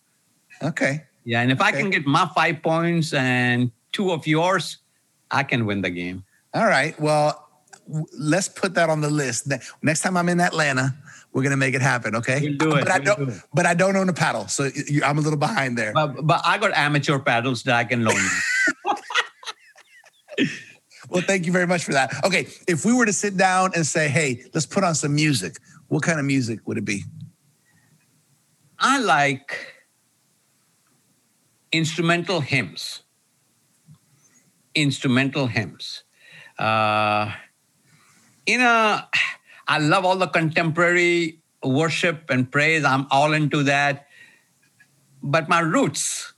Okay. 0.61 1.03
Yeah. 1.25 1.41
And 1.41 1.51
if 1.51 1.61
I 1.61 1.71
can 1.71 1.89
get 1.89 2.05
my 2.05 2.29
five 2.35 2.61
points 2.61 3.13
and 3.13 3.71
two 3.91 4.11
of 4.11 4.27
yours, 4.27 4.77
I 5.31 5.43
can 5.43 5.65
win 5.65 5.81
the 5.81 5.89
game. 5.89 6.23
All 6.53 6.65
right. 6.65 6.99
Well, 6.99 7.47
let's 8.17 8.47
put 8.47 8.75
that 8.75 8.89
on 8.89 9.01
the 9.01 9.09
list. 9.09 9.51
Next 9.81 10.01
time 10.01 10.15
I'm 10.17 10.29
in 10.29 10.39
Atlanta, 10.39 10.95
we're 11.33 11.43
gonna 11.43 11.57
make 11.57 11.73
it 11.73 11.81
happen. 11.81 12.15
Okay. 12.15 12.39
We'll 12.41 12.57
do 12.57 12.75
it. 12.75 12.85
But 12.85 12.91
I 12.91 12.97
We'll 12.99 13.15
don't. 13.15 13.29
do. 13.29 13.35
But 13.53 13.65
I 13.65 13.73
don't 13.73 13.95
own 13.95 14.09
a 14.09 14.13
paddle, 14.13 14.47
so 14.47 14.69
you, 14.87 15.03
I'm 15.03 15.17
a 15.17 15.21
little 15.21 15.39
behind 15.39 15.77
there. 15.77 15.93
But, 15.93 16.25
but 16.25 16.41
I 16.45 16.57
got 16.57 16.71
amateur 16.73 17.19
paddles 17.19 17.63
that 17.63 17.75
I 17.75 17.83
can 17.83 18.03
loan 18.03 18.15
you. 18.15 18.29
Well, 21.09 21.21
thank 21.21 21.45
you 21.45 21.51
very 21.51 21.67
much 21.67 21.83
for 21.83 21.91
that. 21.91 22.11
Okay, 22.25 22.47
if 22.67 22.85
we 22.85 22.93
were 22.93 23.05
to 23.05 23.13
sit 23.13 23.37
down 23.37 23.71
and 23.75 23.85
say, 23.85 24.07
"Hey, 24.07 24.45
let's 24.53 24.65
put 24.65 24.83
on 24.83 24.95
some 24.95 25.13
music," 25.13 25.57
what 25.87 26.01
kind 26.01 26.17
of 26.19 26.25
music 26.25 26.61
would 26.65 26.77
it 26.77 26.85
be? 26.85 27.03
I 28.79 28.97
like 28.99 29.75
instrumental 31.71 32.39
hymns. 32.39 33.01
Instrumental 34.73 35.45
hymns. 35.45 36.03
Uh, 36.59 37.31
you 38.45 38.57
know, 38.57 38.99
I 39.67 39.79
love 39.79 40.05
all 40.05 40.17
the 40.17 40.27
contemporary 40.27 41.39
worship 41.63 42.29
and 42.29 42.51
praise. 42.51 42.83
I'm 42.83 43.07
all 43.11 43.33
into 43.33 43.63
that. 43.63 44.07
But 45.21 45.47
my 45.47 45.59
roots 45.59 46.33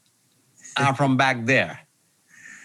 are 0.78 0.94
from 0.96 1.18
back 1.18 1.46
there. 1.46 1.80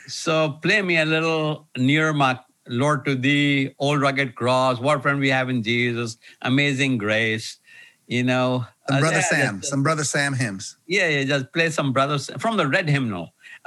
So 0.07 0.59
play 0.63 0.83
me 0.83 0.99
a 0.99 1.05
little 1.05 1.69
near 1.77 2.13
my 2.13 2.39
Lord 2.69 3.05
to 3.07 3.15
thee, 3.15 3.75
old 3.79 4.01
rugged 4.01 4.35
cross, 4.35 4.79
what 4.79 5.03
friend 5.03 5.19
we 5.19 5.31
have 5.31 5.49
in 5.49 5.63
Jesus, 5.63 6.19
amazing 6.43 6.99
grace. 6.99 7.59
You 8.07 8.25
know, 8.25 8.67
Some 8.89 8.97
uh, 8.97 9.01
brother 9.01 9.17
yeah, 9.17 9.23
Sam, 9.23 9.59
just- 9.61 9.71
some 9.71 9.83
brother 9.83 10.05
Sam 10.05 10.35
hymns. 10.35 10.77
yeah, 10.87 11.09
yeah, 11.09 11.25
just 11.25 11.53
play 11.53 11.71
some 11.71 11.93
brothers 11.93 12.29
from 12.39 12.57
the 12.57 12.67
red 12.67 12.89
hymnal. 12.89 13.33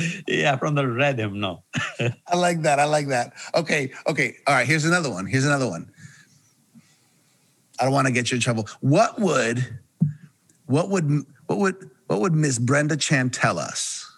yeah, 0.28 0.56
from 0.56 0.74
the 0.74 0.86
red 0.86 1.18
hymnal. 1.18 1.64
I 2.26 2.36
like 2.36 2.62
that. 2.62 2.78
I 2.78 2.84
like 2.84 3.08
that. 3.08 3.32
Okay, 3.54 3.92
okay. 4.06 4.36
All 4.46 4.54
right. 4.54 4.66
Here's 4.66 4.84
another 4.84 5.10
one. 5.10 5.26
Here's 5.26 5.44
another 5.44 5.68
one. 5.68 5.90
I 7.80 7.84
don't 7.84 7.92
want 7.92 8.06
to 8.06 8.12
get 8.12 8.30
you 8.30 8.36
in 8.36 8.40
trouble. 8.40 8.68
What 8.80 9.18
would, 9.20 9.78
what 10.66 10.88
would, 10.90 11.10
what 11.46 11.58
would, 11.58 11.90
what 12.06 12.20
would 12.20 12.34
Miss 12.34 12.58
Brenda 12.58 12.96
Chand 12.96 13.32
tell 13.32 13.58
us 13.58 14.10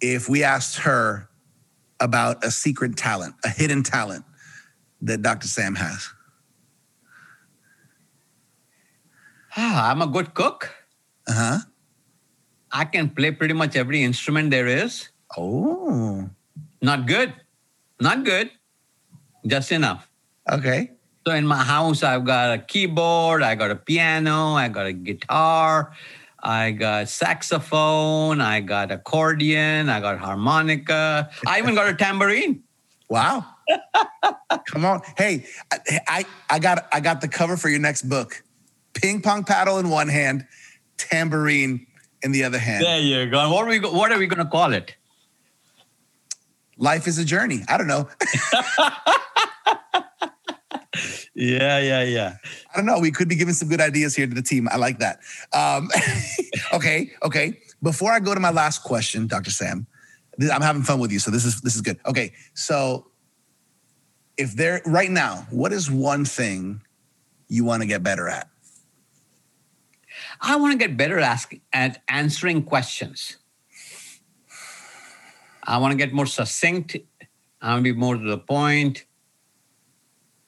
if 0.00 0.28
we 0.28 0.44
asked 0.44 0.78
her 0.78 1.28
about 1.98 2.44
a 2.44 2.50
secret 2.50 2.96
talent, 2.96 3.34
a 3.44 3.48
hidden 3.48 3.82
talent 3.82 4.24
that 5.02 5.22
Dr. 5.22 5.48
Sam 5.48 5.74
has? 5.74 6.08
Ah, 9.56 9.90
I'm 9.90 10.00
a 10.00 10.06
good 10.06 10.32
cook. 10.34 10.70
Uh 11.26 11.32
huh. 11.32 11.58
I 12.72 12.84
can 12.84 13.10
play 13.10 13.30
pretty 13.32 13.54
much 13.54 13.76
every 13.76 14.02
instrument 14.02 14.50
there 14.50 14.66
is. 14.66 15.08
Oh, 15.36 16.28
Not 16.82 17.06
good. 17.06 17.34
Not 18.00 18.24
good. 18.24 18.50
Just 19.46 19.72
enough. 19.72 20.08
okay. 20.50 20.92
So 21.26 21.34
in 21.34 21.46
my 21.46 21.62
house, 21.62 22.02
I've 22.02 22.24
got 22.24 22.54
a 22.54 22.58
keyboard, 22.58 23.42
I 23.42 23.54
got 23.54 23.70
a 23.70 23.76
piano, 23.76 24.54
I 24.54 24.68
got 24.68 24.86
a 24.86 24.92
guitar, 24.94 25.92
I 26.42 26.70
got 26.70 27.08
saxophone, 27.10 28.40
I 28.40 28.60
got 28.60 28.90
accordion, 28.90 29.90
I 29.90 30.00
got 30.00 30.18
harmonica, 30.18 31.28
I 31.46 31.58
even 31.58 31.74
got 31.74 31.90
a 31.90 31.94
tambourine. 31.94 32.62
Wow. 33.10 33.44
Come 34.66 34.86
on. 34.86 35.02
Hey, 35.18 35.44
I, 35.70 35.78
I 36.08 36.24
I 36.48 36.58
got 36.58 36.88
I 36.90 37.00
got 37.00 37.20
the 37.20 37.28
cover 37.28 37.58
for 37.58 37.68
your 37.68 37.80
next 37.80 38.08
book. 38.08 38.42
Ping 38.94 39.20
pong 39.20 39.44
paddle 39.44 39.78
in 39.78 39.90
one 39.90 40.08
hand, 40.08 40.46
tambourine 40.96 41.86
in 42.22 42.32
the 42.32 42.44
other 42.44 42.58
hand. 42.58 42.84
There 42.84 43.00
you 43.00 43.30
go. 43.30 43.52
What 43.52 43.66
are 43.66 43.68
we 43.68 43.78
what 43.80 44.12
are 44.12 44.18
we 44.18 44.26
going 44.26 44.44
to 44.44 44.50
call 44.50 44.72
it? 44.72 44.94
Life 46.76 47.06
is 47.06 47.18
a 47.18 47.24
journey. 47.24 47.62
I 47.68 47.76
don't 47.76 47.88
know. 47.88 48.08
Yeah, 51.40 51.78
yeah, 51.78 52.02
yeah. 52.02 52.36
I 52.72 52.76
don't 52.76 52.84
know. 52.84 52.98
We 52.98 53.10
could 53.10 53.28
be 53.28 53.34
giving 53.34 53.54
some 53.54 53.68
good 53.68 53.80
ideas 53.80 54.14
here 54.14 54.26
to 54.26 54.34
the 54.34 54.42
team. 54.42 54.68
I 54.70 54.76
like 54.76 54.98
that. 54.98 55.20
Um, 55.54 55.88
okay, 56.74 57.12
okay. 57.22 57.58
Before 57.82 58.12
I 58.12 58.20
go 58.20 58.34
to 58.34 58.40
my 58.40 58.50
last 58.50 58.82
question, 58.82 59.26
Dr. 59.26 59.50
Sam, 59.50 59.86
I'm 60.52 60.60
having 60.60 60.82
fun 60.82 61.00
with 61.00 61.10
you, 61.12 61.18
so 61.18 61.30
this 61.30 61.46
is 61.46 61.62
this 61.62 61.74
is 61.74 61.80
good. 61.80 61.98
Okay, 62.04 62.34
so 62.52 63.06
if 64.36 64.54
there 64.54 64.82
right 64.84 65.10
now, 65.10 65.46
what 65.50 65.72
is 65.72 65.90
one 65.90 66.26
thing 66.26 66.82
you 67.48 67.64
want 67.64 67.82
to 67.82 67.86
get 67.86 68.02
better 68.02 68.28
at? 68.28 68.48
I 70.40 70.56
want 70.56 70.72
to 70.72 70.78
get 70.78 70.96
better 70.96 71.18
ask, 71.18 71.52
at 71.72 72.02
answering 72.08 72.62
questions. 72.62 73.36
I 75.62 75.78
want 75.78 75.92
to 75.92 75.98
get 75.98 76.12
more 76.12 76.26
succinct. 76.26 76.96
I 77.60 77.72
want 77.72 77.84
to 77.84 77.92
be 77.92 77.98
more 77.98 78.16
to 78.16 78.28
the 78.28 78.38
point. 78.38 79.04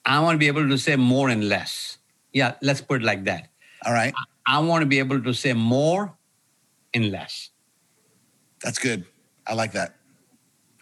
I 0.05 0.19
want 0.19 0.35
to 0.35 0.39
be 0.39 0.47
able 0.47 0.67
to 0.67 0.77
say 0.77 0.95
more 0.95 1.29
and 1.29 1.47
less. 1.47 1.97
Yeah, 2.33 2.55
let's 2.61 2.81
put 2.81 3.01
it 3.01 3.05
like 3.05 3.23
that. 3.25 3.49
All 3.85 3.93
right, 3.93 4.13
I 4.47 4.59
want 4.59 4.81
to 4.81 4.85
be 4.87 4.99
able 4.99 5.21
to 5.21 5.33
say 5.33 5.53
more 5.53 6.17
and 6.93 7.11
less. 7.11 7.49
that's 8.61 8.79
good. 8.79 9.05
I 9.45 9.53
like 9.53 9.73
that. 9.73 9.95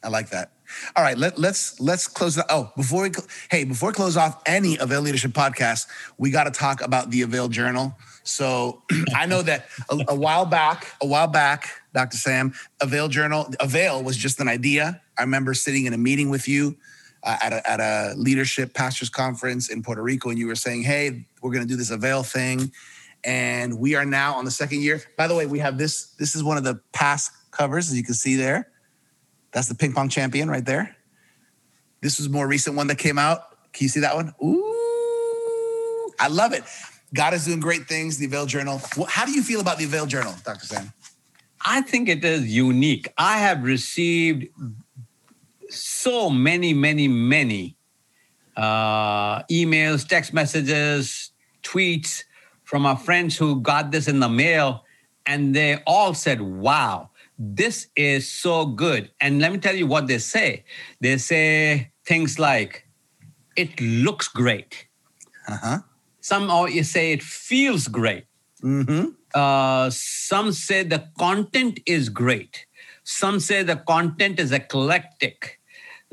I 0.03 0.09
like 0.09 0.30
that. 0.30 0.51
All 0.95 1.03
right, 1.03 1.17
let, 1.17 1.38
let's 1.38 1.80
let's 1.80 2.07
close. 2.07 2.36
The, 2.36 2.45
Oh, 2.49 2.72
before 2.76 3.03
we 3.03 3.11
hey, 3.49 3.63
before 3.63 3.89
we 3.89 3.93
close 3.93 4.17
off 4.17 4.41
any 4.45 4.78
Avail 4.78 5.01
Leadership 5.01 5.32
podcast, 5.32 5.88
we 6.17 6.32
got 6.32 6.45
to 6.45 6.51
talk 6.51 6.82
about 6.82 7.11
the 7.11 7.22
Avail 7.22 7.47
Journal. 7.47 7.95
So 8.24 8.84
I 9.15 9.26
know 9.26 9.41
that 9.41 9.67
a, 9.89 10.05
a 10.09 10.15
while 10.15 10.45
back, 10.45 10.88
a 11.01 11.07
while 11.07 11.28
back, 11.28 11.69
Dr. 11.93 12.17
Sam, 12.17 12.53
Avail 12.82 13.07
Journal, 13.07 13.51
Avail 13.59 14.03
was 14.03 14.17
just 14.17 14.39
an 14.39 14.47
idea. 14.47 15.01
I 15.17 15.22
remember 15.22 15.53
sitting 15.53 15.86
in 15.86 15.93
a 15.93 15.97
meeting 15.97 16.30
with 16.30 16.47
you 16.47 16.78
uh, 17.24 17.38
at, 17.41 17.53
a, 17.53 17.69
at 17.69 17.80
a 17.80 18.13
leadership 18.15 18.74
pastors 18.74 19.09
conference 19.09 19.69
in 19.69 19.84
Puerto 19.84 20.01
Rico, 20.01 20.30
and 20.30 20.39
you 20.39 20.47
were 20.47 20.55
saying, 20.55 20.84
"Hey, 20.84 21.26
we're 21.41 21.51
going 21.51 21.63
to 21.63 21.67
do 21.67 21.76
this 21.78 21.91
Avail 21.91 22.24
thing," 22.24 22.72
and 23.24 23.80
we 23.80 23.95
are 23.95 24.05
now 24.05 24.36
on 24.36 24.45
the 24.45 24.51
second 24.51 24.82
year. 24.82 25.01
By 25.17 25.28
the 25.28 25.36
way, 25.36 25.45
we 25.45 25.59
have 25.59 25.78
this. 25.78 26.07
This 26.17 26.36
is 26.36 26.43
one 26.43 26.57
of 26.57 26.63
the 26.63 26.82
past 26.93 27.32
covers, 27.51 27.89
as 27.89 27.97
you 27.97 28.03
can 28.03 28.15
see 28.15 28.36
there. 28.36 28.70
That's 29.52 29.68
the 29.68 29.76
ping 29.76 29.93
pong 29.93 30.10
champion 30.10 30.49
right 30.49 30.66
there. 30.66 30.95
This 32.02 32.18
was 32.18 32.30
more 32.30 32.47
recent 32.47 32.76
one 32.76 32.88
that 32.88 32.97
came 32.97 33.20
out. 33.20 33.41
Can 33.74 33.86
you 33.86 33.89
see 33.89 33.99
that 33.99 34.16
one? 34.16 34.34
Ooh, 34.43 36.12
I 36.20 36.28
love 36.30 36.54
it. 36.54 36.64
God 37.14 37.34
is 37.34 37.45
doing 37.45 37.60
great 37.60 37.88
things. 37.88 38.18
The 38.18 38.26
Avail 38.26 38.45
Journal. 38.45 38.82
How 39.08 39.26
do 39.26 39.32
you 39.32 39.43
feel 39.43 39.62
about 39.62 39.78
the 39.78 39.86
Avail 39.86 40.06
Journal, 40.06 40.34
Dr. 40.43 40.66
Sam? 40.66 40.93
I 41.64 41.82
think 41.82 42.10
it 42.10 42.24
is 42.24 42.47
unique. 42.47 43.12
I 43.18 43.38
have 43.38 43.64
received 43.64 44.47
so 45.70 46.30
many, 46.30 46.74
many, 46.74 47.08
many 47.08 47.76
uh, 48.58 49.43
emails, 49.43 50.08
text 50.08 50.34
messages, 50.34 51.32
tweets 51.64 52.24
from 52.64 52.86
our 52.86 52.97
friends 52.97 53.38
who 53.38 53.62
got 53.62 53.91
this 53.91 54.08
in 54.08 54.20
the 54.20 54.30
mail, 54.30 54.86
and 55.26 55.56
they 55.56 55.82
all 55.86 56.14
said, 56.14 56.41
Wow, 56.41 57.11
this 57.41 57.87
is 57.95 58.31
so 58.31 58.67
good. 58.67 59.09
And 59.19 59.41
let 59.41 59.51
me 59.51 59.57
tell 59.57 59.75
you 59.75 59.87
what 59.87 60.05
they 60.05 60.19
say. 60.19 60.63
They 60.99 61.17
say 61.17 61.91
things 62.05 62.37
like, 62.37 62.87
It 63.55 63.81
looks 63.81 64.27
great. 64.27 64.87
Uh 65.47 65.57
huh. 65.57 65.79
Some 66.21 66.49
you 66.69 66.83
say 66.83 67.13
it 67.13 67.23
feels 67.23 67.87
great. 67.87 68.25
Mm-hmm. 68.63 69.05
Uh, 69.33 69.89
some 69.89 70.51
say 70.51 70.83
the 70.83 71.07
content 71.17 71.79
is 71.87 72.09
great. 72.09 72.67
Some 73.03 73.39
say 73.39 73.63
the 73.63 73.77
content 73.77 74.39
is 74.39 74.51
eclectic. 74.51 75.59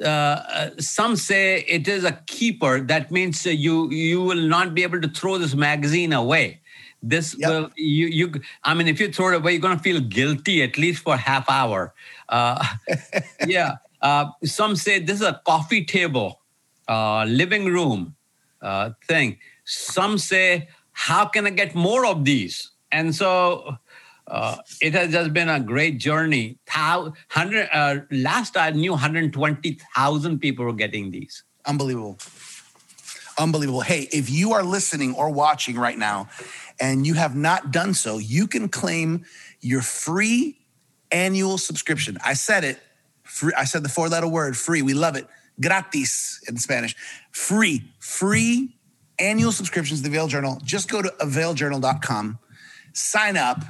Uh, 0.02 0.06
uh, 0.08 0.70
some 0.78 1.14
say 1.14 1.60
it 1.68 1.86
is 1.88 2.04
a 2.04 2.22
keeper. 2.26 2.80
That 2.80 3.10
means 3.10 3.44
you 3.44 3.90
you 3.90 4.22
will 4.22 4.40
not 4.56 4.74
be 4.74 4.82
able 4.82 5.00
to 5.02 5.08
throw 5.08 5.36
this 5.36 5.54
magazine 5.54 6.14
away. 6.14 6.60
This 7.03 7.34
Yep. 7.38 7.51
will 7.51 7.70
you 7.76 8.07
you. 8.07 8.32
I 8.64 8.74
mean, 8.74 8.88
if 8.88 8.99
you 9.01 9.12
throw 9.12 9.28
it 9.28 9.36
away, 9.36 9.53
you're 9.53 9.61
gonna 9.61 9.78
feel 9.78 10.01
guilty 10.01 10.62
at 10.62 10.76
least 10.76 11.03
for 11.03 11.16
half 11.16 11.49
hour. 11.49 11.94
Uh, 12.28 12.64
yeah. 13.46 13.76
Uh, 14.01 14.26
some 14.44 14.76
say 14.76 14.99
this 14.99 15.20
is 15.20 15.26
a 15.26 15.40
coffee 15.46 15.84
table, 15.84 16.40
uh, 16.88 17.24
living 17.24 17.66
room 17.66 18.16
uh, 18.62 18.90
thing. 19.07 19.38
Some 19.64 20.18
say, 20.18 20.68
how 20.92 21.26
can 21.26 21.46
I 21.46 21.51
get 21.51 21.74
more 21.74 22.07
of 22.07 22.24
these? 22.24 22.70
And 22.90 23.14
so 23.14 23.76
uh, 24.26 24.57
it 24.80 24.94
has 24.94 25.12
just 25.12 25.32
been 25.32 25.49
a 25.49 25.61
great 25.61 25.99
journey. 25.99 26.59
Thou, 26.74 27.03
100, 27.34 27.68
uh, 27.72 27.96
last 28.11 28.57
I 28.57 28.70
knew 28.70 28.92
120,000 28.92 30.38
people 30.38 30.64
were 30.64 30.72
getting 30.72 31.11
these. 31.11 31.44
Unbelievable. 31.66 32.18
Unbelievable. 33.38 33.82
Hey, 33.82 34.09
if 34.12 34.28
you 34.30 34.53
are 34.53 34.64
listening 34.64 35.14
or 35.14 35.30
watching 35.30 35.76
right 35.78 35.99
now 35.99 36.28
and 36.80 37.06
you 37.06 37.14
have 37.14 37.34
not 37.34 37.70
done 37.70 37.94
so, 37.94 38.18
you 38.18 38.46
can 38.46 38.68
claim 38.68 39.24
your 39.60 39.82
free 39.82 40.58
annual 41.10 41.58
subscription. 41.58 42.18
I 42.24 42.34
said 42.34 42.64
it. 42.64 42.78
Free, 43.22 43.52
I 43.56 43.64
said 43.64 43.82
the 43.82 43.88
four 43.88 44.08
letter 44.08 44.28
word 44.28 44.56
free. 44.56 44.82
We 44.82 44.94
love 44.94 45.16
it. 45.16 45.26
Gratis 45.60 46.40
in 46.48 46.56
Spanish. 46.56 46.94
Free, 47.30 47.82
free 47.98 48.74
annual 49.18 49.52
subscriptions 49.52 50.00
to 50.00 50.08
the 50.08 50.14
Avail 50.14 50.28
Journal. 50.28 50.58
Just 50.64 50.88
go 50.88 51.02
to 51.02 51.08
availjournal.com, 51.20 52.38
sign 52.92 53.36
up. 53.36 53.64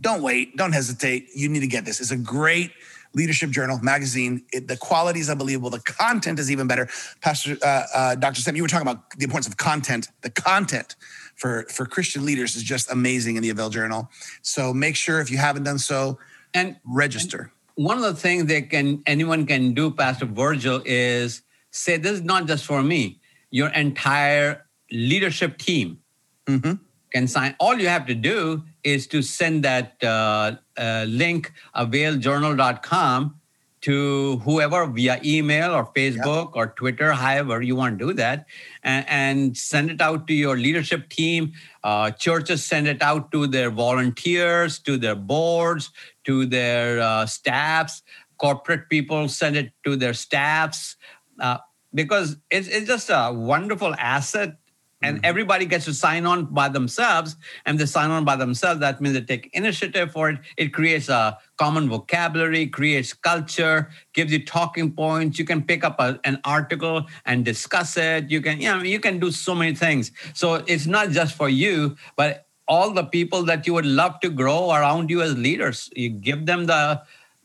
Don't 0.00 0.22
wait. 0.22 0.56
Don't 0.56 0.72
hesitate. 0.72 1.28
You 1.34 1.48
need 1.48 1.60
to 1.60 1.66
get 1.66 1.84
this. 1.84 2.00
It's 2.00 2.12
a 2.12 2.16
great 2.16 2.70
leadership 3.14 3.50
journal 3.50 3.78
magazine. 3.82 4.44
It, 4.52 4.68
the 4.68 4.76
quality 4.76 5.20
is 5.20 5.30
unbelievable. 5.30 5.70
The 5.70 5.80
content 5.80 6.38
is 6.38 6.50
even 6.50 6.66
better. 6.66 6.88
Pastor 7.20 7.56
uh, 7.62 7.84
uh, 7.94 8.14
Dr. 8.14 8.40
Sam, 8.40 8.56
you 8.56 8.62
were 8.62 8.68
talking 8.68 8.86
about 8.88 9.10
the 9.18 9.24
importance 9.24 9.48
of 9.48 9.56
content. 9.56 10.08
The 10.22 10.30
content 10.30 10.96
for 11.36 11.64
for 11.68 11.86
Christian 11.86 12.24
leaders 12.24 12.56
is 12.56 12.62
just 12.62 12.90
amazing 12.90 13.36
in 13.36 13.42
the 13.42 13.50
Avail 13.50 13.70
Journal. 13.70 14.08
So 14.42 14.72
make 14.72 14.96
sure 14.96 15.20
if 15.20 15.30
you 15.30 15.38
haven't 15.38 15.64
done 15.64 15.78
so, 15.78 16.18
And 16.54 16.76
register. 16.84 17.52
one 17.76 17.96
of 17.96 18.02
the 18.04 18.14
things 18.14 18.46
that 18.46 18.70
can 18.70 19.02
anyone 19.06 19.46
can 19.46 19.74
do, 19.74 19.90
Pastor 19.90 20.26
Virgil, 20.26 20.82
is 20.84 21.42
say 21.70 21.96
this 21.96 22.12
is 22.12 22.22
not 22.22 22.46
just 22.46 22.64
for 22.66 22.82
me. 22.82 23.20
Your 23.50 23.68
entire 23.70 24.66
leadership 24.92 25.58
team 25.58 25.98
Mhm. 26.46 26.80
can 27.12 27.26
sign. 27.28 27.54
All 27.58 27.76
you 27.78 27.88
have 27.88 28.06
to 28.06 28.14
do 28.14 28.62
is 28.84 29.06
to 29.08 29.22
send 29.22 29.64
that 29.64 30.02
uh, 30.02 30.56
uh, 30.80 31.04
link 31.08 31.52
availjournal.com 31.76 33.36
to 33.82 34.36
whoever 34.44 34.86
via 34.86 35.18
email 35.24 35.72
or 35.72 35.86
Facebook 35.94 36.50
or 36.54 36.68
Twitter, 36.68 37.12
however 37.12 37.62
you 37.62 37.74
want 37.74 37.98
to 37.98 38.06
do 38.08 38.12
that, 38.12 38.46
and, 38.82 39.06
and 39.08 39.56
send 39.56 39.90
it 39.90 40.00
out 40.00 40.26
to 40.26 40.34
your 40.34 40.56
leadership 40.56 41.08
team. 41.08 41.52
Uh, 41.82 42.10
churches 42.10 42.64
send 42.64 42.86
it 42.86 43.00
out 43.00 43.32
to 43.32 43.46
their 43.46 43.70
volunteers, 43.70 44.78
to 44.80 44.98
their 44.98 45.14
boards, 45.14 45.90
to 46.24 46.44
their 46.44 47.00
uh, 47.00 47.24
staffs. 47.24 48.02
Corporate 48.36 48.88
people 48.90 49.28
send 49.28 49.56
it 49.56 49.72
to 49.84 49.96
their 49.96 50.14
staffs 50.14 50.96
uh, 51.40 51.58
because 51.94 52.36
it's, 52.50 52.68
it's 52.68 52.86
just 52.86 53.08
a 53.10 53.32
wonderful 53.32 53.94
asset 53.94 54.59
and 55.02 55.20
everybody 55.24 55.64
gets 55.64 55.86
to 55.86 55.94
sign 55.94 56.26
on 56.26 56.46
by 56.46 56.68
themselves. 56.68 57.36
And 57.64 57.78
they 57.78 57.86
sign 57.86 58.10
on 58.10 58.24
by 58.24 58.36
themselves 58.36 58.80
that 58.80 59.00
means 59.00 59.14
they 59.14 59.22
take 59.22 59.50
initiative 59.52 60.12
for 60.12 60.30
it. 60.30 60.38
It 60.56 60.72
creates 60.72 61.08
a 61.08 61.38
common 61.56 61.88
vocabulary 61.88 62.66
creates 62.66 63.12
culture 63.12 63.90
gives 64.14 64.32
you 64.32 64.44
talking 64.44 64.92
points. 64.92 65.38
You 65.38 65.44
can 65.44 65.62
pick 65.62 65.84
up 65.84 65.96
a, 66.00 66.18
an 66.24 66.40
article 66.44 67.06
and 67.24 67.44
discuss 67.44 67.96
it. 67.96 68.30
You 68.30 68.40
can 68.40 68.60
you 68.60 68.68
know 68.68 68.82
you 68.82 69.00
can 69.00 69.18
do 69.18 69.30
so 69.30 69.54
many 69.54 69.74
things. 69.74 70.12
So 70.34 70.62
it's 70.66 70.86
not 70.86 71.10
just 71.10 71.34
for 71.34 71.48
you 71.48 71.96
but 72.16 72.46
all 72.68 72.92
the 72.92 73.04
people 73.04 73.42
that 73.42 73.66
you 73.66 73.74
would 73.74 73.86
love 73.86 74.20
to 74.20 74.30
grow 74.30 74.70
around 74.70 75.10
you 75.10 75.22
as 75.22 75.36
leaders 75.36 75.90
you 75.94 76.08
give 76.08 76.46
them 76.46 76.66
the 76.66 77.02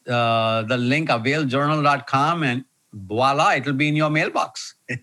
uh, 0.07 0.61
the 0.63 0.77
link 0.77 1.09
availjournal.com 1.09 2.43
and 2.43 2.63
voila 2.95 3.55
it'll 3.55 3.73
be 3.73 3.87
in 3.87 3.95
your 3.95 4.09
mailbox 4.09 4.75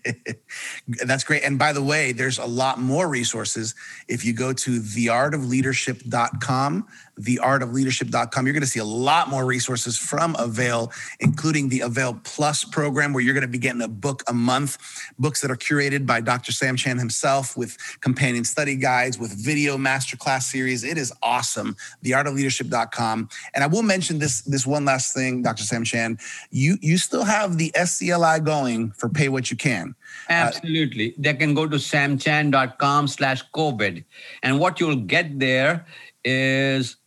That's 1.05 1.23
great. 1.23 1.43
And 1.43 1.59
by 1.59 1.73
the 1.73 1.83
way, 1.83 2.11
there's 2.11 2.37
a 2.37 2.45
lot 2.45 2.79
more 2.79 3.09
resources. 3.09 3.73
If 4.07 4.23
you 4.25 4.33
go 4.33 4.53
to 4.53 4.79
theartofleadership.com, 4.79 6.87
theartofleadership.com, 7.19 8.45
you're 8.45 8.53
going 8.53 8.61
to 8.61 8.67
see 8.67 8.79
a 8.79 8.85
lot 8.85 9.29
more 9.29 9.45
resources 9.45 9.97
from 9.97 10.35
Avail, 10.39 10.91
including 11.19 11.69
the 11.69 11.81
Avail 11.81 12.19
Plus 12.23 12.63
program, 12.63 13.13
where 13.13 13.23
you're 13.23 13.33
going 13.33 13.41
to 13.41 13.47
be 13.47 13.57
getting 13.57 13.81
a 13.81 13.87
book 13.87 14.23
a 14.27 14.33
month, 14.33 14.77
books 15.19 15.41
that 15.41 15.51
are 15.51 15.55
curated 15.55 16.05
by 16.05 16.21
Dr. 16.21 16.51
Sam 16.51 16.75
Chand 16.75 16.99
himself 16.99 17.55
with 17.55 17.77
companion 18.01 18.43
study 18.43 18.75
guides, 18.75 19.19
with 19.19 19.31
video 19.31 19.77
masterclass 19.77 20.43
series. 20.43 20.83
It 20.83 20.97
is 20.97 21.13
awesome. 21.21 21.75
Theartofleadership.com. 22.03 23.29
And 23.53 23.63
I 23.63 23.67
will 23.67 23.83
mention 23.83 24.19
this, 24.19 24.41
this 24.41 24.65
one 24.65 24.85
last 24.85 25.13
thing, 25.13 25.41
Dr. 25.43 25.63
Sam 25.63 25.83
Chand. 25.83 26.19
You, 26.51 26.77
you 26.81 26.97
still 26.97 27.23
have 27.23 27.57
the 27.57 27.71
SCLI 27.75 28.43
going 28.43 28.91
for 28.91 29.09
pay 29.09 29.29
what 29.29 29.51
you 29.51 29.57
can. 29.57 29.95
Absolutely. 30.29 31.11
Uh, 31.11 31.15
they 31.19 31.33
can 31.33 31.53
go 31.53 31.67
to 31.67 31.77
samchand.com 31.77 33.07
slash 33.07 33.43
COVID. 33.51 34.03
And 34.41 34.59
what 34.59 34.79
you'll 34.79 34.95
get 34.95 35.39
there 35.39 35.85
is 36.23 36.97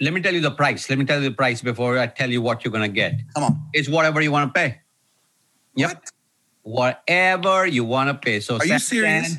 let 0.00 0.12
me 0.12 0.20
tell 0.20 0.34
you 0.34 0.40
the 0.40 0.50
price. 0.50 0.88
Let 0.88 0.98
me 0.98 1.04
tell 1.04 1.22
you 1.22 1.28
the 1.28 1.34
price 1.34 1.62
before 1.62 1.98
I 1.98 2.06
tell 2.06 2.30
you 2.30 2.42
what 2.42 2.64
you're 2.64 2.72
going 2.72 2.88
to 2.88 2.94
get. 2.94 3.20
Come 3.34 3.44
on. 3.44 3.62
It's 3.72 3.88
whatever 3.88 4.20
you 4.20 4.30
want 4.30 4.52
to 4.52 4.58
pay. 4.58 4.80
Yep. 5.76 5.90
What? 5.90 6.10
Whatever 6.62 7.66
you 7.66 7.84
want 7.84 8.08
to 8.08 8.14
pay. 8.14 8.40
So 8.40 8.56
are 8.56 8.64
you 8.64 8.78
serious? 8.78 9.36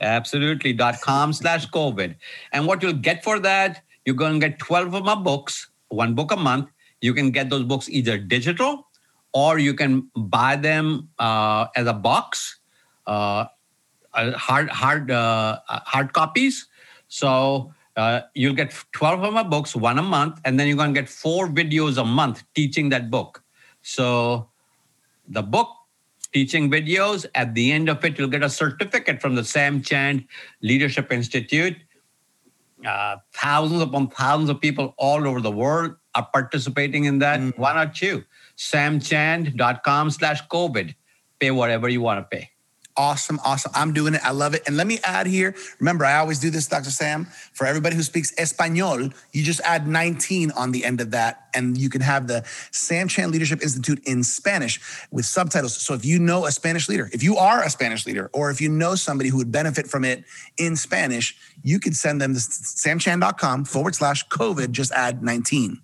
Absolutely. 0.00 0.72
Dot 0.72 1.00
com 1.00 1.32
slash 1.32 1.68
COVID. 1.70 2.16
And 2.52 2.66
what 2.66 2.82
you'll 2.82 2.94
get 2.94 3.22
for 3.22 3.38
that, 3.40 3.82
you're 4.04 4.16
going 4.16 4.40
to 4.40 4.48
get 4.48 4.58
12 4.58 4.94
of 4.94 5.04
my 5.04 5.14
books, 5.14 5.68
one 5.88 6.14
book 6.14 6.32
a 6.32 6.36
month. 6.36 6.68
You 7.00 7.14
can 7.14 7.30
get 7.30 7.50
those 7.50 7.64
books 7.64 7.88
either 7.88 8.16
digital 8.18 8.86
or 9.32 9.58
you 9.58 9.74
can 9.74 10.10
buy 10.16 10.56
them 10.56 11.08
uh, 11.18 11.66
as 11.74 11.86
a 11.86 11.92
box, 11.92 12.58
uh, 13.06 13.46
hard 14.14 14.68
hard 14.68 15.10
uh, 15.10 15.60
hard 15.66 16.12
copies. 16.12 16.66
So 17.08 17.72
uh, 17.96 18.22
you'll 18.34 18.54
get 18.54 18.74
12 18.92 19.22
of 19.22 19.34
my 19.34 19.42
books, 19.42 19.76
one 19.76 19.98
a 19.98 20.02
month, 20.02 20.40
and 20.44 20.58
then 20.58 20.66
you're 20.66 20.76
going 20.76 20.94
to 20.94 21.00
get 21.00 21.08
four 21.08 21.46
videos 21.48 22.00
a 22.00 22.04
month 22.04 22.44
teaching 22.54 22.88
that 22.88 23.10
book. 23.10 23.42
So 23.82 24.48
the 25.28 25.42
book, 25.42 25.68
teaching 26.32 26.70
videos, 26.70 27.26
at 27.34 27.54
the 27.54 27.72
end 27.72 27.88
of 27.88 28.04
it, 28.04 28.18
you'll 28.18 28.28
get 28.28 28.42
a 28.42 28.50
certificate 28.50 29.20
from 29.20 29.34
the 29.34 29.44
Sam 29.44 29.82
Chand 29.82 30.26
Leadership 30.62 31.12
Institute. 31.12 31.76
Uh, 32.86 33.16
thousands 33.34 33.82
upon 33.82 34.08
thousands 34.08 34.50
of 34.50 34.60
people 34.60 34.94
all 34.98 35.26
over 35.28 35.40
the 35.40 35.50
world 35.50 35.94
are 36.14 36.28
participating 36.32 37.04
in 37.04 37.18
that. 37.20 37.38
Mm. 37.38 37.56
Why 37.58 37.74
not 37.74 38.00
you? 38.00 38.24
samchand.com 38.56 40.10
slash 40.10 40.46
COVID. 40.48 40.94
Pay 41.38 41.50
whatever 41.50 41.88
you 41.88 42.00
want 42.00 42.18
to 42.20 42.36
pay. 42.36 42.50
Awesome, 42.94 43.40
awesome. 43.42 43.72
I'm 43.74 43.94
doing 43.94 44.12
it. 44.14 44.20
I 44.22 44.32
love 44.32 44.54
it. 44.54 44.62
And 44.66 44.76
let 44.76 44.86
me 44.86 44.98
add 45.02 45.26
here. 45.26 45.54
Remember, 45.78 46.04
I 46.04 46.18
always 46.18 46.38
do 46.38 46.50
this, 46.50 46.66
Dr. 46.66 46.90
Sam. 46.90 47.26
For 47.54 47.66
everybody 47.66 47.96
who 47.96 48.02
speaks 48.02 48.34
Espanol, 48.36 49.08
you 49.32 49.42
just 49.42 49.60
add 49.60 49.88
19 49.88 50.50
on 50.50 50.72
the 50.72 50.84
end 50.84 51.00
of 51.00 51.10
that, 51.12 51.48
and 51.54 51.78
you 51.78 51.88
can 51.88 52.02
have 52.02 52.26
the 52.26 52.44
Sam 52.70 53.08
Chand 53.08 53.32
Leadership 53.32 53.62
Institute 53.62 54.02
in 54.04 54.22
Spanish 54.22 54.78
with 55.10 55.24
subtitles. 55.24 55.74
So 55.74 55.94
if 55.94 56.04
you 56.04 56.18
know 56.18 56.44
a 56.44 56.52
Spanish 56.52 56.86
leader, 56.86 57.08
if 57.14 57.22
you 57.22 57.36
are 57.36 57.62
a 57.62 57.70
Spanish 57.70 58.04
leader, 58.04 58.28
or 58.34 58.50
if 58.50 58.60
you 58.60 58.68
know 58.68 58.94
somebody 58.94 59.30
who 59.30 59.38
would 59.38 59.52
benefit 59.52 59.86
from 59.86 60.04
it 60.04 60.24
in 60.58 60.76
Spanish, 60.76 61.34
you 61.62 61.80
could 61.80 61.96
send 61.96 62.20
them 62.20 62.34
to 62.34 62.40
samchand.com 62.40 63.64
forward 63.64 63.94
slash 63.94 64.28
COVID, 64.28 64.70
just 64.70 64.92
add 64.92 65.22
19. 65.22 65.80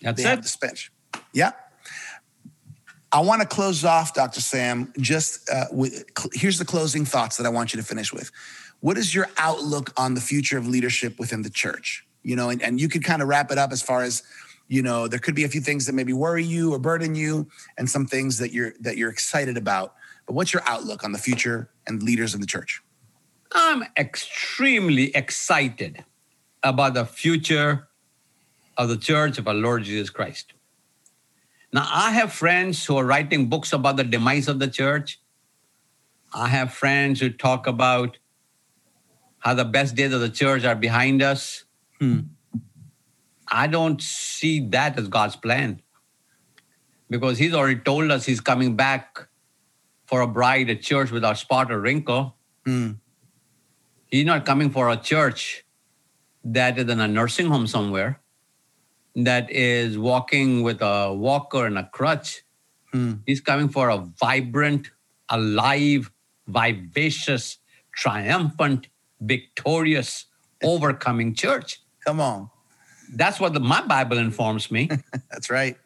That's 0.00 0.22
they 0.22 0.32
it. 0.32 0.42
the 0.42 0.48
Spanish. 0.48 0.90
Yeah. 1.34 1.52
I 3.14 3.20
want 3.20 3.42
to 3.42 3.46
close 3.46 3.84
off, 3.84 4.12
Dr. 4.12 4.40
Sam. 4.40 4.92
Just 4.98 5.48
uh, 5.48 5.66
with 5.70 6.04
here's 6.32 6.58
the 6.58 6.64
closing 6.64 7.04
thoughts 7.04 7.36
that 7.36 7.46
I 7.46 7.48
want 7.48 7.72
you 7.72 7.80
to 7.80 7.86
finish 7.86 8.12
with. 8.12 8.32
What 8.80 8.98
is 8.98 9.14
your 9.14 9.28
outlook 9.38 9.92
on 9.96 10.14
the 10.14 10.20
future 10.20 10.58
of 10.58 10.66
leadership 10.66 11.16
within 11.20 11.42
the 11.42 11.48
church? 11.48 12.04
You 12.24 12.34
know, 12.34 12.50
and, 12.50 12.60
and 12.60 12.80
you 12.80 12.88
could 12.88 13.04
kind 13.04 13.22
of 13.22 13.28
wrap 13.28 13.52
it 13.52 13.56
up 13.56 13.70
as 13.70 13.82
far 13.82 14.02
as 14.02 14.24
you 14.66 14.82
know 14.82 15.06
there 15.06 15.20
could 15.20 15.36
be 15.36 15.44
a 15.44 15.48
few 15.48 15.60
things 15.60 15.86
that 15.86 15.92
maybe 15.92 16.12
worry 16.12 16.42
you 16.42 16.74
or 16.74 16.78
burden 16.80 17.14
you 17.14 17.46
and 17.78 17.88
some 17.88 18.06
things 18.06 18.38
that 18.38 18.52
you're 18.52 18.72
that 18.80 18.96
you're 18.96 19.10
excited 19.10 19.56
about 19.56 19.94
but 20.26 20.32
what's 20.32 20.52
your 20.52 20.62
outlook 20.66 21.04
on 21.04 21.12
the 21.12 21.18
future 21.18 21.68
and 21.86 22.02
leaders 22.02 22.34
in 22.34 22.40
the 22.40 22.46
church 22.46 22.82
i'm 23.52 23.84
extremely 23.98 25.14
excited 25.14 26.02
about 26.62 26.94
the 26.94 27.04
future 27.04 27.88
of 28.78 28.88
the 28.88 28.96
church 28.96 29.36
of 29.36 29.46
our 29.46 29.54
lord 29.54 29.84
jesus 29.84 30.08
christ 30.08 30.53
now, 31.74 31.88
I 31.92 32.12
have 32.12 32.32
friends 32.32 32.86
who 32.86 32.96
are 32.98 33.04
writing 33.04 33.48
books 33.48 33.72
about 33.72 33.96
the 33.96 34.04
demise 34.04 34.46
of 34.46 34.60
the 34.60 34.68
church. 34.68 35.18
I 36.32 36.46
have 36.46 36.72
friends 36.72 37.18
who 37.18 37.30
talk 37.30 37.66
about 37.66 38.18
how 39.40 39.54
the 39.54 39.64
best 39.64 39.96
days 39.96 40.12
of 40.12 40.20
the 40.20 40.28
church 40.28 40.64
are 40.64 40.76
behind 40.76 41.20
us. 41.20 41.64
Hmm. 41.98 42.20
I 43.48 43.66
don't 43.66 44.00
see 44.00 44.60
that 44.68 44.96
as 44.96 45.08
God's 45.08 45.34
plan 45.34 45.82
because 47.10 47.38
He's 47.38 47.52
already 47.52 47.80
told 47.80 48.08
us 48.12 48.24
He's 48.24 48.40
coming 48.40 48.76
back 48.76 49.26
for 50.06 50.20
a 50.20 50.28
bride, 50.28 50.70
a 50.70 50.76
church 50.76 51.10
without 51.10 51.38
spot 51.38 51.72
or 51.72 51.80
wrinkle. 51.80 52.36
Hmm. 52.64 52.92
He's 54.06 54.24
not 54.24 54.46
coming 54.46 54.70
for 54.70 54.90
a 54.90 54.96
church 54.96 55.64
that 56.44 56.78
is 56.78 56.88
in 56.88 57.00
a 57.00 57.08
nursing 57.08 57.46
home 57.46 57.66
somewhere 57.66 58.20
that 59.16 59.50
is 59.50 59.98
walking 59.98 60.62
with 60.62 60.80
a 60.82 61.12
walker 61.12 61.66
and 61.66 61.78
a 61.78 61.88
crutch. 61.92 62.42
Hmm. 62.92 63.14
He's 63.26 63.40
coming 63.40 63.68
for 63.68 63.88
a 63.88 63.98
vibrant, 63.98 64.90
alive, 65.28 66.10
vivacious, 66.46 67.58
triumphant, 67.96 68.88
victorious, 69.20 70.26
overcoming 70.62 71.34
church. 71.34 71.80
Come 72.04 72.20
on. 72.20 72.50
That's 73.14 73.38
what 73.38 73.54
the, 73.54 73.60
my 73.60 73.82
Bible 73.82 74.18
informs 74.18 74.70
me. 74.70 74.88
That's 75.30 75.50
right. 75.50 75.76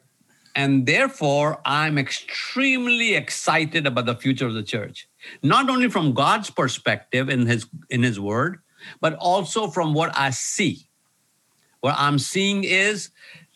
And 0.54 0.86
therefore, 0.86 1.60
I'm 1.64 1.98
extremely 1.98 3.14
excited 3.14 3.86
about 3.86 4.06
the 4.06 4.14
future 4.16 4.46
of 4.46 4.54
the 4.54 4.62
church, 4.62 5.08
not 5.42 5.68
only 5.70 5.88
from 5.88 6.14
God's 6.14 6.50
perspective 6.50 7.28
in 7.28 7.46
His 7.46 7.66
in 7.90 8.02
His 8.02 8.18
Word, 8.18 8.58
but 9.00 9.14
also 9.14 9.68
from 9.68 9.94
what 9.94 10.10
I 10.16 10.30
see. 10.30 10.87
What 11.80 11.94
I'm 11.98 12.18
seeing 12.18 12.64
is 12.64 13.10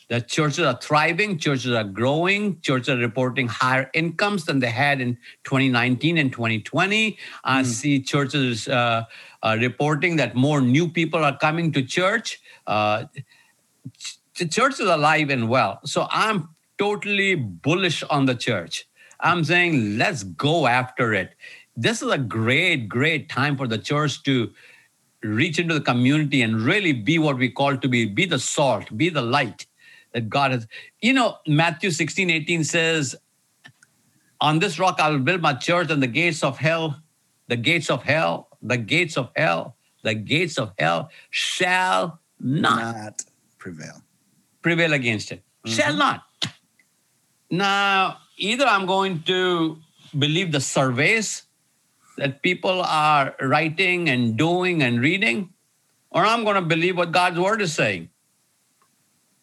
that 0.08 0.28
churches 0.28 0.64
are 0.64 0.78
thriving, 0.78 1.38
churches 1.38 1.72
are 1.72 1.84
growing, 1.84 2.60
churches 2.60 2.90
are 2.90 2.98
reporting 2.98 3.48
higher 3.48 3.90
incomes 3.94 4.44
than 4.44 4.58
they 4.58 4.70
had 4.70 5.00
in 5.00 5.16
2019 5.44 6.18
and 6.18 6.30
2020. 6.30 7.16
I 7.44 7.62
mm. 7.62 7.64
see 7.64 8.02
churches 8.02 8.68
uh, 8.68 9.04
uh, 9.42 9.56
reporting 9.58 10.16
that 10.16 10.34
more 10.34 10.60
new 10.60 10.88
people 10.88 11.24
are 11.24 11.36
coming 11.38 11.72
to 11.72 11.82
church. 11.82 12.40
Uh, 12.66 13.04
the 14.38 14.46
church 14.46 14.74
is 14.74 14.86
alive 14.86 15.30
and 15.30 15.48
well. 15.48 15.80
So 15.84 16.06
I'm 16.10 16.50
totally 16.78 17.34
bullish 17.34 18.02
on 18.04 18.26
the 18.26 18.34
church. 18.34 18.86
I'm 19.20 19.44
saying 19.44 19.98
let's 19.98 20.24
go 20.24 20.66
after 20.66 21.14
it. 21.14 21.34
This 21.76 22.02
is 22.02 22.10
a 22.10 22.18
great, 22.18 22.88
great 22.88 23.30
time 23.30 23.56
for 23.56 23.66
the 23.66 23.78
church 23.78 24.22
to 24.24 24.52
reach 25.22 25.58
into 25.58 25.74
the 25.74 25.80
community 25.80 26.42
and 26.42 26.60
really 26.60 26.92
be 26.92 27.18
what 27.18 27.38
we 27.38 27.48
call 27.48 27.76
to 27.76 27.88
be 27.88 28.06
be 28.06 28.24
the 28.24 28.38
salt, 28.38 28.96
be 28.96 29.08
the 29.08 29.22
light 29.22 29.66
that 30.12 30.28
God 30.28 30.52
has. 30.52 30.66
You 31.00 31.12
know, 31.12 31.38
Matthew 31.46 31.90
16, 31.90 32.30
18 32.30 32.64
says, 32.64 33.16
On 34.40 34.58
this 34.58 34.78
rock 34.78 35.00
I 35.00 35.10
will 35.10 35.20
build 35.20 35.40
my 35.40 35.54
church, 35.54 35.90
and 35.90 36.02
the 36.02 36.06
gates 36.06 36.42
of 36.42 36.58
hell, 36.58 37.02
the 37.48 37.56
gates 37.56 37.90
of 37.90 38.02
hell, 38.02 38.48
the 38.62 38.76
gates 38.76 39.16
of 39.16 39.30
hell, 39.36 39.76
the 40.02 40.14
gates 40.14 40.58
of 40.58 40.72
hell 40.78 41.10
shall 41.30 42.20
not, 42.40 42.94
not 42.94 43.24
prevail. 43.58 44.02
Prevail 44.62 44.92
against 44.92 45.32
it. 45.32 45.42
Mm-hmm. 45.64 45.76
Shall 45.76 45.94
not. 45.94 46.22
Now, 47.50 48.18
either 48.36 48.64
I'm 48.64 48.86
going 48.86 49.22
to 49.24 49.78
believe 50.18 50.52
the 50.52 50.60
surveys 50.60 51.44
that 52.22 52.40
people 52.40 52.82
are 52.82 53.34
writing 53.40 54.08
and 54.08 54.36
doing 54.36 54.80
and 54.80 55.00
reading, 55.00 55.52
or 56.08 56.24
I'm 56.24 56.44
going 56.44 56.54
to 56.54 56.62
believe 56.62 56.96
what 56.96 57.10
God's 57.10 57.36
word 57.36 57.60
is 57.60 57.72
saying. 57.72 58.10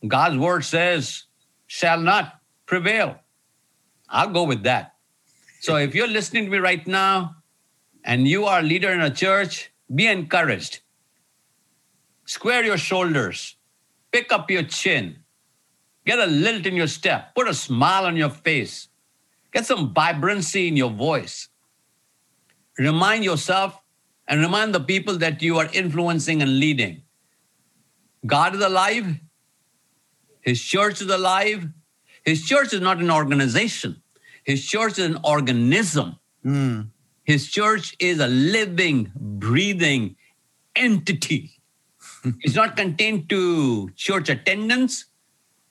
God's 0.07 0.37
word 0.37 0.63
says, 0.63 1.25
shall 1.67 1.99
not 1.99 2.39
prevail. 2.65 3.19
I'll 4.07 4.29
go 4.29 4.45
with 4.45 4.63
that. 4.63 4.95
So 5.59 5.75
if 5.75 5.93
you're 5.93 6.07
listening 6.07 6.45
to 6.45 6.51
me 6.51 6.59
right 6.59 6.87
now 6.87 7.35
and 8.05 8.25
you 8.25 8.45
are 8.45 8.59
a 8.59 8.63
leader 8.63 8.91
in 8.91 9.01
a 9.01 9.11
church, 9.11 9.73
be 9.93 10.07
encouraged. 10.07 10.79
Square 12.23 12.63
your 12.63 12.77
shoulders, 12.77 13.57
pick 14.13 14.31
up 14.31 14.49
your 14.49 14.63
chin, 14.63 15.17
get 16.05 16.17
a 16.17 16.27
lilt 16.27 16.65
in 16.65 16.77
your 16.77 16.87
step, 16.87 17.35
put 17.35 17.49
a 17.49 17.53
smile 17.53 18.05
on 18.05 18.15
your 18.15 18.29
face, 18.29 18.87
get 19.51 19.65
some 19.65 19.93
vibrancy 19.93 20.69
in 20.69 20.77
your 20.77 20.91
voice 20.91 21.48
remind 22.79 23.23
yourself 23.23 23.79
and 24.27 24.41
remind 24.41 24.73
the 24.73 24.79
people 24.79 25.17
that 25.17 25.41
you 25.41 25.57
are 25.57 25.69
influencing 25.73 26.41
and 26.41 26.59
leading. 26.59 27.01
God 28.25 28.55
is 28.55 28.61
alive. 28.61 29.15
His 30.41 30.61
church 30.61 31.01
is 31.01 31.09
alive. 31.09 31.67
His 32.23 32.45
church 32.45 32.73
is 32.73 32.81
not 32.81 32.99
an 32.99 33.11
organization. 33.11 34.01
His 34.43 34.65
church 34.65 34.99
is 34.99 35.05
an 35.05 35.19
organism. 35.23 36.17
Mm. 36.45 36.89
His 37.23 37.51
church 37.51 37.95
is 37.99 38.19
a 38.19 38.27
living, 38.27 39.11
breathing 39.15 40.15
entity. 40.75 41.51
it's 42.41 42.55
not 42.55 42.75
contained 42.75 43.29
to 43.29 43.89
church 43.91 44.29
attendance 44.29 45.05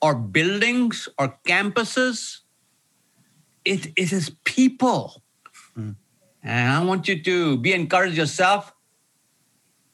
or 0.01 0.15
buildings 0.15 1.09
or 1.17 1.37
campuses. 1.45 2.39
It, 3.65 3.87
it 3.95 4.13
is 4.13 4.31
people. 4.45 5.23
And 6.43 6.71
I 6.71 6.83
want 6.83 7.07
you 7.07 7.21
to 7.23 7.57
be 7.57 7.73
encouraged 7.73 8.17
yourself 8.17 8.73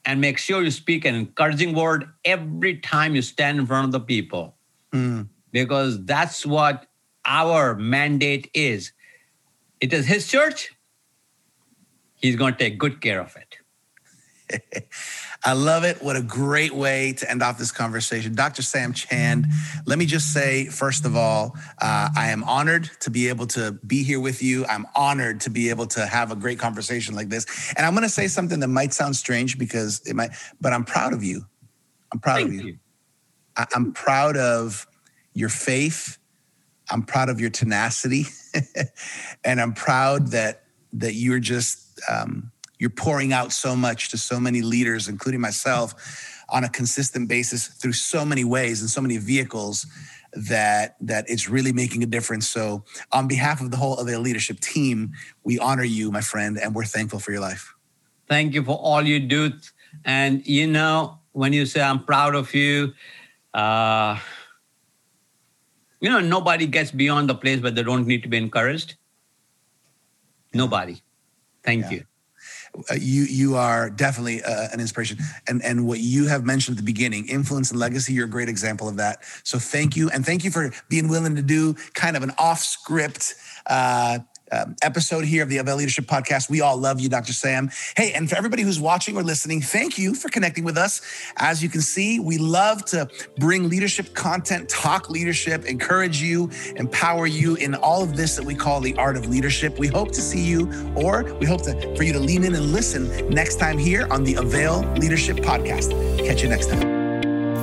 and 0.04 0.20
make 0.20 0.38
sure 0.38 0.62
you 0.62 0.70
speak 0.70 1.04
an 1.04 1.14
encouraging 1.14 1.74
word 1.74 2.08
every 2.24 2.78
time 2.78 3.14
you 3.16 3.22
stand 3.22 3.58
in 3.58 3.66
front 3.66 3.86
of 3.86 3.92
the 3.92 4.00
people 4.00 4.54
Mm. 4.92 5.28
because 5.50 6.04
that's 6.04 6.46
what 6.46 6.86
our 7.24 7.74
mandate 7.74 8.48
is. 8.54 8.92
It 9.80 9.92
is 9.92 10.06
his 10.06 10.28
church. 10.28 10.70
He's 12.14 12.36
going 12.36 12.52
to 12.54 12.58
take 12.58 12.78
good 12.78 13.00
care 13.00 13.20
of 13.20 13.34
it. 13.36 13.45
I 15.44 15.52
love 15.52 15.84
it. 15.84 16.02
What 16.02 16.16
a 16.16 16.22
great 16.22 16.74
way 16.74 17.12
to 17.14 17.30
end 17.30 17.42
off 17.42 17.58
this 17.58 17.70
conversation. 17.70 18.34
Dr. 18.34 18.62
Sam 18.62 18.92
Chand, 18.92 19.46
let 19.84 19.98
me 19.98 20.06
just 20.06 20.32
say, 20.32 20.66
first 20.66 21.04
of 21.04 21.16
all, 21.16 21.56
uh, 21.80 22.08
I 22.16 22.28
am 22.28 22.42
honored 22.44 22.90
to 23.00 23.10
be 23.10 23.28
able 23.28 23.46
to 23.48 23.72
be 23.86 24.02
here 24.02 24.20
with 24.20 24.42
you. 24.42 24.64
I'm 24.66 24.86
honored 24.94 25.40
to 25.42 25.50
be 25.50 25.70
able 25.70 25.86
to 25.88 26.06
have 26.06 26.32
a 26.32 26.36
great 26.36 26.58
conversation 26.58 27.14
like 27.14 27.28
this. 27.28 27.46
And 27.76 27.86
I'm 27.86 27.92
going 27.94 28.02
to 28.04 28.08
say 28.08 28.28
something 28.28 28.60
that 28.60 28.68
might 28.68 28.92
sound 28.92 29.16
strange 29.16 29.58
because 29.58 30.00
it 30.06 30.14
might, 30.14 30.30
but 30.60 30.72
I'm 30.72 30.84
proud 30.84 31.12
of 31.12 31.22
you. 31.22 31.44
I'm 32.12 32.20
proud 32.20 32.38
Thank 32.38 32.48
of 32.48 32.54
you. 32.54 32.66
you. 32.66 32.78
I- 33.56 33.66
I'm 33.74 33.92
proud 33.92 34.36
of 34.36 34.86
your 35.34 35.48
faith. 35.48 36.18
I'm 36.90 37.02
proud 37.02 37.28
of 37.28 37.40
your 37.40 37.50
tenacity, 37.50 38.26
and 39.44 39.60
I'm 39.60 39.72
proud 39.74 40.28
that 40.28 40.62
that 40.92 41.14
you're 41.14 41.40
just 41.40 42.00
um, 42.08 42.52
you're 42.78 42.90
pouring 42.90 43.32
out 43.32 43.52
so 43.52 43.74
much 43.74 44.10
to 44.10 44.18
so 44.18 44.38
many 44.38 44.62
leaders, 44.62 45.08
including 45.08 45.40
myself, 45.40 45.94
on 46.48 46.64
a 46.64 46.68
consistent 46.68 47.28
basis 47.28 47.66
through 47.66 47.92
so 47.92 48.24
many 48.24 48.44
ways 48.44 48.80
and 48.80 48.90
so 48.90 49.00
many 49.00 49.16
vehicles 49.16 49.86
that 50.32 50.96
that 51.00 51.24
it's 51.28 51.48
really 51.48 51.72
making 51.72 52.02
a 52.02 52.06
difference. 52.06 52.48
So, 52.48 52.84
on 53.12 53.26
behalf 53.26 53.60
of 53.60 53.70
the 53.70 53.76
whole 53.76 53.96
Avail 53.96 54.20
leadership 54.20 54.60
team, 54.60 55.12
we 55.44 55.58
honor 55.58 55.84
you, 55.84 56.10
my 56.10 56.20
friend, 56.20 56.58
and 56.58 56.74
we're 56.74 56.84
thankful 56.84 57.18
for 57.18 57.32
your 57.32 57.40
life. 57.40 57.74
Thank 58.28 58.54
you 58.54 58.62
for 58.62 58.76
all 58.76 59.02
you 59.02 59.20
do. 59.20 59.52
And 60.04 60.46
you 60.46 60.66
know, 60.66 61.20
when 61.32 61.52
you 61.52 61.64
say 61.64 61.80
I'm 61.80 62.04
proud 62.04 62.34
of 62.34 62.52
you, 62.54 62.92
uh, 63.54 64.18
you 66.00 66.10
know, 66.10 66.20
nobody 66.20 66.66
gets 66.66 66.90
beyond 66.90 67.28
the 67.30 67.34
place 67.34 67.60
where 67.62 67.70
they 67.70 67.82
don't 67.82 68.06
need 68.06 68.22
to 68.22 68.28
be 68.28 68.36
encouraged. 68.36 68.96
Nobody. 70.52 71.00
Thank 71.62 71.84
Yeah. 71.84 71.90
you. 71.90 72.04
Uh, 72.90 72.94
you 72.94 73.24
you 73.24 73.56
are 73.56 73.90
definitely 73.90 74.42
uh, 74.42 74.68
an 74.72 74.80
inspiration. 74.80 75.18
And 75.48 75.62
and 75.62 75.86
what 75.86 76.00
you 76.00 76.26
have 76.26 76.44
mentioned 76.44 76.78
at 76.78 76.84
the 76.84 76.92
beginning 76.92 77.28
influence 77.28 77.70
and 77.70 77.80
legacy 77.80 78.12
you're 78.12 78.26
a 78.26 78.30
great 78.30 78.48
example 78.48 78.88
of 78.88 78.96
that. 78.96 79.24
So 79.44 79.58
thank 79.58 79.96
you 79.96 80.10
and 80.10 80.24
thank 80.24 80.44
you 80.44 80.50
for 80.50 80.72
being 80.88 81.08
willing 81.08 81.36
to 81.36 81.42
do 81.42 81.74
kind 81.94 82.16
of 82.16 82.22
an 82.22 82.32
off 82.38 82.60
script 82.60 83.34
uh, 83.66 84.20
um, 84.52 84.76
episode 84.82 85.24
here 85.24 85.42
of 85.42 85.48
the 85.48 85.58
Avail 85.58 85.76
Leadership 85.76 86.06
Podcast. 86.06 86.48
We 86.48 86.60
all 86.60 86.76
love 86.76 87.00
you, 87.00 87.08
Dr. 87.08 87.32
Sam. 87.32 87.70
Hey, 87.96 88.12
and 88.12 88.28
for 88.28 88.36
everybody 88.36 88.62
who's 88.62 88.80
watching 88.80 89.16
or 89.16 89.22
listening, 89.22 89.60
thank 89.60 89.98
you 89.98 90.14
for 90.14 90.28
connecting 90.28 90.64
with 90.64 90.76
us. 90.76 91.00
As 91.36 91.62
you 91.62 91.68
can 91.68 91.80
see, 91.80 92.20
we 92.20 92.38
love 92.38 92.84
to 92.86 93.08
bring 93.38 93.68
leadership 93.68 94.14
content, 94.14 94.68
talk 94.68 95.10
leadership, 95.10 95.64
encourage 95.64 96.20
you, 96.20 96.50
empower 96.76 97.26
you 97.26 97.56
in 97.56 97.74
all 97.74 98.02
of 98.02 98.16
this 98.16 98.36
that 98.36 98.44
we 98.44 98.54
call 98.54 98.80
the 98.80 98.94
art 98.96 99.16
of 99.16 99.28
leadership. 99.28 99.78
We 99.78 99.88
hope 99.88 100.12
to 100.12 100.20
see 100.20 100.44
you, 100.44 100.70
or 100.94 101.24
we 101.34 101.46
hope 101.46 101.62
to, 101.62 101.96
for 101.96 102.02
you 102.02 102.12
to 102.12 102.20
lean 102.20 102.44
in 102.44 102.54
and 102.54 102.72
listen 102.72 103.28
next 103.28 103.56
time 103.56 103.78
here 103.78 104.06
on 104.10 104.24
the 104.24 104.34
Avail 104.34 104.80
Leadership 104.94 105.36
Podcast. 105.38 105.90
Catch 106.26 106.42
you 106.42 106.48
next 106.48 106.70
time. 106.70 106.95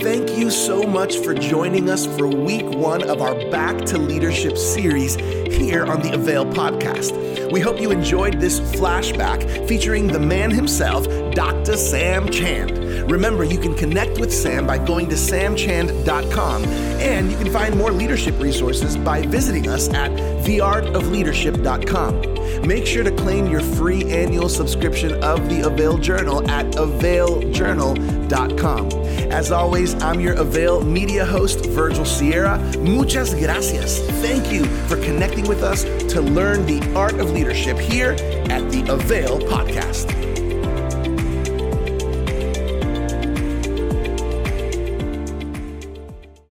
Thank 0.02 0.38
you 0.38 0.50
so 0.50 0.84
much 0.84 1.18
for 1.18 1.34
joining 1.34 1.90
us 1.90 2.06
for 2.06 2.28
week 2.28 2.66
one 2.66 3.10
of 3.10 3.22
our 3.22 3.36
Back 3.50 3.78
to 3.86 3.98
Leadership 3.98 4.58
series 4.58 5.16
here 5.16 5.86
on 5.86 6.02
the 6.02 6.14
Avail 6.14 6.46
podcast. 6.46 7.52
We 7.52 7.60
hope 7.60 7.80
you 7.80 7.92
enjoyed 7.92 8.40
this 8.40 8.60
flashback 8.60 9.68
featuring 9.68 10.08
the 10.08 10.20
man 10.20 10.52
himself, 10.52 11.06
Dr. 11.34 11.78
Sam 11.78 12.30
Chand. 12.30 12.72
Remember, 13.10 13.44
you 13.44 13.60
can 13.60 13.76
connect 13.76 14.20
with 14.20 14.34
Sam 14.34 14.66
by 14.66 14.78
going 14.78 15.10
to 15.10 15.16
samchand.com, 15.16 16.64
and 16.66 17.32
you 17.32 17.38
can 17.38 17.52
find 17.52 17.78
more 17.78 17.92
leadership 17.92 18.40
resources 18.42 18.98
by 18.98 19.26
visiting 19.26 19.70
us 19.70 19.90
at 19.90 20.12
theartofleadership.com. 20.46 22.34
Make 22.68 22.86
sure 22.86 23.04
to 23.04 23.12
claim 23.12 23.48
your 23.48 23.62
free 23.62 24.10
annual 24.10 24.50
subscription 24.50 25.22
of 25.24 25.50
the 25.50 25.68
Avail 25.68 25.98
Journal 25.98 26.50
at 26.50 26.66
availjournal.com. 26.68 28.88
As 29.32 29.52
always, 29.84 30.04
I'm 30.04 30.20
your 30.22 30.34
Avail 30.36 30.82
media 30.82 31.26
host, 31.26 31.66
Virgil 31.66 32.06
Sierra. 32.06 32.58
Muchas 32.80 33.34
gracias. 33.34 34.00
Thank 34.22 34.52
you 34.52 34.66
for 34.88 34.96
connecting 34.98 35.46
with 35.48 35.62
us 35.62 35.84
to 36.14 36.22
learn 36.22 36.66
the 36.66 36.82
art 36.96 37.16
of 37.16 37.32
leadership 37.32 37.78
here 37.78 38.12
at 38.50 38.72
the 38.72 38.86
Avail 38.90 39.40
Podcast. 39.40 40.43